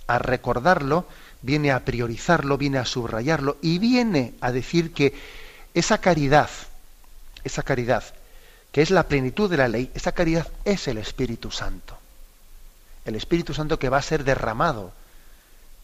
a 0.06 0.18
recordarlo 0.18 1.06
viene 1.46 1.70
a 1.72 1.84
priorizarlo 1.84 2.58
viene 2.58 2.78
a 2.78 2.84
subrayarlo 2.84 3.56
y 3.62 3.78
viene 3.78 4.34
a 4.40 4.52
decir 4.52 4.92
que 4.92 5.14
esa 5.72 5.98
caridad 5.98 6.50
esa 7.44 7.62
caridad 7.62 8.04
que 8.76 8.82
es 8.82 8.90
la 8.90 9.08
plenitud 9.08 9.48
de 9.48 9.56
la 9.56 9.68
ley, 9.68 9.90
esa 9.94 10.12
caridad 10.12 10.46
es 10.66 10.86
el 10.86 10.98
Espíritu 10.98 11.50
Santo. 11.50 11.96
El 13.06 13.14
Espíritu 13.14 13.54
Santo 13.54 13.78
que 13.78 13.88
va 13.88 13.96
a 13.96 14.02
ser 14.02 14.22
derramado 14.22 14.92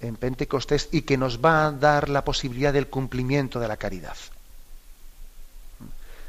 en 0.01 0.17
Pentecostés 0.17 0.91
y 0.93 1.01
que 1.01 1.17
nos 1.17 1.43
va 1.43 1.69
a 1.69 1.73
dar 1.73 2.11
la 2.11 2.23
posibilidad 2.23 2.71
del 2.71 2.89
cumplimiento 2.89 3.61
de 3.61 3.69
la 3.69 3.79
caridad. 3.79 4.17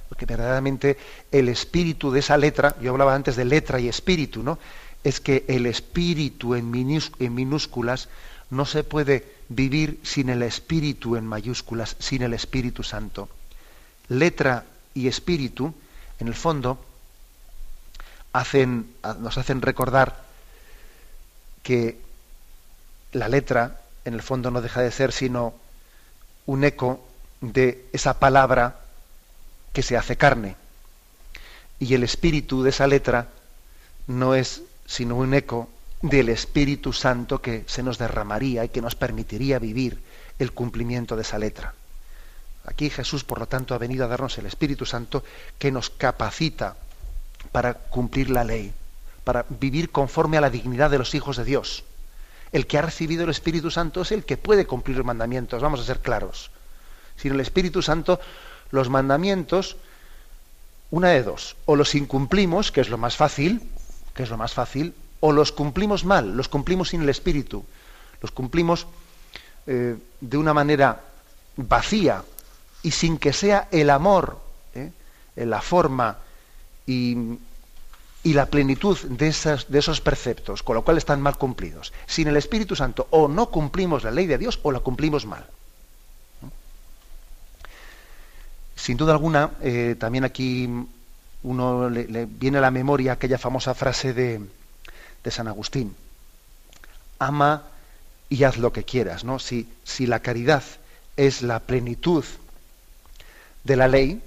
Porque 0.07 0.25
verdaderamente 0.25 0.97
el 1.34 1.49
espíritu 1.49 2.11
de 2.11 2.21
esa 2.21 2.38
letra, 2.38 2.77
yo 2.79 2.91
hablaba 2.91 3.13
antes 3.13 3.36
de 3.36 3.43
letra 3.43 3.81
y 3.81 3.89
espíritu, 3.89 4.41
¿no? 4.41 4.57
Es 5.03 5.19
que 5.19 5.43
el 5.49 5.65
espíritu 5.65 6.55
en, 6.55 6.71
minúsculas 6.71 8.07
no 8.53 8.65
se 8.65 8.83
puede 8.83 9.25
vivir 9.49 9.99
sin 10.03 10.29
el 10.29 10.43
espíritu 10.43 11.15
en 11.15 11.25
mayúsculas, 11.25 11.95
sin 11.99 12.21
el 12.21 12.33
Espíritu 12.33 12.83
Santo. 12.83 13.27
Letra 14.09 14.65
y 14.93 15.07
espíritu 15.07 15.73
en 16.19 16.27
el 16.27 16.35
fondo, 16.35 16.83
nos 18.33 19.37
hacen 19.37 19.61
recordar 19.61 20.23
que 21.63 21.99
la 23.11 23.27
letra, 23.27 23.81
en 24.05 24.13
el 24.13 24.21
fondo, 24.21 24.51
no 24.51 24.61
deja 24.61 24.81
de 24.81 24.91
ser 24.91 25.11
sino 25.11 25.53
un 26.45 26.63
eco 26.63 27.03
de 27.41 27.85
esa 27.91 28.19
palabra 28.19 28.79
que 29.71 29.83
se 29.83 29.97
hace 29.97 30.15
carne. 30.15 30.55
Y 31.79 31.93
el 31.95 32.03
espíritu 32.03 32.63
de 32.63 32.69
esa 32.69 32.87
letra 32.87 33.29
no 34.07 34.35
es 34.35 34.61
sino 34.85 35.15
un 35.15 35.33
eco 35.33 35.69
del 36.03 36.27
Espíritu 36.27 36.91
Santo 36.91 37.41
que 37.41 37.63
se 37.65 37.81
nos 37.81 37.97
derramaría 37.97 38.65
y 38.65 38.69
que 38.69 38.81
nos 38.81 38.93
permitiría 38.93 39.57
vivir 39.57 40.03
el 40.37 40.51
cumplimiento 40.51 41.15
de 41.15 41.21
esa 41.21 41.39
letra. 41.39 41.73
Aquí 42.65 42.89
Jesús, 42.89 43.23
por 43.23 43.39
lo 43.39 43.47
tanto, 43.47 43.73
ha 43.73 43.77
venido 43.77 44.03
a 44.03 44.09
darnos 44.09 44.37
el 44.37 44.45
Espíritu 44.45 44.85
Santo 44.85 45.23
que 45.57 45.71
nos 45.71 45.89
capacita 45.89 46.75
para 47.53 47.73
cumplir 47.73 48.29
la 48.29 48.43
ley, 48.43 48.73
para 49.23 49.45
vivir 49.47 49.91
conforme 49.91 50.37
a 50.37 50.41
la 50.41 50.49
dignidad 50.49 50.91
de 50.91 50.97
los 50.97 51.15
hijos 51.15 51.37
de 51.37 51.45
Dios. 51.45 51.85
El 52.51 52.67
que 52.67 52.77
ha 52.77 52.81
recibido 52.81 53.23
el 53.23 53.29
Espíritu 53.29 53.71
Santo 53.71 54.01
es 54.01 54.11
el 54.11 54.25
que 54.25 54.35
puede 54.35 54.67
cumplir 54.67 54.97
los 54.97 55.05
mandamientos, 55.05 55.61
vamos 55.61 55.79
a 55.79 55.85
ser 55.85 55.99
claros. 55.99 56.51
Sin 57.15 57.31
el 57.31 57.39
Espíritu 57.39 57.81
Santo, 57.81 58.19
los 58.71 58.89
mandamientos, 58.89 59.77
una 60.91 61.09
de 61.09 61.23
dos, 61.23 61.55
o 61.65 61.77
los 61.77 61.95
incumplimos, 61.95 62.73
que 62.73 62.81
es 62.81 62.89
lo 62.89 62.97
más 62.97 63.15
fácil, 63.15 63.61
que 64.13 64.23
es 64.23 64.29
lo 64.29 64.37
más 64.37 64.53
fácil, 64.53 64.93
o 65.26 65.32
los 65.32 65.53
cumplimos 65.53 66.03
mal, 66.03 66.36
los 66.36 66.49
cumplimos 66.49 66.89
sin 66.89 67.01
el 67.01 67.07
Espíritu, 67.07 67.63
los 68.21 68.32
cumplimos 68.32 68.88
eh, 69.65 69.95
de 70.19 70.38
una 70.38 70.53
manera 70.53 70.99
vacía, 71.55 72.26
y 72.82 72.91
sin 72.91 73.17
que 73.17 73.32
sea 73.32 73.69
el 73.71 73.89
amor, 73.89 74.38
¿eh? 74.76 74.91
la 75.38 75.61
forma 75.61 76.17
y, 76.86 77.39
la 78.26 78.47
plenitud 78.47 78.99
de, 78.99 79.30
esas, 79.30 79.71
de 79.71 79.80
esos 79.80 80.01
preceptos, 80.01 80.61
con 80.61 80.76
lo 80.76 80.82
cual 80.84 80.97
están 80.97 81.21
mal 81.21 81.38
cumplidos. 81.38 81.93
Sin 82.05 82.28
el 82.28 82.36
Espíritu 82.36 82.76
Santo 82.76 83.07
o 83.11 83.30
no 83.30 83.49
cumplimos 83.49 84.03
la 84.03 84.11
ley 84.11 84.28
de 84.28 84.38
Dios 84.38 84.59
o 84.61 84.74
la 84.74 84.82
cumplimos 84.82 85.26
mal. 85.26 85.45
Sin 88.76 88.97
duda 88.97 89.13
alguna, 89.13 89.51
eh, 89.61 89.95
también 89.97 90.26
aquí 90.26 90.69
uno 91.43 91.89
le, 91.89 92.26
viene 92.26 92.57
a 92.57 92.61
la 92.61 92.71
memoria 92.71 93.13
aquella 93.13 93.38
famosa 93.38 93.74
frase 93.74 94.13
de, 94.13 94.41
de 95.24 95.32
San 95.32 95.47
Agustín. 95.47 95.95
Ama 97.19 97.63
y 98.30 98.43
haz 98.43 98.57
lo 98.57 98.74
que 98.74 98.84
quieras, 98.84 99.24
¿no? 99.24 99.39
Si, 99.39 99.69
si 99.84 100.07
la 100.07 100.19
caridad 100.19 100.63
es 101.17 101.41
la 101.41 101.59
plenitud 101.59 102.26
de 103.63 103.76
la 103.76 103.88
ley, 103.88 104.21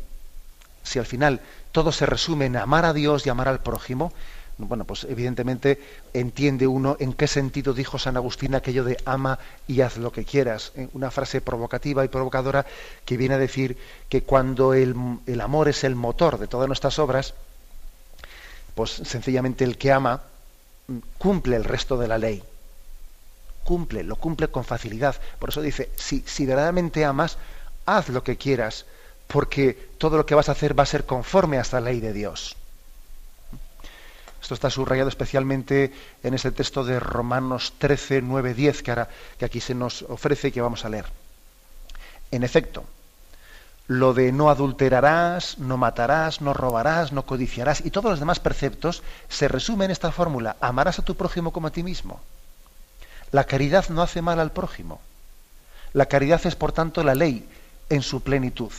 si 0.82 0.99
al 0.99 1.07
final 1.07 1.40
todo 1.72 1.92
se 1.92 2.07
resume 2.07 2.47
en 2.47 2.57
amar 2.57 2.84
a 2.84 2.92
Dios 2.92 3.26
y 3.26 3.30
amar 3.30 3.49
al 3.49 3.61
prójimo, 3.61 4.12
bueno, 4.59 4.84
pues 4.84 5.05
evidentemente 5.05 5.78
entiende 6.14 6.66
uno 6.66 6.97
en 6.99 7.12
qué 7.12 7.26
sentido 7.26 7.74
dijo 7.74 7.99
San 7.99 8.16
Agustín 8.16 8.55
aquello 8.55 8.84
de 8.84 8.97
ama 9.05 9.38
y 9.68 9.82
haz 9.82 9.99
lo 9.99 10.12
que 10.12 10.24
quieras. 10.24 10.72
¿eh? 10.76 10.88
Una 10.94 11.11
frase 11.11 11.42
provocativa 11.42 12.05
y 12.05 12.09
provocadora 12.09 12.64
que 13.05 13.18
viene 13.18 13.34
a 13.34 13.38
decir 13.38 13.76
que 14.09 14.22
cuando 14.22 14.72
el, 14.72 14.94
el 15.26 15.40
amor 15.42 15.68
es 15.68 15.84
el 15.84 15.94
motor 15.94 16.38
de 16.38 16.47
todas 16.47 16.68
nuestras 16.68 16.99
obras, 16.99 17.34
pues 18.74 18.90
sencillamente 18.90 19.64
el 19.64 19.76
que 19.76 19.92
ama 19.92 20.22
cumple 21.18 21.57
el 21.57 21.64
resto 21.64 21.97
de 21.97 22.09
la 22.09 22.18
ley. 22.18 22.43
Cumple, 23.64 24.03
lo 24.05 24.16
cumple 24.16 24.49
con 24.49 24.64
facilidad. 24.64 25.16
Por 25.39 25.51
eso 25.51 25.61
dice, 25.61 25.91
si, 25.97 26.22
si 26.26 26.47
verdaderamente 26.47 27.05
amas, 27.05 27.39
haz 27.84 28.09
lo 28.09 28.22
que 28.22 28.37
quieras 28.37 28.87
porque 29.26 29.91
todo 29.99 30.16
lo 30.16 30.26
que 30.26 30.34
vas 30.34 30.49
a 30.49 30.53
hacer 30.53 30.78
va 30.78 30.84
a 30.84 30.87
ser 30.87 31.05
conforme 31.05 31.59
a 31.59 31.62
esta 31.62 31.80
ley 31.80 32.01
de 32.01 32.12
Dios. 32.12 32.57
Esto 34.41 34.55
está 34.55 34.70
subrayado 34.70 35.09
especialmente 35.09 35.93
en 36.22 36.34
ese 36.34 36.53
texto 36.53 36.84
de 36.84 37.01
Romanos 37.01 37.74
13, 37.78 38.22
9, 38.22 38.55
10 38.55 38.82
que, 38.82 38.91
ahora, 38.93 39.09
que 39.39 39.45
aquí 39.45 39.61
se 39.61 39.74
nos 39.74 40.03
ofrece 40.03 40.49
y 40.49 40.53
que 40.53 40.61
vamos 40.61 40.84
a 40.84 40.89
leer. 40.89 41.07
En 42.30 42.45
efecto, 42.45 42.84
lo 43.89 44.14
de 44.14 44.32
no 44.32 44.51
adulterarás, 44.51 45.59
no 45.59 45.76
matarás, 45.76 46.41
no 46.41 46.53
robarás, 46.53 47.12
no 47.12 47.24
codiciarás 47.24 47.84
y 47.84 47.91
todos 47.91 48.11
los 48.11 48.20
demás 48.20 48.41
preceptos 48.41 49.03
se 49.28 49.49
resumen 49.49 49.87
en 49.87 49.91
esta 49.93 50.11
fórmula, 50.11 50.57
amarás 50.61 50.99
a 50.99 51.05
tu 51.05 51.14
prójimo 51.14 51.53
como 51.53 51.68
a 51.68 51.70
ti 51.70 51.82
mismo. 51.82 52.20
La 53.32 53.45
caridad 53.45 53.89
no 53.89 54.03
hace 54.03 54.22
mal 54.22 54.41
al 54.41 54.53
prójimo. 54.53 55.01
La 55.93 56.07
caridad 56.07 56.45
es, 56.47 56.57
por 56.57 56.72
tanto, 56.72 57.03
la 57.03 57.14
ley 57.14 57.49
en 57.89 58.03
su 58.03 58.20
plenitud. 58.22 58.72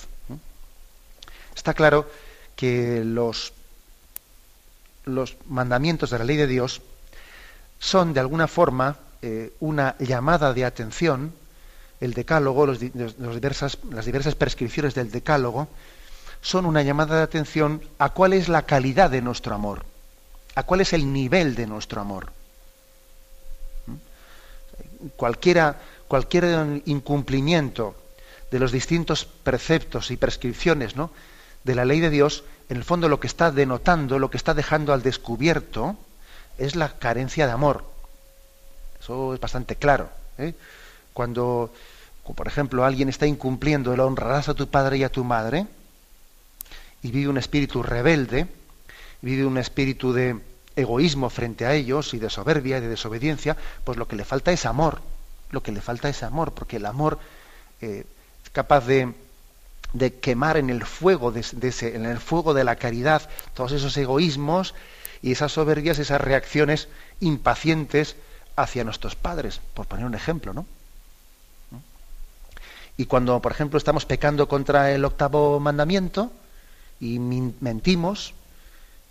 está 1.55 1.73
claro 1.73 2.09
que 2.55 3.03
los, 3.03 3.53
los 5.05 5.35
mandamientos 5.47 6.09
de 6.09 6.19
la 6.19 6.25
ley 6.25 6.37
de 6.37 6.47
Dios 6.47 6.81
son 7.79 8.13
de 8.13 8.19
alguna 8.19 8.47
forma 8.47 8.97
eh, 9.21 9.53
una 9.59 9.95
llamada 9.99 10.53
de 10.53 10.65
atención, 10.65 11.33
el 11.99 12.13
decálogo, 12.13 12.67
las 12.67 12.79
diversas 12.79 14.35
prescripciones 14.35 14.93
del 14.93 15.11
decálogo, 15.11 15.67
son 16.41 16.65
una 16.65 16.83
llamada 16.83 17.17
de 17.17 17.23
atención 17.23 17.81
a 17.97 18.09
cuál 18.09 18.33
es 18.33 18.47
la 18.47 18.63
calidad 18.63 19.09
de 19.09 19.21
nuestro 19.21 19.55
amor, 19.55 19.83
a 20.55 20.63
cuál 20.63 20.81
es 20.81 20.93
el 20.93 21.11
nivel 21.11 21.55
de 21.55 21.67
nuestro 21.67 22.01
amor. 22.01 22.31
¿Mm? 23.87 25.07
Cualquiera, 25.15 25.81
cualquier 26.07 26.81
incumplimiento 26.85 27.95
de 28.51 28.59
los 28.59 28.71
distintos 28.71 29.25
preceptos 29.25 30.11
y 30.11 30.17
prescripciones 30.17 30.95
¿no? 30.95 31.11
de 31.63 31.75
la 31.75 31.85
ley 31.85 31.99
de 31.99 32.09
Dios, 32.09 32.43
en 32.69 32.77
el 32.77 32.83
fondo 32.83 33.09
lo 33.09 33.19
que 33.19 33.27
está 33.27 33.51
denotando, 33.51 34.19
lo 34.19 34.29
que 34.29 34.37
está 34.37 34.53
dejando 34.53 34.93
al 34.93 35.03
descubierto, 35.03 35.97
es 36.57 36.75
la 36.75 36.97
carencia 36.97 37.45
de 37.45 37.53
amor. 37.53 37.83
Eso 38.99 39.33
es 39.33 39.39
bastante 39.39 39.75
claro. 39.75 40.09
¿eh? 40.37 40.53
Cuando, 41.17 41.73
por 42.35 42.47
ejemplo, 42.47 42.85
alguien 42.85 43.09
está 43.09 43.25
incumpliendo 43.25 43.91
el 43.91 44.01
honrarás 44.01 44.49
a 44.49 44.53
tu 44.53 44.67
padre 44.67 44.97
y 44.97 45.03
a 45.03 45.09
tu 45.09 45.23
madre, 45.23 45.65
y 47.01 47.09
vive 47.09 47.27
un 47.27 47.39
espíritu 47.39 47.81
rebelde, 47.81 48.45
vive 49.23 49.43
un 49.43 49.57
espíritu 49.57 50.13
de 50.13 50.39
egoísmo 50.75 51.31
frente 51.31 51.65
a 51.65 51.73
ellos 51.73 52.13
y 52.13 52.19
de 52.19 52.29
soberbia 52.29 52.77
y 52.77 52.81
de 52.81 52.89
desobediencia, 52.89 53.57
pues 53.83 53.97
lo 53.97 54.07
que 54.07 54.15
le 54.15 54.25
falta 54.25 54.51
es 54.51 54.67
amor. 54.67 55.01
Lo 55.49 55.63
que 55.63 55.71
le 55.71 55.81
falta 55.81 56.07
es 56.07 56.21
amor, 56.21 56.53
porque 56.53 56.75
el 56.75 56.85
amor 56.85 57.17
eh, 57.81 58.05
es 58.43 58.49
capaz 58.51 58.85
de, 58.85 59.15
quemar 60.21 60.57
en 60.57 60.69
el 60.69 60.85
fuego 60.85 61.31
de, 61.31 61.43
en 61.81 62.05
el 62.05 62.19
fuego 62.19 62.53
de 62.53 62.63
la 62.63 62.75
caridad 62.75 63.27
todos 63.55 63.71
esos 63.71 63.97
egoísmos 63.97 64.75
y 65.23 65.31
esas 65.31 65.51
soberbias, 65.51 65.97
esas 65.97 66.21
reacciones 66.21 66.89
impacientes 67.21 68.17
hacia 68.55 68.83
nuestros 68.83 69.15
padres, 69.15 69.61
por 69.73 69.87
poner 69.87 70.05
un 70.05 70.13
ejemplo, 70.13 70.53
¿no? 70.53 70.67
Y 72.97 73.05
cuando, 73.05 73.39
por 73.41 73.51
ejemplo, 73.51 73.77
estamos 73.77 74.05
pecando 74.05 74.47
contra 74.47 74.91
el 74.91 75.05
octavo 75.05 75.59
mandamiento 75.59 76.31
y 76.99 77.19
mentimos, 77.19 78.33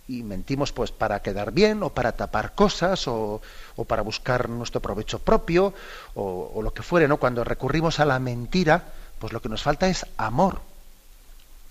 y 0.09 0.23
mentimos 0.23 0.73
pues 0.73 0.91
para 0.91 1.21
quedar 1.21 1.51
bien 1.51 1.83
o 1.83 1.89
para 1.89 2.11
tapar 2.11 2.53
cosas 2.53 3.07
o, 3.07 3.41
para 3.87 4.01
buscar 4.01 4.49
nuestro 4.49 4.81
provecho 4.81 5.19
propio 5.19 5.73
o, 6.15 6.51
o, 6.53 6.61
lo 6.61 6.73
que 6.73 6.83
fuere, 6.83 7.07
¿no? 7.07 7.17
Cuando 7.17 7.43
recurrimos 7.43 7.99
a 7.99 8.05
la 8.05 8.19
mentira, 8.19 8.83
pues 9.19 9.31
lo 9.33 9.41
que 9.41 9.49
nos 9.49 9.63
falta 9.63 9.87
es 9.87 10.05
amor. 10.17 10.59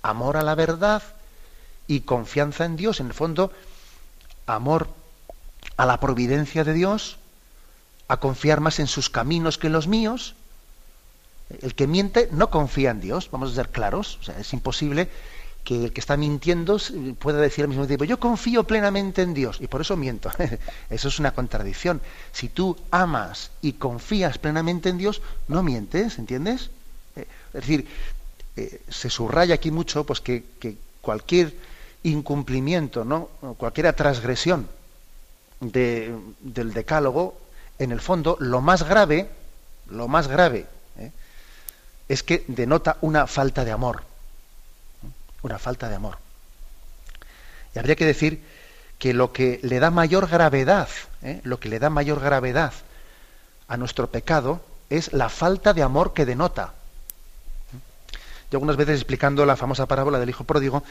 Amor 0.02 0.38
a 0.38 0.42
la 0.42 0.54
verdad 0.54 1.02
y 1.86 2.00
confianza 2.00 2.64
en 2.64 2.76
Dios. 2.76 3.00
En 3.00 3.08
el 3.08 3.14
fondo, 3.14 3.52
amor 4.46 4.88
a 5.76 5.86
la 5.86 6.00
providencia 6.00 6.64
de 6.64 6.72
Dios, 6.72 7.18
a 8.08 8.18
confiar 8.18 8.60
más 8.60 8.78
en 8.78 8.86
sus 8.86 9.10
caminos 9.10 9.58
que 9.58 9.66
en 9.66 9.72
los 9.74 9.86
míos. 9.86 10.34
El 11.62 11.74
que 11.74 11.86
miente 11.86 12.28
no 12.32 12.50
confía 12.50 12.90
en 12.90 13.00
Dios, 13.00 13.30
vamos 13.30 13.52
a 13.52 13.54
ser 13.54 13.68
claros, 13.68 14.18
o 14.20 14.24
sea, 14.24 14.38
es 14.38 14.52
imposible 14.52 15.08
que 15.66 15.86
el 15.86 15.92
que 15.92 16.00
está 16.00 16.16
mintiendo 16.16 16.78
pueda 17.18 17.40
decir 17.40 17.64
al 17.64 17.68
mismo 17.68 17.86
tiempo, 17.86 18.04
yo 18.04 18.20
confío 18.20 18.64
plenamente 18.64 19.22
en 19.22 19.34
Dios 19.34 19.58
y 19.60 19.66
por 19.66 19.80
eso 19.80 19.96
miento. 19.96 20.30
eso 20.90 21.08
es 21.08 21.18
una 21.18 21.34
contradicción. 21.34 22.00
Si 22.32 22.48
tú 22.48 22.76
amas 22.92 23.50
y 23.62 23.72
confías 23.72 24.38
plenamente 24.38 24.88
en 24.88 24.98
Dios, 24.98 25.22
no 25.48 25.64
mientes, 25.64 26.18
¿entiendes? 26.18 26.70
Eh, 27.16 27.26
es 27.48 27.60
decir, 27.60 27.86
eh, 28.56 28.80
se 28.88 29.10
subraya 29.10 29.56
aquí 29.56 29.72
mucho 29.72 30.04
pues 30.04 30.20
que, 30.20 30.44
cualquier 31.00 31.52
incumplimiento, 32.04 33.04
¿no? 33.04 33.28
cualquier 33.58 33.92
transgresión 33.92 34.68
del 35.60 36.72
decálogo, 36.72 37.38
en 37.78 37.92
el 37.92 38.00
fondo, 38.00 38.36
lo 38.40 38.60
más 38.60 38.88
grave, 38.88 39.28
lo 39.90 40.08
más 40.08 40.28
grave. 40.28 40.66
Es 42.08 42.22
que 42.22 42.44
denota 42.48 42.98
una 43.00 43.26
falta 43.26 43.64
de 43.64 43.72
amor. 43.72 44.02
Una 45.42 45.58
falta 45.58 45.88
de 45.88 45.96
amor. 45.96 46.18
Y 47.74 47.78
habría 47.78 47.96
que 47.96 48.06
decir 48.06 48.42
que 48.98 49.12
lo 49.12 49.32
que 49.32 49.60
le 49.62 49.80
da 49.80 49.90
mayor 49.90 50.28
gravedad, 50.28 50.88
¿eh? 51.22 51.40
lo 51.44 51.60
que 51.60 51.68
le 51.68 51.78
da 51.78 51.90
mayor 51.90 52.20
gravedad 52.20 52.72
a 53.68 53.76
nuestro 53.76 54.10
pecado 54.10 54.60
es 54.88 55.12
la 55.12 55.28
falta 55.28 55.74
de 55.74 55.82
amor 55.82 56.14
que 56.14 56.24
denota. 56.24 56.74
Yo 58.50 58.58
algunas 58.58 58.76
veces 58.76 58.96
explicando 58.96 59.44
la 59.44 59.56
famosa 59.56 59.86
parábola 59.86 60.18
del 60.18 60.30
hijo 60.30 60.44
pródigo, 60.44 60.84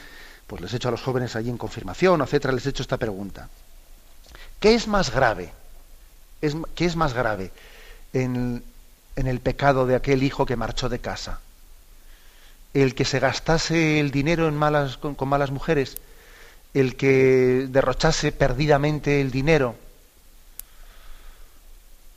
pues 0.45 0.61
les 0.61 0.73
he 0.73 0.75
hecho 0.75 0.89
a 0.89 0.91
los 0.91 1.01
jóvenes 1.01 1.35
allí 1.35 1.49
en 1.49 1.57
confirmación, 1.57 2.21
etcétera, 2.21 2.53
les 2.53 2.65
he 2.65 2.69
hecho 2.69 2.83
esta 2.83 2.97
pregunta. 2.97 3.49
¿Qué 4.59 4.75
es 4.75 4.87
más 4.87 5.11
grave? 5.11 5.51
¿Qué 6.75 6.85
es 6.85 6.95
más 6.95 7.13
grave 7.13 7.51
en, 8.13 8.63
el 9.15 9.39
pecado 9.39 9.85
de 9.85 9.95
aquel 9.95 10.23
hijo 10.23 10.45
que 10.45 10.55
marchó 10.55 10.89
de 10.89 10.99
casa? 10.99 11.39
¿El 12.73 12.93
que 12.93 13.05
se 13.05 13.19
gastase 13.19 13.99
el 13.99 14.11
dinero 14.11 14.47
en 14.47 14.55
malas, 14.55 14.97
con, 14.97 15.15
malas 15.27 15.51
mujeres? 15.51 15.97
¿El 16.73 16.97
que 16.97 17.67
derrochase 17.69 18.31
perdidamente 18.31 19.21
el 19.21 19.31
dinero? 19.31 19.75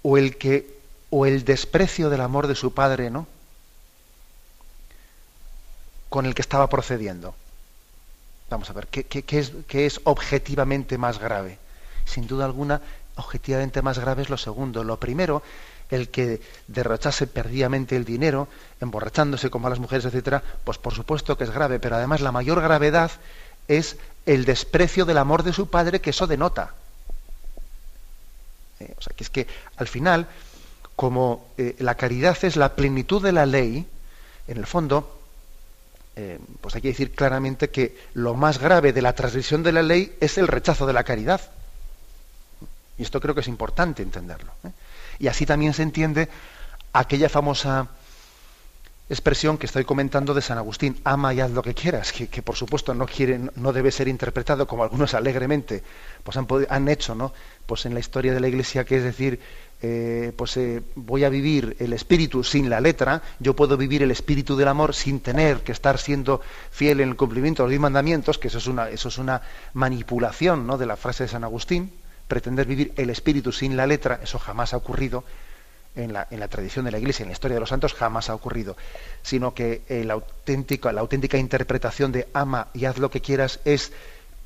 ¿O 0.03 0.18
el 0.18 0.36
que 0.36 0.78
o 1.11 1.26
el 1.26 1.44
desprecio 1.44 2.11
del 2.11 2.20
amor 2.20 2.49
de 2.49 2.55
su 2.55 2.74
padre, 2.74 3.11
¿no? 3.11 3.26
Con 6.09 6.26
el 6.26 6.34
que 6.34 6.42
estaba 6.42 6.68
procediendo. 6.68 7.34
Vamos 8.51 8.68
a 8.70 8.72
ver, 8.72 8.88
¿qué, 8.88 9.24
es, 9.38 9.53
es, 9.68 10.01
objetivamente 10.05 10.99
más 10.99 11.18
grave? 11.18 11.59
Sin 12.05 12.26
duda 12.26 12.46
alguna, 12.46 12.80
objetivamente 13.16 13.82
más 13.82 13.99
grave 13.99 14.22
es 14.22 14.30
lo 14.30 14.38
segundo. 14.38 14.84
Lo 14.84 14.99
primero, 14.99 15.42
el 15.91 16.09
que 16.09 16.41
derrochase 16.66 17.26
perdidamente 17.26 17.97
el 17.97 18.05
dinero, 18.05 18.49
emborrachándose 18.80 19.51
con 19.51 19.62
malas 19.62 19.78
mujeres, 19.78 20.05
etcétera, 20.05 20.43
pues 20.64 20.78
por 20.78 20.95
supuesto 20.95 21.36
que 21.36 21.45
es 21.45 21.51
grave, 21.51 21.80
pero 21.80 21.97
además 21.97 22.20
la 22.20 22.32
mayor 22.32 22.61
gravedad 22.61 23.11
es 23.68 23.97
el 24.26 24.45
desprecio 24.45 25.05
del 25.05 25.18
amor 25.18 25.43
de 25.43 25.53
su 25.53 25.68
padre 25.68 26.01
que 26.01 26.11
eso 26.11 26.26
denota. 26.26 26.74
Eh, 28.80 28.95
o 28.97 29.03
sea, 29.03 29.14
que 29.16 29.24
es 29.24 29.30
que 29.30 29.47
al 29.76 29.89
final, 29.89 30.26
como 30.97 31.47
eh, 31.57 31.76
la 31.78 31.95
caridad 31.95 32.36
es 32.43 32.57
la 32.57 32.74
plenitud 32.74 33.22
de 33.22 33.32
la 33.32 33.47
ley, 33.47 33.86
en 34.47 34.57
el 34.57 34.66
fondo, 34.66 35.18
eh, 36.16 36.39
pues 36.61 36.74
hay 36.74 36.82
que 36.82 36.89
decir 36.89 37.14
claramente 37.14 37.70
que 37.70 37.97
lo 38.14 38.34
más 38.34 38.59
grave 38.59 38.93
de 38.93 39.03
la 39.03 39.14
transgresión 39.14 39.62
de 39.62 39.72
la 39.72 39.82
ley 39.82 40.16
es 40.20 40.39
el 40.39 40.49
rechazo 40.49 40.86
de 40.86 40.93
la 40.93 41.05
caridad. 41.05 41.41
Y 42.99 43.03
esto 43.03 43.20
creo 43.20 43.34
que 43.34 43.43
es 43.43 43.49
importante 43.49 44.03
entenderlo. 44.03 44.53
Y 45.19 45.29
así 45.29 45.47
también 45.47 45.75
se 45.75 45.83
entiende 45.83 46.29
aquella 46.93 47.29
famosa 47.29 47.89
expresión 49.11 49.57
que 49.57 49.66
estoy 49.66 49.85
comentando 49.85 50.35
de 50.35 50.43
San 50.43 50.59
Agustín, 50.59 51.01
ama 51.05 51.33
y 51.33 51.41
haz 51.41 51.51
lo 51.51 51.62
que 51.62 51.75
quieras, 51.75 52.12
que, 52.12 52.43
por 52.43 52.57
supuesto 52.57 52.95
no 52.95 53.07
quiere, 53.07 53.41
no 53.57 53.73
debe 53.73 53.91
ser 53.91 54.07
interpretado 54.07 54.66
como 54.66 54.83
algunos 54.83 55.14
alegremente 55.14 55.83
pues 56.23 56.37
han, 56.37 56.47
han 56.69 56.89
hecho, 56.89 57.14
¿no? 57.14 57.33
Pues 57.64 57.87
en 57.87 57.95
la 57.95 58.01
historia 58.01 58.35
de 58.35 58.41
la 58.41 58.49
Iglesia, 58.49 58.85
que 58.85 58.99
es 58.99 59.03
decir, 59.03 59.41
eh, 59.81 60.33
pues 60.37 60.57
eh, 60.57 60.83
voy 60.95 61.25
a 61.25 61.31
vivir 61.31 61.77
el 61.79 61.93
espíritu 61.93 62.45
sin 62.45 62.69
la 62.69 62.81
letra, 62.81 63.23
yo 63.39 63.57
puedo 63.57 63.77
vivir 63.77 64.03
el 64.03 64.11
espíritu 64.11 64.57
del 64.57 64.69
amor 64.69 64.95
sin 64.95 65.21
tener 65.21 65.61
que 65.61 65.73
estar 65.73 65.99
siendo 65.99 66.43
fiel 66.71 67.01
en 67.01 67.09
el 67.09 67.16
cumplimiento 67.16 67.62
de 67.62 67.66
los 67.66 67.71
diez 67.71 67.81
mandamientos, 67.81 68.39
que 68.39 68.49
eso 68.49 68.59
es 68.59 68.66
una, 68.66 68.91
eso 68.91 69.09
es 69.09 69.16
una 69.16 69.41
manipulación 69.73 70.66
¿no? 70.66 70.77
de 70.77 70.87
la 70.87 70.97
frase 70.97 71.25
de 71.25 71.29
San 71.31 71.45
Agustín, 71.45 71.93
pretender 72.29 72.66
vivir 72.66 72.93
el 72.97 73.11
espíritu 73.11 73.53
sin 73.53 73.76
la 73.76 73.87
letra, 73.87 74.20
eso 74.22 74.39
jamás 74.39 74.74
ha 74.74 74.76
ocurrido 74.76 75.24
en 75.97 76.12
la, 76.12 76.29
en 76.31 76.39
la 76.39 76.49
tradición 76.49 76.85
de 76.85 76.93
la 76.93 76.99
Iglesia, 76.99 77.24
en 77.24 77.31
la 77.31 77.33
historia 77.33 77.55
de 77.55 77.61
los 77.61 77.70
santos, 77.70 77.95
jamás 77.95 78.31
ha 78.31 78.35
ocurrido, 78.35 78.76
sino 79.22 79.55
que 79.55 79.83
la, 80.07 80.14
auténtica, 80.14 80.93
la 80.93 81.01
auténtica 81.01 81.39
interpretación 81.39 82.12
de 82.12 82.29
ama 82.35 82.68
y 82.74 82.85
haz 82.85 82.99
lo 82.99 83.11
que 83.11 83.20
quieras 83.20 83.61
es 83.64 83.93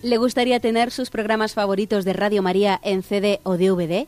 ¿Le 0.03 0.17
gustaría 0.17 0.59
tener 0.61 0.91
sus 0.91 1.09
programas 1.09 1.53
favoritos 1.53 2.05
de 2.05 2.13
Radio 2.13 2.41
María 2.41 2.79
en 2.81 3.03
CD 3.03 3.41
o 3.43 3.57
DVD? 3.57 4.07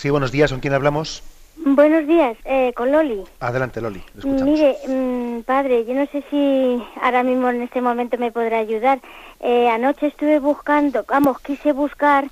Sí, 0.00 0.08
buenos 0.08 0.32
días, 0.32 0.50
¿con 0.50 0.60
quién 0.60 0.72
hablamos? 0.72 1.22
Buenos 1.58 2.06
días, 2.06 2.34
eh, 2.46 2.72
con 2.74 2.90
Loli. 2.90 3.22
Adelante, 3.38 3.82
Loli. 3.82 4.02
Mire, 4.24 4.78
mm, 4.88 5.42
padre, 5.42 5.84
yo 5.84 5.92
no 5.92 6.06
sé 6.06 6.24
si 6.30 6.82
ahora 7.02 7.22
mismo 7.22 7.50
en 7.50 7.60
este 7.60 7.82
momento 7.82 8.16
me 8.16 8.32
podrá 8.32 8.60
ayudar. 8.60 8.98
Eh, 9.40 9.68
anoche 9.68 10.06
estuve 10.06 10.38
buscando, 10.38 11.04
vamos, 11.06 11.38
quise 11.40 11.74
buscar 11.74 12.28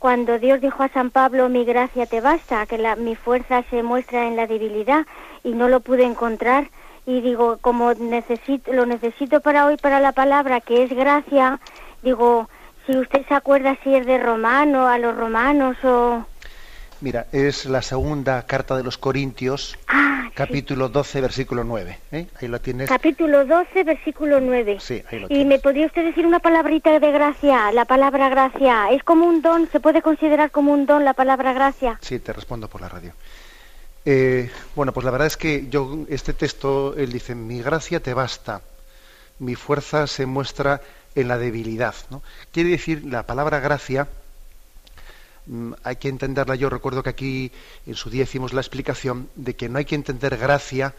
cuando 0.00 0.40
Dios 0.40 0.60
dijo 0.60 0.82
a 0.82 0.88
San 0.88 1.12
Pablo, 1.12 1.48
mi 1.48 1.64
gracia 1.64 2.06
te 2.06 2.20
basta, 2.20 2.66
que 2.66 2.76
la, 2.76 2.96
mi 2.96 3.14
fuerza 3.14 3.62
se 3.70 3.84
muestra 3.84 4.26
en 4.26 4.34
la 4.34 4.48
debilidad 4.48 5.06
y 5.44 5.52
no 5.52 5.68
lo 5.68 5.78
pude 5.78 6.02
encontrar. 6.02 6.70
Y 7.06 7.20
digo, 7.20 7.58
como 7.60 7.94
necesito, 7.94 8.72
lo 8.72 8.84
necesito 8.84 9.40
para 9.40 9.66
hoy, 9.66 9.76
para 9.76 10.00
la 10.00 10.10
palabra, 10.10 10.60
que 10.60 10.82
es 10.82 10.90
gracia, 10.90 11.60
digo, 12.02 12.48
si 12.84 12.96
usted 12.96 13.24
se 13.28 13.34
acuerda 13.34 13.78
si 13.84 13.94
es 13.94 14.06
de 14.06 14.18
romano, 14.18 14.88
a 14.88 14.98
los 14.98 15.16
romanos 15.16 15.76
o... 15.84 16.26
Mira, 17.02 17.26
es 17.32 17.66
la 17.66 17.82
segunda 17.82 18.46
carta 18.46 18.76
de 18.76 18.84
los 18.84 18.96
Corintios, 18.96 19.76
ah, 19.88 20.30
capítulo 20.36 20.88
12, 20.88 21.20
versículo 21.20 21.64
9. 21.64 21.98
¿eh? 22.12 22.26
Ahí 22.40 22.46
lo 22.46 22.60
tienes. 22.60 22.88
Capítulo 22.88 23.44
12, 23.44 23.82
versículo 23.82 24.40
9. 24.40 24.78
Sí, 24.80 25.02
ahí 25.10 25.18
lo 25.18 25.26
¿Y 25.26 25.30
tienes. 25.30 25.46
me 25.48 25.58
podría 25.58 25.86
usted 25.86 26.04
decir 26.04 26.24
una 26.24 26.38
palabrita 26.38 27.00
de 27.00 27.10
gracia? 27.10 27.72
La 27.72 27.86
palabra 27.86 28.28
gracia, 28.28 28.92
¿es 28.92 29.02
como 29.02 29.26
un 29.26 29.42
don? 29.42 29.68
¿Se 29.72 29.80
puede 29.80 30.00
considerar 30.00 30.52
como 30.52 30.72
un 30.72 30.86
don 30.86 31.04
la 31.04 31.12
palabra 31.12 31.52
gracia? 31.52 31.98
Sí, 32.00 32.20
te 32.20 32.32
respondo 32.32 32.68
por 32.68 32.80
la 32.80 32.88
radio. 32.88 33.12
Eh, 34.04 34.48
bueno, 34.76 34.92
pues 34.92 35.04
la 35.04 35.10
verdad 35.10 35.26
es 35.26 35.36
que 35.36 35.66
yo, 35.68 36.04
este 36.08 36.34
texto, 36.34 36.94
él 36.96 37.10
dice, 37.12 37.34
mi 37.34 37.60
gracia 37.62 37.98
te 37.98 38.14
basta, 38.14 38.62
mi 39.40 39.56
fuerza 39.56 40.06
se 40.06 40.26
muestra 40.26 40.80
en 41.16 41.26
la 41.26 41.36
debilidad. 41.36 41.96
¿no? 42.10 42.22
Quiere 42.52 42.70
decir, 42.70 43.04
la 43.04 43.24
palabra 43.24 43.58
gracia, 43.58 44.06
hay 45.82 45.96
que 45.96 46.08
entenderla, 46.08 46.54
yo 46.54 46.70
recuerdo 46.70 47.02
que 47.02 47.10
aquí 47.10 47.52
en 47.86 47.94
su 47.94 48.10
día 48.10 48.24
hicimos 48.24 48.52
la 48.52 48.60
explicación 48.60 49.28
de 49.34 49.56
que 49.56 49.68
no 49.68 49.78
hay 49.78 49.84
que 49.84 49.94
entender 49.94 50.36
gracia 50.36 50.94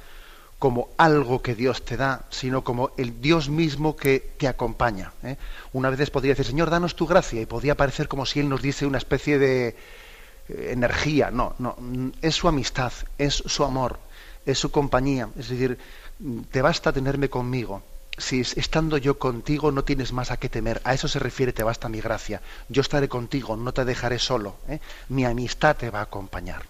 como 0.60 0.90
algo 0.98 1.42
que 1.42 1.56
Dios 1.56 1.84
te 1.84 1.98
da, 1.98 2.26
sino 2.30 2.64
como 2.64 2.92
el 2.98 3.22
Dios 3.22 3.50
mismo 3.50 3.98
que 3.98 4.34
te 4.38 4.48
acompaña. 4.48 5.12
¿eh? 5.24 5.36
Una 5.74 5.90
vez 5.90 6.10
podría 6.10 6.32
decir, 6.32 6.46
Señor, 6.46 6.70
danos 6.70 6.96
tu 6.96 7.06
gracia, 7.06 7.42
y 7.42 7.46
podía 7.46 7.76
parecer 7.76 8.08
como 8.08 8.26
si 8.26 8.40
Él 8.40 8.48
nos 8.48 8.62
diese 8.62 8.86
una 8.86 8.98
especie 8.98 9.40
de 9.40 9.68
eh, 9.68 10.70
energía. 10.72 11.32
No, 11.32 11.56
no, 11.60 11.76
mm, 11.78 12.10
es 12.22 12.36
su 12.36 12.48
amistad, 12.48 12.94
es 13.18 13.34
su 13.34 13.66
amor, 13.66 14.00
es 14.46 14.58
su 14.58 14.72
compañía. 14.72 15.28
Es 15.38 15.50
decir, 15.50 15.78
mm, 16.20 16.44
te 16.44 16.62
basta 16.62 16.94
tenerme 16.94 17.30
conmigo. 17.30 17.84
Si 18.18 18.42
es- 18.42 18.58
estando 18.58 18.98
yo 18.98 19.18
contigo 19.18 19.72
no 19.72 19.84
tienes 19.84 20.14
más 20.14 20.30
a 20.32 20.38
qué 20.38 20.48
temer. 20.50 20.82
A 20.84 20.94
eso 20.94 21.08
se 21.08 21.20
refiere, 21.20 21.52
te 21.54 21.64
basta 21.64 21.90
mi 21.90 22.00
gracia. 22.00 22.42
Yo 22.70 22.82
estaré 22.82 23.08
contigo, 23.08 23.56
no 23.58 23.74
te 23.74 23.86
dejaré 23.86 24.20
solo. 24.20 24.56
¿eh? 24.70 24.80
Mi 25.10 25.26
amistad 25.26 25.76
te 25.76 25.90
va 25.90 26.00
a 26.00 26.04
acompañar. 26.04 26.62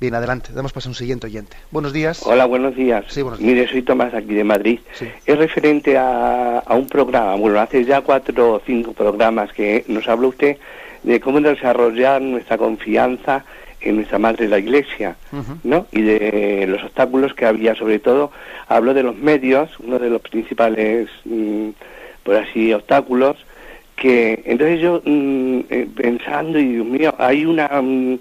Bien, 0.00 0.14
adelante. 0.14 0.50
Damos 0.52 0.72
paso 0.72 0.88
a 0.88 0.90
un 0.90 0.94
siguiente 0.96 1.26
oyente. 1.28 1.56
Buenos 1.70 1.92
días. 1.92 2.22
Hola, 2.26 2.44
buenos 2.46 2.74
días. 2.74 3.04
Sí, 3.08 3.22
buenos 3.22 3.38
días. 3.38 3.50
Mire, 3.54 3.68
soy 3.68 3.82
Tomás 3.82 4.12
aquí 4.12 4.34
de 4.34 4.44
Madrid. 4.44 4.80
Sí. 4.92 5.08
Es 5.24 5.38
referente 5.38 5.96
a, 5.96 6.58
a 6.58 6.74
un 6.74 6.88
programa, 6.88 7.34
bueno, 7.36 7.58
hace 7.60 7.84
ya 7.84 8.00
cuatro 8.02 8.54
o 8.54 8.62
cinco 8.66 8.92
programas 8.92 9.52
que 9.52 9.84
nos 9.88 10.06
habló 10.08 10.28
usted 10.28 10.58
de 11.04 11.20
cómo 11.20 11.40
desarrollar 11.40 12.20
nuestra 12.20 12.58
confianza 12.58 13.44
en 13.84 13.96
nuestra 13.96 14.18
madre 14.18 14.48
la 14.48 14.58
Iglesia. 14.58 15.16
¿no? 15.62 15.86
Y 15.92 16.02
de 16.02 16.66
los 16.68 16.82
obstáculos 16.82 17.34
que 17.34 17.46
había, 17.46 17.74
sobre 17.74 17.98
todo, 17.98 18.30
habló 18.68 18.94
de 18.94 19.02
los 19.02 19.16
medios, 19.16 19.70
uno 19.80 19.98
de 19.98 20.10
los 20.10 20.20
principales, 20.22 21.08
mm, 21.24 21.70
por 22.22 22.36
así, 22.36 22.72
obstáculos, 22.72 23.36
que 23.96 24.42
entonces 24.44 24.80
yo 24.80 25.02
mm, 25.04 25.60
eh, 25.70 25.88
pensando, 25.94 26.58
y 26.58 26.68
Dios 26.74 26.86
mío, 26.86 27.14
hay 27.18 27.44
una, 27.44 27.68
mm, 27.80 28.18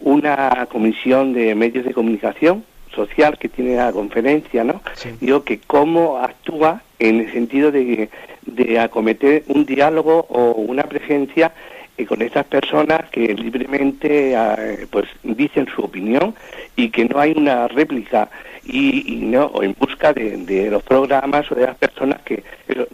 una 0.00 0.66
comisión 0.70 1.32
de 1.32 1.54
medios 1.54 1.84
de 1.84 1.94
comunicación 1.94 2.64
social 2.94 3.38
que 3.38 3.48
tiene 3.48 3.76
la 3.76 3.92
conferencia, 3.92 4.64
¿no? 4.64 4.80
Sí. 4.94 5.10
Digo 5.20 5.44
que 5.44 5.58
cómo 5.58 6.18
actúa 6.18 6.82
en 6.98 7.20
el 7.20 7.32
sentido 7.32 7.72
de, 7.72 8.08
de 8.42 8.78
acometer 8.78 9.44
un 9.48 9.66
diálogo 9.66 10.26
o 10.28 10.52
una 10.52 10.84
presencia 10.84 11.52
eh, 11.96 12.06
con 12.06 12.22
estas 12.22 12.44
personas 12.46 13.08
que 13.10 13.34
libremente 13.34 14.32
eh, 14.34 14.86
pues 14.90 15.06
dicen 15.22 15.66
su 15.74 15.82
opinión 15.82 16.34
y 16.76 16.90
que 16.90 17.04
no 17.04 17.18
hay 17.20 17.32
una 17.36 17.68
réplica 17.68 18.28
y, 18.66 19.12
y 19.14 19.16
no 19.26 19.44
o 19.46 19.62
en 19.62 19.76
busca 19.78 20.12
de, 20.12 20.38
de 20.38 20.70
los 20.70 20.82
programas 20.82 21.50
o 21.52 21.54
de 21.54 21.66
las 21.66 21.76
personas 21.76 22.22
que 22.22 22.42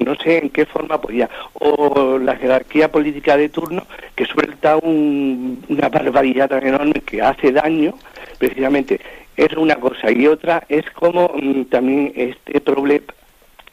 no 0.04 0.16
sé 0.16 0.38
en 0.38 0.50
qué 0.50 0.66
forma 0.66 1.00
podía. 1.00 1.30
O 1.54 2.18
la 2.18 2.34
jerarquía 2.36 2.90
política 2.90 3.36
de 3.36 3.48
turno 3.50 3.86
que 4.16 4.24
suelta 4.26 4.76
un- 4.78 5.64
una 5.68 5.88
barbaridad 5.88 6.48
tan 6.48 6.66
enorme 6.66 6.94
que 7.06 7.22
hace 7.22 7.52
daño 7.52 7.94
precisamente 8.38 9.00
es 9.36 9.56
una 9.56 9.76
cosa 9.76 10.10
y 10.10 10.26
otra 10.26 10.64
es 10.68 10.90
como 10.90 11.30
mm, 11.40 11.64
también 11.66 12.12
este 12.16 12.60
problema 12.60 13.04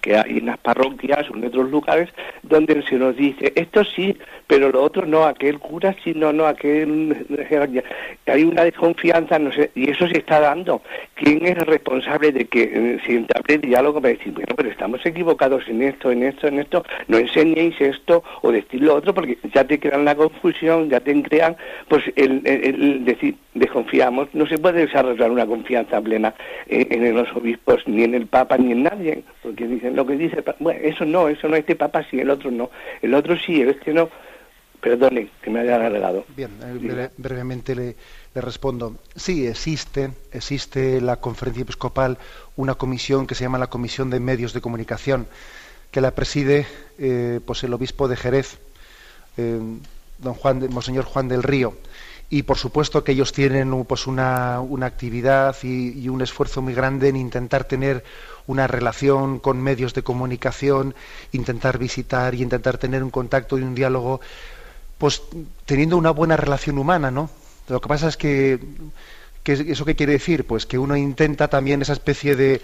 que 0.08 0.16
hay 0.18 0.38
en 0.38 0.46
las 0.46 0.58
parroquias 0.60 1.30
o 1.30 1.36
en 1.36 1.46
otros 1.46 1.70
lugares 1.70 2.10
donde 2.44 2.82
se 2.84 2.96
nos 2.96 3.16
dice 3.18 3.52
esto 3.56 3.84
sí, 3.84 4.16
pero 4.48 4.70
lo 4.72 4.82
otro 4.82 5.06
no, 5.06 5.26
aquel 5.26 5.60
cura 5.60 5.94
sí, 6.04 6.14
no, 6.16 6.32
no, 6.32 6.46
aquel 6.46 7.26
hay 8.26 8.44
una 8.44 8.64
desconfianza, 8.64 9.38
no 9.40 9.52
sé, 9.52 9.72
y 9.76 9.90
eso 9.90 10.08
se 10.08 10.20
está 10.20 10.40
dando. 10.40 10.82
¿Quién 11.16 11.46
es 11.46 11.58
responsable 11.58 12.32
de 12.32 12.46
que 12.46 12.64
eh, 12.64 13.00
se 13.06 13.16
entable 13.16 13.58
diálogo 13.58 14.02
para 14.02 14.14
decir, 14.14 14.32
bueno, 14.34 14.54
pero 14.56 14.70
estamos 14.70 15.06
equivocados 15.06 15.68
en 15.68 15.82
esto, 15.82 16.12
en 16.12 16.24
esto, 16.24 16.48
en 16.48 16.60
esto, 16.60 16.86
no 17.08 17.18
enseñéis 17.18 17.80
esto 17.82 18.24
o 18.42 18.52
decir 18.52 18.82
lo 18.82 18.96
otro, 18.96 19.14
porque 19.14 19.38
ya 19.54 19.66
te 19.66 19.80
crean 19.80 20.06
la 20.06 20.16
confusión, 20.16 20.90
ya 20.90 21.00
te 21.02 21.22
crean, 21.24 21.58
pues 21.90 22.04
el, 22.16 22.42
el- 22.46 22.64
el 22.66 23.06
decir, 23.06 23.36
desconfiamos, 23.56 24.30
no 24.34 24.46
se 24.48 24.58
puede 24.58 24.86
desarrollar 24.86 25.32
una 25.32 25.46
confianza 25.46 26.00
plena 26.00 26.34
en, 26.68 27.04
en 27.06 27.16
los 27.16 27.30
obispos, 27.36 27.86
ni 27.88 28.04
en 28.04 28.14
el 28.16 28.28
Papa, 28.28 28.58
ni 28.58 28.72
en 28.72 28.84
nadie, 28.84 29.24
porque 29.42 29.68
dicen 29.68 29.96
lo 29.98 30.06
que 30.06 30.16
dice 30.16 30.38
el 30.38 30.46
bueno, 30.60 30.80
eso 30.84 31.04
no, 31.06 31.28
eso 31.28 31.48
no, 31.50 31.56
este 31.58 31.76
Papa 31.76 32.06
sí, 32.10 32.20
el 32.20 32.30
otro 32.30 32.52
no, 32.52 32.70
el 33.02 33.14
otro 33.16 33.36
sí, 33.38 33.62
este 33.62 33.92
no, 33.94 34.10
perdone 34.80 35.30
que 35.42 35.50
me 35.50 35.62
haya 35.62 35.76
alargado. 35.76 36.24
Bien, 36.36 36.52
eh, 36.62 36.78
breve- 36.80 37.12
brevemente 37.18 37.74
le, 37.76 37.96
le 38.36 38.42
respondo. 38.42 38.96
Sí, 39.16 39.48
existe, 39.48 40.12
existe 40.32 41.02
la 41.02 41.16
conferencia 41.18 41.64
episcopal, 41.64 42.20
una 42.58 42.76
comisión 42.76 43.26
que 43.26 43.34
se 43.36 43.44
llama 43.44 43.58
la 43.58 43.68
Comisión 43.72 44.12
de 44.12 44.20
Medios 44.20 44.54
de 44.54 44.62
Comunicación, 44.62 45.26
que 45.90 46.00
la 46.00 46.12
preside 46.12 46.68
eh, 47.00 47.40
pues 47.44 47.64
el 47.64 47.74
obispo 47.74 48.08
de 48.08 48.18
Jerez, 48.18 48.60
don 49.38 50.34
Juan, 50.36 50.60
de, 50.60 50.70
Monseñor 50.70 51.06
Juan 51.06 51.28
del 51.28 51.44
Río. 51.44 51.74
Y 52.30 52.44
por 52.44 52.58
supuesto 52.58 53.04
que 53.04 53.14
ellos 53.14 53.32
tienen 53.32 53.86
pues, 53.86 54.06
una, 54.06 54.58
actividad 54.82 55.56
y, 55.64 56.10
un 56.10 56.22
esfuerzo 56.22 56.62
muy 56.62 56.74
grande 56.74 57.08
en 57.08 57.16
intentar 57.16 57.64
tener 57.64 58.04
una 58.48 58.68
relación 58.68 59.40
con 59.40 59.62
medios 59.62 59.94
de 59.94 60.04
comunicación, 60.04 60.94
intentar 61.32 61.78
visitar 61.78 62.36
y 62.36 62.42
intentar 62.42 62.78
tener 62.78 63.04
un 63.04 63.12
contacto 63.12 63.58
y 63.58 63.64
un 63.64 63.76
diálogo, 63.76 64.20
pues 64.98 65.22
teniendo 65.66 65.98
una 65.98 66.12
buena 66.12 66.36
relación 66.36 66.78
humana, 66.78 67.12
¿no? 67.12 67.30
Lo 67.70 67.80
que 67.80 67.88
pasa 67.88 68.10
es 68.10 68.18
que, 68.18 68.60
que 69.44 69.54
¿eso 69.54 69.86
qué 69.86 69.96
quiere 69.96 70.14
decir? 70.14 70.46
Pues 70.46 70.66
que 70.66 70.78
uno 70.78 70.98
intenta 70.98 71.48
también 71.48 71.82
esa 71.82 71.94
especie 71.94 72.36
de, 72.36 72.62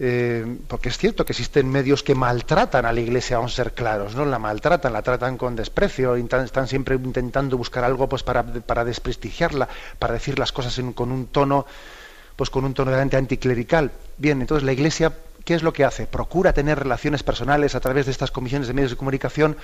eh, 0.00 0.58
porque 0.66 0.88
es 0.88 0.98
cierto 0.98 1.24
que 1.24 1.32
existen 1.32 1.70
medios 1.70 2.02
que 2.02 2.14
maltratan 2.14 2.84
a 2.84 2.92
la 2.92 3.00
Iglesia, 3.00 3.36
vamos 3.36 3.52
a 3.52 3.56
ser 3.56 3.72
claros, 3.72 4.14
¿no? 4.14 4.24
La 4.24 4.38
maltratan, 4.38 4.92
la 4.92 5.02
tratan 5.02 5.36
con 5.36 5.54
desprecio, 5.54 6.16
están 6.16 6.66
siempre 6.66 6.96
intentando 6.96 7.56
buscar 7.56 7.84
algo 7.84 8.08
pues 8.08 8.22
para, 8.24 8.42
desprestigiarla, 8.84 9.68
para 9.98 10.14
decir 10.14 10.38
las 10.38 10.50
cosas 10.50 10.80
con 10.94 11.12
un 11.12 11.26
tono, 11.26 11.66
pues 12.34 12.50
con 12.50 12.64
un 12.64 12.74
tono 12.74 12.92
anticlerical. 12.92 13.92
Bien, 14.18 14.40
entonces 14.40 14.64
la 14.64 14.72
Iglesia, 14.72 15.12
¿qué 15.44 15.54
es 15.54 15.62
lo 15.62 15.72
que 15.72 15.84
hace? 15.84 16.08
Procura 16.08 16.52
tener 16.52 16.78
relaciones 16.80 17.22
personales 17.22 17.76
a 17.76 17.80
través 17.80 18.06
de 18.06 18.12
estas 18.12 18.32
comisiones 18.32 18.66
de 18.66 18.74
medios 18.74 18.90
de 18.90 18.96
comunicación 18.96 19.56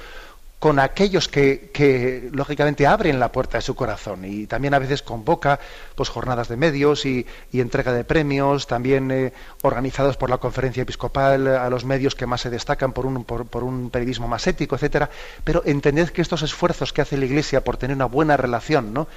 con 0.61 0.79
aquellos 0.79 1.27
que, 1.27 2.29
lógicamente 2.33 2.87
abren 2.87 3.19
la 3.19 3.33
puerta 3.33 3.57
de 3.57 3.63
su 3.63 3.75
corazón 3.75 4.27
y 4.27 4.47
también 4.47 4.75
a 4.75 4.79
veces 4.79 5.03
convoca 5.03 5.59
pues 5.95 6.11
jornadas 6.11 6.49
de 6.49 6.59
medios 6.59 7.07
y, 7.07 7.27
entrega 7.51 7.95
de 7.95 8.05
premios 8.05 8.67
también 8.67 9.11
eh, 9.11 9.33
organizados 9.63 10.19
por 10.19 10.29
la 10.29 10.37
conferencia 10.37 10.83
episcopal 10.83 11.47
a 11.49 11.71
los 11.71 11.87
medios 11.87 12.15
que 12.15 12.27
más 12.27 12.43
se 12.43 12.51
destacan 12.51 12.93
por 12.93 13.07
un, 13.07 13.25
por, 13.25 13.65
un 13.65 13.89
periodismo 13.89 14.29
más 14.29 14.47
ético 14.47 14.75
etcétera 14.75 15.09
pero 15.45 15.63
entended 15.65 16.11
que 16.11 16.21
estos 16.21 16.43
esfuerzos 16.43 16.93
que 16.93 17.01
hace 17.01 17.17
la 17.17 17.25
iglesia 17.25 17.65
por 17.65 17.79
tener 17.79 17.97
una 17.97 18.05
buena 18.05 18.37
relación 18.37 18.93
¿no? 18.93 19.09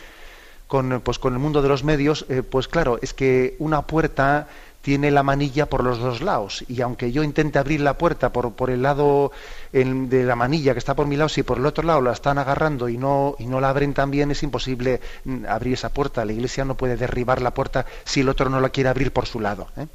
con, 0.68 1.02
pues, 1.02 1.20
con 1.20 1.34
el 1.34 1.40
mundo 1.40 1.62
de 1.62 1.68
los 1.68 1.84
medios 1.84 2.26
eh, 2.30 2.42
pues 2.42 2.70
claro 2.70 3.00
es 3.02 3.14
que 3.14 3.58
una 3.60 3.82
puerta 3.82 4.48
tiene 4.84 5.12
la 5.12 5.24
manilla 5.24 5.68
por 5.68 5.82
los 5.82 5.98
dos 5.98 6.22
lados. 6.22 6.66
Y 6.68 6.82
aunque 6.82 7.14
yo 7.14 7.24
intente 7.24 7.58
abrir 7.58 7.80
la 7.80 7.98
puerta 7.98 8.34
por, 8.34 8.52
por 8.52 8.70
el 8.70 8.82
lado 8.82 9.32
de 9.72 10.24
la 10.26 10.36
manilla 10.36 10.74
que 10.74 10.80
está 10.80 10.94
por 10.94 11.08
mi 11.08 11.16
lado, 11.16 11.30
si 11.30 11.42
por 11.42 11.58
el 11.58 11.66
otro 11.66 11.86
lado 11.86 12.02
la 12.02 12.12
están 12.12 12.38
agarrando 12.38 12.90
y 12.90 12.98
no, 12.98 13.36
y 13.40 13.46
no 13.46 13.62
la 13.62 13.70
abren 13.70 13.94
también, 13.94 14.30
es 14.30 14.44
imposible 14.44 15.00
mm, 15.24 15.46
abrir 15.48 15.76
esa 15.76 15.88
puerta. 15.88 16.26
La 16.26 16.34
iglesia 16.34 16.66
no 16.66 16.76
puede 16.76 16.98
derribar 16.98 17.42
la 17.42 17.54
puerta 17.54 17.86
si 18.04 18.20
el 18.20 18.30
otro 18.30 18.50
no 18.50 18.60
la 18.60 18.70
quiere 18.70 18.90
abrir 18.90 19.14
por 19.14 19.26
su 19.26 19.40
lado. 19.40 19.70
¿eh? 19.78 19.88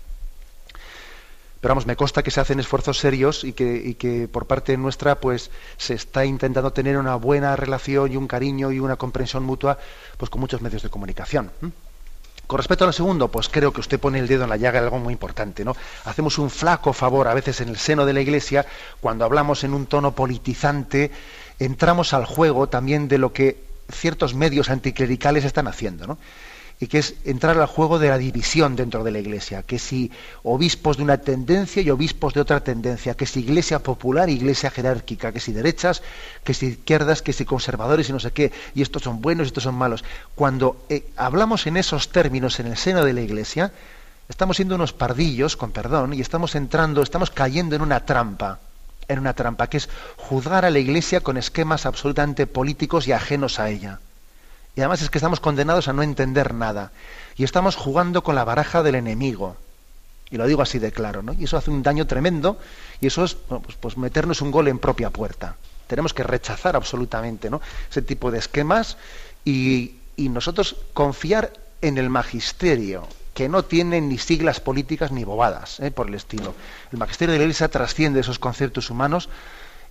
Pero 1.60 1.72
vamos, 1.72 1.86
me 1.86 1.94
consta 1.94 2.22
que 2.22 2.30
se 2.30 2.40
hacen 2.40 2.58
esfuerzos 2.58 2.98
serios 2.98 3.44
y 3.44 3.52
que, 3.52 3.76
y 3.76 3.94
que, 3.94 4.26
por 4.26 4.46
parte 4.46 4.74
nuestra 4.78 5.20
pues 5.20 5.50
se 5.76 5.92
está 5.92 6.24
intentando 6.24 6.72
tener 6.72 6.96
una 6.96 7.16
buena 7.16 7.56
relación 7.56 8.10
y 8.10 8.16
un 8.16 8.26
cariño 8.26 8.72
y 8.72 8.80
una 8.80 8.96
comprensión 8.96 9.42
mutua 9.42 9.76
pues 10.16 10.30
con 10.30 10.40
muchos 10.40 10.62
medios 10.62 10.82
de 10.82 10.88
comunicación. 10.88 11.50
Con 12.48 12.56
respecto 12.56 12.84
a 12.84 12.86
lo 12.86 12.94
segundo, 12.94 13.28
pues 13.28 13.50
creo 13.50 13.74
que 13.74 13.80
usted 13.80 14.00
pone 14.00 14.18
el 14.18 14.26
dedo 14.26 14.44
en 14.44 14.48
la 14.48 14.56
llaga 14.56 14.80
de 14.80 14.86
algo 14.86 14.98
muy 14.98 15.12
importante, 15.12 15.66
¿no? 15.66 15.76
Hacemos 16.06 16.38
un 16.38 16.48
flaco 16.48 16.94
favor 16.94 17.28
a 17.28 17.34
veces 17.34 17.60
en 17.60 17.68
el 17.68 17.76
seno 17.76 18.06
de 18.06 18.14
la 18.14 18.22
Iglesia 18.22 18.64
cuando 19.02 19.26
hablamos 19.26 19.64
en 19.64 19.74
un 19.74 19.84
tono 19.84 20.12
politizante, 20.12 21.10
entramos 21.58 22.14
al 22.14 22.24
juego 22.24 22.70
también 22.70 23.06
de 23.06 23.18
lo 23.18 23.34
que 23.34 23.62
ciertos 23.92 24.34
medios 24.34 24.70
anticlericales 24.70 25.44
están 25.44 25.68
haciendo, 25.68 26.06
¿no? 26.06 26.16
Y 26.80 26.86
que 26.86 26.98
es 26.98 27.14
entrar 27.24 27.58
al 27.58 27.66
juego 27.66 27.98
de 27.98 28.08
la 28.08 28.18
división 28.18 28.76
dentro 28.76 29.02
de 29.02 29.10
la 29.10 29.18
Iglesia, 29.18 29.62
que 29.62 29.78
si 29.78 30.12
obispos 30.44 30.96
de 30.96 31.02
una 31.02 31.18
tendencia 31.18 31.82
y 31.82 31.90
obispos 31.90 32.34
de 32.34 32.40
otra 32.40 32.60
tendencia, 32.60 33.14
que 33.14 33.26
si 33.26 33.40
Iglesia 33.40 33.80
popular, 33.80 34.30
Iglesia 34.30 34.70
jerárquica, 34.70 35.32
que 35.32 35.40
si 35.40 35.52
derechas, 35.52 36.02
que 36.44 36.54
si 36.54 36.66
izquierdas, 36.66 37.22
que 37.22 37.32
si 37.32 37.44
conservadores 37.44 38.08
y 38.08 38.12
no 38.12 38.20
sé 38.20 38.30
qué, 38.30 38.52
y 38.74 38.82
estos 38.82 39.02
son 39.02 39.20
buenos 39.20 39.46
y 39.46 39.48
estos 39.48 39.64
son 39.64 39.74
malos. 39.74 40.04
Cuando 40.36 40.84
eh, 40.88 41.10
hablamos 41.16 41.66
en 41.66 41.76
esos 41.76 42.10
términos 42.10 42.60
en 42.60 42.68
el 42.68 42.76
seno 42.76 43.04
de 43.04 43.12
la 43.12 43.22
Iglesia, 43.22 43.72
estamos 44.28 44.56
siendo 44.56 44.76
unos 44.76 44.92
pardillos, 44.92 45.56
con 45.56 45.72
perdón, 45.72 46.14
y 46.14 46.20
estamos 46.20 46.54
entrando, 46.54 47.02
estamos 47.02 47.30
cayendo 47.30 47.74
en 47.74 47.82
una 47.82 48.06
trampa, 48.06 48.60
en 49.08 49.18
una 49.18 49.34
trampa, 49.34 49.66
que 49.66 49.78
es 49.78 49.88
juzgar 50.16 50.64
a 50.64 50.70
la 50.70 50.78
Iglesia 50.78 51.22
con 51.22 51.38
esquemas 51.38 51.86
absolutamente 51.86 52.46
políticos 52.46 53.08
y 53.08 53.12
ajenos 53.12 53.58
a 53.58 53.68
ella. 53.68 53.98
Y 54.78 54.80
además 54.80 55.02
es 55.02 55.10
que 55.10 55.18
estamos 55.18 55.40
condenados 55.40 55.88
a 55.88 55.92
no 55.92 56.04
entender 56.04 56.54
nada. 56.54 56.92
Y 57.36 57.42
estamos 57.42 57.74
jugando 57.74 58.22
con 58.22 58.36
la 58.36 58.44
baraja 58.44 58.84
del 58.84 58.94
enemigo. 58.94 59.56
Y 60.30 60.36
lo 60.36 60.46
digo 60.46 60.62
así 60.62 60.78
de 60.78 60.92
claro, 60.92 61.20
¿no? 61.20 61.32
Y 61.32 61.44
eso 61.46 61.56
hace 61.56 61.72
un 61.72 61.82
daño 61.82 62.06
tremendo 62.06 62.60
y 63.00 63.08
eso 63.08 63.24
es 63.24 63.34
pues, 63.34 63.74
pues, 63.80 63.96
meternos 63.96 64.40
un 64.40 64.52
gol 64.52 64.68
en 64.68 64.78
propia 64.78 65.10
puerta. 65.10 65.56
Tenemos 65.88 66.14
que 66.14 66.22
rechazar 66.22 66.76
absolutamente 66.76 67.50
ese 67.90 68.02
tipo 68.02 68.30
de 68.30 68.38
esquemas 68.38 68.98
y, 69.44 69.96
nosotros 70.16 70.76
confiar 70.92 71.52
en 71.82 71.98
el 71.98 72.08
magisterio, 72.08 73.08
que 73.34 73.48
no 73.48 73.64
tiene 73.64 74.00
ni 74.00 74.16
siglas 74.16 74.60
políticas 74.60 75.10
ni 75.10 75.24
bobadas 75.24 75.80
¿eh? 75.80 75.90
por 75.90 76.06
el 76.06 76.14
estilo. 76.14 76.54
El 76.92 76.98
magisterio 76.98 77.32
de 77.32 77.38
la 77.38 77.44
Iglesia 77.46 77.66
trasciende 77.66 78.20
esos 78.20 78.38
conceptos 78.38 78.90
humanos 78.90 79.28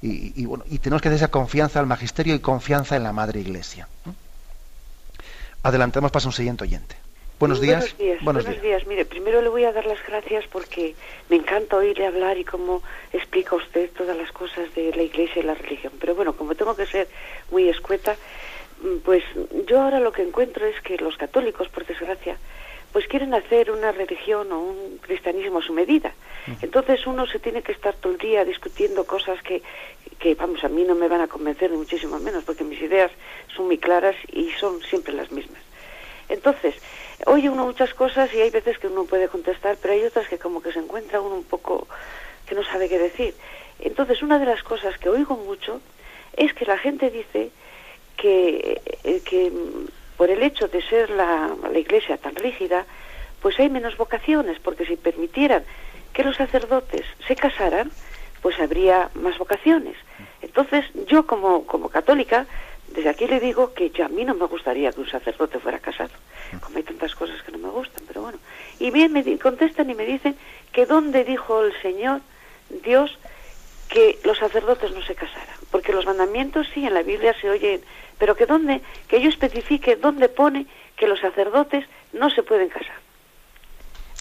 y, 0.02 0.48
tenemos 0.78 1.02
que 1.02 1.10
dar 1.10 1.18
esa 1.18 1.28
confianza 1.28 1.82
al 1.82 1.88
magisterio 1.88 2.36
y 2.36 2.40
confianza 2.40 2.96
en 2.96 3.04
la 3.04 3.12
Madre 3.12 3.42
Iglesia. 3.42 3.90
Adelantamos 5.64 6.12
para 6.12 6.26
un 6.26 6.34
siguiente 6.34 6.64
oyente. 6.64 6.95
Buenos 7.39 7.62
días. 7.62 7.95
Buenos 8.22 8.45
días. 8.45 8.62
días. 8.64 8.88
Mire, 8.88 9.05
primero 9.05 9.41
le 9.41 9.49
voy 9.49 9.64
a 9.64 9.72
dar 9.72 9.86
las 9.86 9.99
gracias 10.08 10.45
porque 10.51 10.95
me 11.30 11.36
encanta 11.36 11.76
oírle 11.76 12.08
hablar 12.08 12.38
y 12.38 12.43
cómo 12.43 12.82
explica 13.14 13.55
usted 13.55 13.91
todas 13.95 14.18
las 14.18 14.32
cosas 14.32 14.74
de 14.74 14.91
la 14.95 15.03
Iglesia 15.03 15.43
y 15.43 15.45
la 15.45 15.53
religión. 15.53 15.93
Pero 15.99 16.16
bueno, 16.16 16.34
como 16.34 16.55
tengo 16.55 16.76
que 16.76 16.88
ser 16.88 17.08
muy 17.51 17.70
escueta, 17.70 18.16
mm, 18.82 18.97
pues 19.05 19.24
yo 19.68 19.82
ahora 19.82 19.99
lo 19.99 20.12
que 20.12 20.24
encuentro 20.24 20.66
es 20.66 20.82
que 20.82 20.97
los 20.97 21.16
católicos, 21.16 21.70
por 21.70 21.86
desgracia, 21.86 22.38
pues 22.98 23.08
quieren 23.10 23.36
hacer 23.36 23.70
una 23.70 23.91
religión 23.91 24.52
o 24.52 24.60
un 24.60 24.98
cristianismo 24.98 25.60
a 25.60 25.62
su 25.62 25.72
medida. 25.72 26.16
Entonces 26.64 27.06
uno 27.06 27.28
se 27.28 27.38
tiene 27.38 27.62
que 27.62 27.72
estar 27.72 27.93
todo 27.93 28.12
el 28.12 28.18
día 28.18 28.43
discutiendo 28.43 29.06
cosas 29.06 29.39
que, 29.43 29.62
que, 30.18 30.34
vamos, 30.34 30.64
a 30.64 30.68
mí 30.68 30.84
no 30.84 30.95
me 30.95 31.08
van 31.08 31.22
a 31.22 31.28
convencer 31.28 31.70
ni 31.70 31.78
muchísimo 31.78 32.18
menos, 32.18 32.43
porque 32.43 32.64
mis 32.64 32.82
ideas 32.82 33.12
son 33.56 33.68
muy 33.68 33.78
claras 33.78 34.16
y 34.34 34.50
son 34.54 34.82
siempre 34.82 35.14
las 35.14 35.32
mismas. 35.32 35.62
Entonces, 36.28 36.74
oye 37.28 37.52
uno 37.52 37.68
muchas 37.68 37.93
cosas 37.93 38.34
y 38.34 38.41
hay 38.41 38.50
veces 38.50 38.80
que 38.80 38.88
uno 38.88 39.04
puede 39.04 39.28
contestar, 39.28 39.78
pero 39.80 39.93
hay 39.93 40.04
otras 40.04 40.28
que 40.28 40.39
como 40.39 40.64
que 40.64 40.74
se 40.74 40.80
encuentra 40.80 41.22
uno 41.22 41.36
un 41.36 41.43
poco 41.43 41.88
que 42.48 42.56
no 42.56 42.64
sabe 42.64 42.89
qué 42.89 42.98
decir. 42.98 43.36
Entonces, 43.78 44.24
una 44.24 44.39
de 44.39 44.48
las 44.48 44.64
cosas 44.64 44.98
que 44.98 45.10
oigo 45.10 45.38
mucho 45.38 45.82
es 46.36 46.52
que 46.56 46.66
la 46.66 46.80
gente 46.80 47.12
dice 47.12 47.52
que, 48.16 48.82
eh, 49.04 49.22
que 49.24 49.52
por 50.18 50.30
el 50.30 50.43
hecho 50.43 50.68
de 50.68 50.82
ser 50.82 51.09
la, 51.11 51.55
la 51.72 51.80
iglesia 51.80 52.18
tan 52.18 52.36
rígida, 52.36 52.86
pues 53.41 53.59
hay 53.59 53.70
menos 53.70 53.95
vocaciones, 53.97 54.59
porque 54.59 54.86
si 54.86 54.95
permitieran 54.95 55.63
que 56.13 56.24
los 56.24 56.36
sacerdotes 56.36 57.05
se 57.28 57.36
casaran, 57.36 57.91
pues 58.41 58.59
habría 58.59 59.09
más 59.13 59.38
vocaciones. 59.38 59.95
Entonces, 60.41 60.86
yo 61.07 61.28
como, 61.28 61.65
como 61.65 61.89
católica, 61.89 62.47
desde 62.93 63.09
aquí 63.09 63.28
le 63.28 63.39
digo 63.39 63.74
que 63.74 63.89
yo, 63.91 64.05
a 64.05 64.09
mí 64.09 64.26
no 64.26 64.34
me 64.34 64.45
gustaría 64.45 64.91
que 64.91 65.01
un 65.01 65.09
sacerdote 65.09 65.59
fuera 65.59 65.80
casado, 65.80 66.13
como 66.61 66.78
hay 66.78 66.84
tantas 66.84 67.13
cosas 67.15 67.41
que 67.43 67.51
no 67.51 67.57
me 67.57 67.70
gustan, 67.70 68.03
pero 68.07 68.22
bueno. 68.22 68.39
Y 68.80 68.91
bien 68.91 69.13
me 69.13 69.38
contestan 69.38 69.89
y 69.89 69.95
me 69.95 70.05
dicen 70.05 70.36
que 70.72 70.86
dónde 70.86 71.24
dijo 71.24 71.63
el 71.63 71.74
Señor, 71.82 72.22
Dios, 72.84 73.18
que 73.90 74.20
los 74.24 74.38
sacerdotes 74.38 74.92
no 74.92 75.02
se 75.02 75.16
casaran, 75.16 75.56
porque 75.72 75.94
los 75.94 76.06
mandamientos 76.06 76.68
sí 76.74 76.86
en 76.86 76.94
la 76.94 77.04
Biblia 77.04 77.34
se 77.40 77.50
oyen, 77.50 77.82
pero 78.18 78.36
que 78.36 78.46
dónde, 78.46 78.82
que 79.08 79.22
yo 79.22 79.30
especifique 79.30 79.96
dónde 79.96 80.30
pone 80.30 80.66
que 80.96 81.08
los 81.08 81.20
sacerdotes 81.20 81.86
no 82.14 82.30
se 82.30 82.44
pueden 82.44 82.70
casar. 82.70 82.98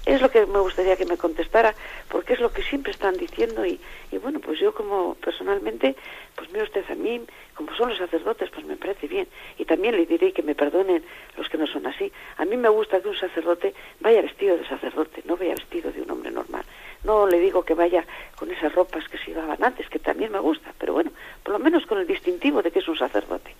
Es 0.04 0.22
lo 0.22 0.30
que 0.30 0.46
me 0.46 0.60
gustaría 0.60 0.94
que 0.94 1.04
me 1.04 1.16
contestara, 1.16 1.74
porque 2.08 2.34
es 2.34 2.40
lo 2.40 2.52
que 2.52 2.62
siempre 2.62 2.92
están 2.92 3.16
diciendo 3.16 3.66
y, 3.66 3.80
y 4.12 4.18
bueno, 4.18 4.38
pues 4.38 4.60
yo 4.60 4.72
como 4.72 5.16
personalmente, 5.16 5.96
pues 6.36 6.48
mire 6.52 6.62
usted 6.62 6.84
a 6.88 6.94
mí, 6.94 7.22
como 7.56 7.74
son 7.74 7.88
los 7.88 7.98
sacerdotes, 7.98 8.48
pues 8.50 8.64
me 8.64 8.76
parece 8.76 9.08
bien. 9.08 9.26
Y 9.58 9.64
también 9.64 9.96
le 9.96 10.06
diré 10.06 10.32
que 10.32 10.44
me 10.44 10.54
perdonen 10.54 11.02
los 11.36 11.48
que 11.48 11.58
no 11.58 11.66
son 11.66 11.88
así. 11.88 12.12
A 12.36 12.44
mí 12.44 12.56
me 12.56 12.68
gusta 12.68 13.00
que 13.00 13.08
un 13.08 13.16
sacerdote 13.16 13.74
vaya 13.98 14.22
vestido 14.22 14.56
de 14.56 14.64
sacerdote, 14.68 15.22
no 15.24 15.36
vaya 15.36 15.54
vestido 15.54 15.90
de 15.90 16.02
un 16.02 16.10
hombre 16.12 16.30
normal. 16.30 16.64
No 17.06 17.26
le 17.26 17.38
digo 17.38 17.64
que 17.64 17.74
vaya 17.74 18.04
con 18.36 18.50
esas 18.50 18.74
ropas 18.74 19.08
que 19.08 19.16
se 19.18 19.26
llevaban 19.26 19.62
antes, 19.62 19.88
que 19.88 19.98
también 19.98 20.32
me 20.32 20.40
gusta, 20.40 20.74
pero 20.78 20.92
bueno, 20.92 21.12
por 21.42 21.52
lo 21.52 21.58
menos 21.60 21.86
con 21.86 21.98
el 21.98 22.06
distintivo 22.06 22.62
de 22.62 22.70
que 22.72 22.80
es 22.80 22.88
un 22.88 22.98
sacerdote. 22.98 23.54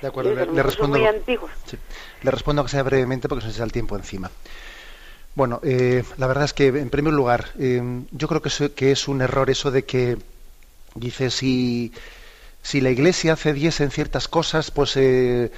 De 0.00 0.08
acuerdo, 0.08 0.34
le, 0.34 0.62
respondo. 0.62 0.98
Le 0.98 2.30
respondo 2.30 2.64
que 2.64 2.70
sea 2.70 2.82
brevemente 2.82 3.28
porque 3.28 3.42
se 3.42 3.48
nos 3.48 3.60
el 3.60 3.72
tiempo 3.72 3.96
encima. 3.96 4.30
Bueno, 5.34 5.60
eh, 5.62 6.04
la 6.18 6.26
verdad 6.26 6.44
es 6.44 6.52
que, 6.52 6.66
en 6.66 6.90
primer 6.90 7.12
lugar, 7.14 7.46
eh, 7.58 7.82
yo 8.10 8.28
creo 8.28 8.42
que 8.42 8.48
es, 8.48 8.62
que 8.74 8.92
es, 8.92 9.08
un 9.08 9.22
error 9.22 9.48
eso 9.48 9.70
de 9.70 9.84
que 9.84 10.18
dice 10.94 11.30
si, 11.30 11.92
si 12.62 12.80
la 12.80 12.90
Iglesia 12.90 13.36
cediese 13.36 13.84
en 13.84 13.90
ciertas 13.90 14.28
cosas, 14.28 14.70
pues 14.70 14.96
eh, 14.96 15.50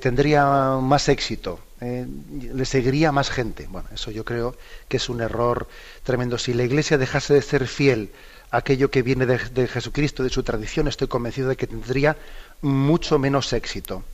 tendría 0.00 0.44
más 0.80 1.08
éxito, 1.08 1.60
le 1.80 2.64
seguiría 2.64 3.12
más 3.12 3.30
gente. 3.30 3.66
Bueno, 3.68 3.88
eso 3.94 4.10
yo 4.10 4.24
creo 4.24 4.56
que 4.88 4.98
es 4.98 5.08
un 5.08 5.20
error 5.20 5.68
tremendo. 6.02 6.38
Si 6.38 6.52
la 6.52 6.64
Iglesia 6.64 6.98
dejase 6.98 7.34
de 7.34 7.42
ser 7.42 7.66
fiel 7.66 8.10
a 8.50 8.58
aquello 8.58 8.90
que 8.90 9.02
viene 9.02 9.26
de, 9.26 9.38
de 9.38 9.66
Jesucristo, 9.66 10.22
de 10.22 10.30
su 10.30 10.42
tradición, 10.42 10.88
estoy 10.88 11.08
convencido 11.08 11.48
de 11.48 11.56
que 11.56 11.66
tendría 11.66 12.16
mucho 12.60 13.18
menos 13.18 13.52
éxito. 13.52 14.04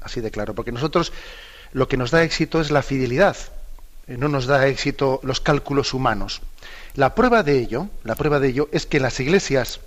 Así 0.00 0.20
de 0.20 0.30
claro, 0.30 0.54
porque 0.54 0.72
nosotros 0.72 1.12
lo 1.72 1.88
que 1.88 1.96
nos 1.96 2.10
da 2.10 2.22
éxito 2.22 2.60
es 2.60 2.70
la 2.70 2.82
fidelidad, 2.82 3.36
eh, 4.06 4.16
no 4.16 4.28
nos 4.28 4.46
da 4.46 4.66
éxito 4.66 5.20
los 5.22 5.40
cálculos 5.40 5.94
humanos. 5.94 6.42
La 6.94 7.14
prueba 7.14 7.42
de 7.42 7.58
ello, 7.58 7.88
la 8.04 8.14
prueba 8.14 8.40
de 8.40 8.48
ello 8.48 8.68
es 8.72 8.84
que 8.86 9.00
las 9.00 9.18
iglesias 9.20 9.80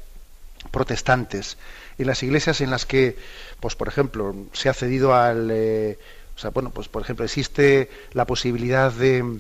protestantes, 0.72 1.58
en 1.98 2.08
las 2.08 2.24
iglesias 2.24 2.62
en 2.62 2.72
las 2.72 2.86
que, 2.86 3.18
pues 3.60 3.76
por 3.76 3.88
ejemplo, 3.88 4.36
se 4.54 4.70
ha 4.70 4.74
cedido 4.74 5.14
al, 5.14 5.50
eh, 5.52 6.00
o 6.36 6.40
sea, 6.40 6.50
bueno, 6.50 6.72
pues 6.72 6.88
por 6.88 7.02
ejemplo 7.02 7.26
existe 7.26 7.90
la 8.12 8.26
posibilidad 8.26 8.92
de, 8.92 9.40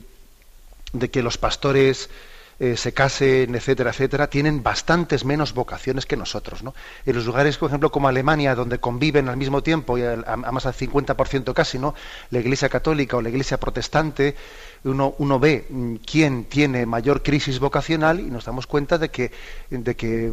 que 1.11 1.21
los 1.21 1.37
pastores 1.37 2.09
eh, 2.57 2.77
se 2.77 2.93
casen, 2.93 3.53
etcétera, 3.53 3.89
etcétera, 3.89 4.27
tienen 4.29 4.63
bastantes 4.63 5.25
menos 5.25 5.53
vocaciones 5.53 6.05
que 6.05 6.15
nosotros. 6.15 6.63
¿no? 6.63 6.73
En 7.05 7.15
los 7.15 7.25
lugares, 7.25 7.57
por 7.57 7.69
ejemplo, 7.69 7.91
como 7.91 8.07
Alemania, 8.07 8.55
donde 8.55 8.79
conviven 8.79 9.27
al 9.27 9.35
mismo 9.35 9.61
tiempo, 9.61 9.97
y 9.97 10.03
a, 10.03 10.15
más 10.37 10.65
al 10.65 10.73
50% 10.73 11.53
casi, 11.53 11.79
¿no? 11.79 11.95
la 12.29 12.39
Iglesia 12.39 12.69
católica 12.69 13.17
o 13.17 13.21
la 13.21 13.29
Iglesia 13.29 13.59
protestante, 13.59 14.35
uno, 14.85 15.39
ve 15.39 15.65
mm, 15.69 15.95
quién 16.05 16.45
tiene 16.45 16.85
mayor 16.85 17.23
crisis 17.23 17.59
vocacional 17.59 18.19
y 18.19 18.29
nos 18.29 18.45
damos 18.45 18.67
cuenta 18.67 18.97
de 18.97 19.09
que, 19.09 19.31
de 19.69 19.95
que, 19.95 20.31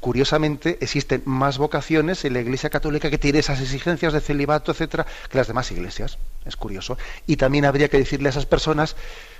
curiosamente, 0.00 0.78
existen 0.80 1.22
más 1.26 1.58
vocaciones 1.58 2.24
en 2.24 2.32
la 2.32 2.40
Iglesia 2.40 2.70
católica 2.70 3.10
que 3.10 3.18
tiene 3.18 3.40
esas 3.40 3.60
exigencias 3.60 4.12
de 4.12 4.20
celibato, 4.20 4.72
etcétera, 4.72 5.06
que 5.30 5.38
las 5.38 5.46
demás 5.46 5.70
iglesias. 5.70 6.18
Es 6.44 6.56
curioso. 6.56 6.96
Y 7.26 7.36
también 7.36 7.64
habría 7.64 7.88
que 7.88 7.98
decirle 7.98 8.28
a 8.28 8.30
esas 8.30 8.46
personas 8.46 8.96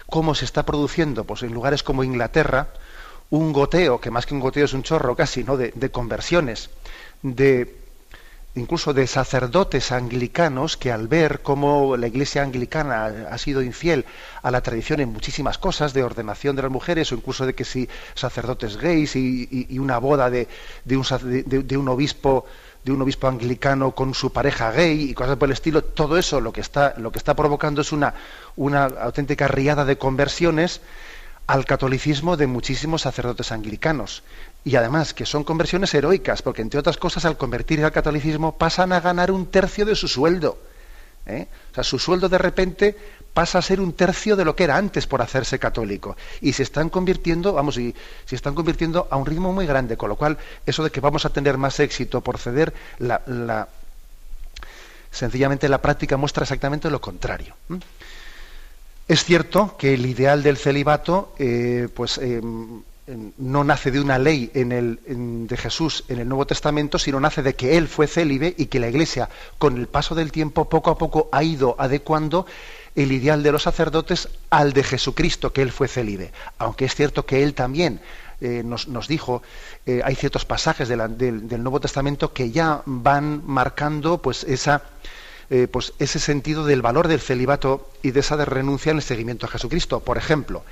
cómo 0.06 0.34
se 0.34 0.44
está 0.44 0.64
produciendo 0.64 1.24
pues, 1.24 1.42
en 1.42 1.52
lugares 1.52 1.82
como 1.82 2.04
Inglaterra 2.04 2.68
un 3.30 3.54
goteo, 3.54 3.98
que 3.98 4.10
más 4.10 4.26
que 4.26 4.34
un 4.34 4.40
goteo 4.40 4.66
es 4.66 4.74
un 4.74 4.82
chorro 4.82 5.16
casi, 5.16 5.42
¿no? 5.42 5.56
de, 5.56 5.90
conversiones, 5.90 6.68
de 7.22 7.81
incluso 8.54 8.92
de 8.92 9.06
sacerdotes 9.06 9.92
anglicanos 9.92 10.76
que 10.76 10.92
al 10.92 11.08
ver 11.08 11.40
cómo 11.42 11.96
la 11.96 12.06
iglesia 12.06 12.42
anglicana 12.42 13.26
ha 13.30 13.38
sido 13.38 13.62
infiel 13.62 14.04
a 14.42 14.50
la 14.50 14.60
tradición 14.60 15.00
en 15.00 15.12
muchísimas 15.12 15.58
cosas, 15.58 15.94
de 15.94 16.02
ordenación 16.02 16.54
de 16.56 16.62
las 16.62 16.70
mujeres, 16.70 17.10
o 17.12 17.14
incluso 17.14 17.46
de 17.46 17.54
que 17.54 17.64
si 17.64 17.88
sacerdotes 18.14 18.76
gays 18.76 19.16
y, 19.16 19.78
una 19.78 19.98
boda 19.98 20.28
de, 20.30 20.48
un, 20.90 21.04
de, 21.66 21.76
un, 21.76 21.88
obispo 21.88 22.44
de 22.84 22.92
un 22.92 23.00
obispo 23.00 23.28
anglicano 23.28 23.92
con 23.92 24.12
su 24.12 24.32
pareja 24.32 24.70
gay 24.70 25.10
y 25.10 25.14
cosas 25.14 25.36
por 25.36 25.48
el 25.48 25.52
estilo, 25.52 25.82
todo 25.82 26.18
eso 26.18 26.40
lo 26.40 26.52
que 26.52 26.60
está, 26.60 26.94
provocando 27.34 27.80
es 27.80 27.92
una 27.92 28.84
auténtica 28.84 29.48
riada 29.48 29.84
de 29.84 29.96
conversiones 29.96 30.80
al 31.46 31.64
catolicismo 31.64 32.36
de 32.36 32.46
muchísimos 32.46 33.02
sacerdotes 33.02 33.50
anglicanos. 33.50 34.22
Y 34.64 34.76
además 34.76 35.12
que 35.14 35.26
son 35.26 35.44
conversiones 35.44 35.92
heroicas, 35.94 36.42
porque 36.42 36.62
entre 36.62 36.78
otras 36.78 36.96
cosas 36.96 37.24
al 37.24 37.36
convertirse 37.36 37.84
al 37.84 37.92
catolicismo 37.92 38.56
pasan 38.56 38.92
a 38.92 39.00
ganar 39.00 39.30
un 39.30 39.46
tercio 39.46 39.84
de 39.84 39.96
su 39.96 40.06
sueldo. 40.06 40.58
¿eh? 41.26 41.48
O 41.72 41.74
sea, 41.74 41.84
su 41.84 41.98
sueldo 41.98 42.28
de 42.28 42.38
repente 42.38 42.96
pasa 43.32 43.58
a 43.58 43.62
ser 43.62 43.80
un 43.80 43.94
tercio 43.94 44.36
de 44.36 44.44
lo 44.44 44.54
que 44.54 44.64
era 44.64 44.76
antes 44.76 45.06
por 45.06 45.22
hacerse 45.22 45.58
católico. 45.58 46.16
Y 46.40 46.52
se 46.52 46.62
están 46.62 46.90
convirtiendo, 46.90 47.52
vamos, 47.52 47.78
y 47.78 47.94
se 48.26 48.36
están 48.36 48.54
convirtiendo 48.54 49.08
a 49.10 49.16
un 49.16 49.26
ritmo 49.26 49.52
muy 49.52 49.66
grande, 49.66 49.96
con 49.96 50.08
lo 50.08 50.16
cual 50.16 50.38
eso 50.66 50.84
de 50.84 50.90
que 50.90 51.00
vamos 51.00 51.24
a 51.24 51.30
tener 51.30 51.56
más 51.56 51.80
éxito 51.80 52.20
por 52.20 52.38
ceder, 52.38 52.72
la, 52.98 53.68
sencillamente 55.10 55.68
la 55.68 55.80
práctica 55.80 56.16
muestra 56.16 56.44
exactamente 56.44 56.90
lo 56.90 57.00
contrario. 57.00 57.54
Es 59.08 59.24
cierto 59.24 59.76
que 59.76 59.94
el 59.94 60.06
ideal 60.06 60.42
del 60.42 60.56
celibato, 60.56 61.34
eh, 61.38 61.88
pues 61.94 62.18
em, 62.18 62.82
no 63.06 63.64
nace 63.64 63.90
de 63.90 64.00
una 64.00 64.18
ley 64.18 64.50
en 64.54 64.70
el, 64.70 65.46
de 65.48 65.56
Jesús 65.56 66.04
en 66.08 66.20
el 66.20 66.28
Nuevo 66.28 66.46
Testamento, 66.46 66.98
sino 66.98 67.18
nace 67.18 67.42
de 67.42 67.54
que 67.54 67.76
Él 67.76 67.88
fue 67.88 68.06
célibe 68.06 68.54
y 68.56 68.66
que 68.66 68.80
la 68.80 68.88
Iglesia, 68.88 69.28
con 69.58 69.76
el 69.76 69.88
paso 69.88 70.14
del 70.14 70.30
tiempo, 70.30 70.68
poco 70.68 70.90
a 70.90 70.98
poco 70.98 71.28
ha 71.32 71.42
ido 71.42 71.74
adecuando 71.78 72.46
el 72.94 73.10
ideal 73.10 73.42
de 73.42 73.52
los 73.52 73.62
sacerdotes 73.62 74.28
al 74.50 74.72
de 74.72 74.84
Jesucristo, 74.84 75.52
que 75.52 75.62
Él 75.62 75.72
fue 75.72 75.88
célibe. 75.88 76.32
Aunque 76.58 76.84
es 76.84 76.94
cierto 76.94 77.26
que 77.26 77.42
Él 77.42 77.54
también 77.54 78.00
eh, 78.40 78.62
nos, 78.64 79.08
dijo, 79.08 79.42
eh, 79.86 80.00
hay 80.04 80.14
ciertos 80.14 80.44
pasajes 80.44 80.88
del, 80.88 81.62
Nuevo 81.62 81.80
Testamento 81.80 82.32
que 82.32 82.50
ya 82.50 82.82
van 82.86 83.42
marcando 83.46 84.18
pues, 84.18 84.44
esa, 84.44 84.82
eh, 85.48 85.68
pues, 85.70 85.92
ese 85.98 86.18
sentido 86.18 86.64
del 86.66 86.82
valor 86.82 87.08
del 87.08 87.20
celibato 87.20 87.90
y 88.02 88.10
de 88.10 88.20
esa 88.20 88.36
de 88.36 88.44
renuncia 88.44 88.90
en 88.90 88.96
el 88.96 89.02
seguimiento 89.02 89.46
a 89.46 89.48
Jesucristo. 89.48 90.00
Por 90.00 90.18
ejemplo, 90.18 90.64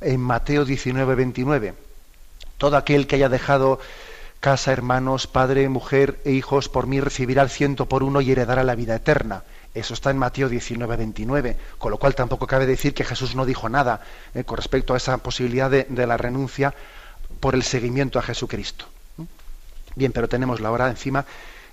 en 0.00 0.20
Mateo 0.20 0.64
19, 0.64 1.14
29. 1.14 1.74
Todo 2.56 2.76
aquel 2.76 3.06
que 3.06 3.16
haya 3.16 3.28
dejado 3.28 3.80
casa, 4.40 4.72
hermanos, 4.72 5.26
padre, 5.26 5.68
mujer 5.68 6.20
e 6.24 6.32
hijos 6.32 6.68
por 6.68 6.86
mí 6.86 7.00
recibirá 7.00 7.42
el 7.42 7.50
ciento 7.50 7.86
por 7.86 8.02
uno 8.02 8.20
y 8.20 8.30
heredará 8.30 8.62
la 8.62 8.74
vida 8.74 8.96
eterna. 8.96 9.42
Eso 9.74 9.94
está 9.94 10.10
en 10.10 10.18
Mateo 10.18 10.48
19, 10.48 10.96
29, 10.96 11.56
con 11.78 11.90
lo 11.90 11.98
cual 11.98 12.14
tampoco 12.14 12.46
cabe 12.46 12.66
decir 12.66 12.94
que 12.94 13.04
Jesús 13.04 13.34
no 13.34 13.44
dijo 13.44 13.68
nada 13.68 14.00
eh, 14.34 14.44
con 14.44 14.56
respecto 14.56 14.94
a 14.94 14.96
esa 14.96 15.18
posibilidad 15.18 15.70
de, 15.70 15.86
de, 15.88 16.06
la 16.06 16.16
renuncia 16.16 16.74
por 17.40 17.54
el 17.54 17.62
seguimiento 17.62 18.18
a 18.18 18.22
Jesucristo. 18.22 18.86
Bien, 19.94 20.12
pero 20.12 20.28
tenemos 20.28 20.60
la 20.60 20.70
hora 20.70 20.88
encima 20.88 21.26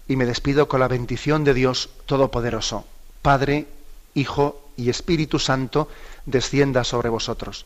y 0.07 0.15
me 0.15 0.25
despido 0.25 0.67
con 0.67 0.79
la 0.79 0.87
bendición 0.87 1.43
de 1.43 1.53
Dios 1.53 1.89
Todopoderoso, 2.05 2.85
Padre, 3.21 3.67
Hijo 4.13 4.61
y 4.77 4.89
Espíritu 4.89 5.39
Santo, 5.39 5.87
descienda 6.25 6.83
sobre 6.83 7.09
vosotros. 7.09 7.65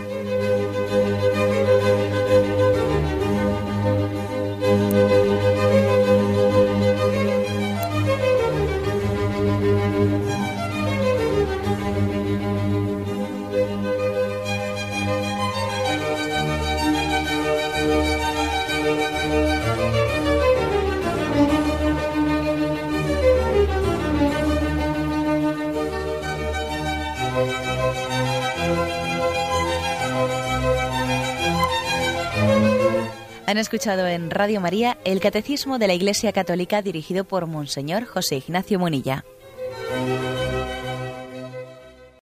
Han 33.51 33.57
escuchado 33.57 34.07
en 34.07 34.31
Radio 34.31 34.61
María 34.61 34.97
el 35.03 35.19
Catecismo 35.19 35.77
de 35.77 35.87
la 35.87 35.93
Iglesia 35.93 36.31
Católica 36.31 36.81
dirigido 36.81 37.25
por 37.25 37.47
Monseñor 37.47 38.05
José 38.05 38.37
Ignacio 38.37 38.79
Monilla. 38.79 39.25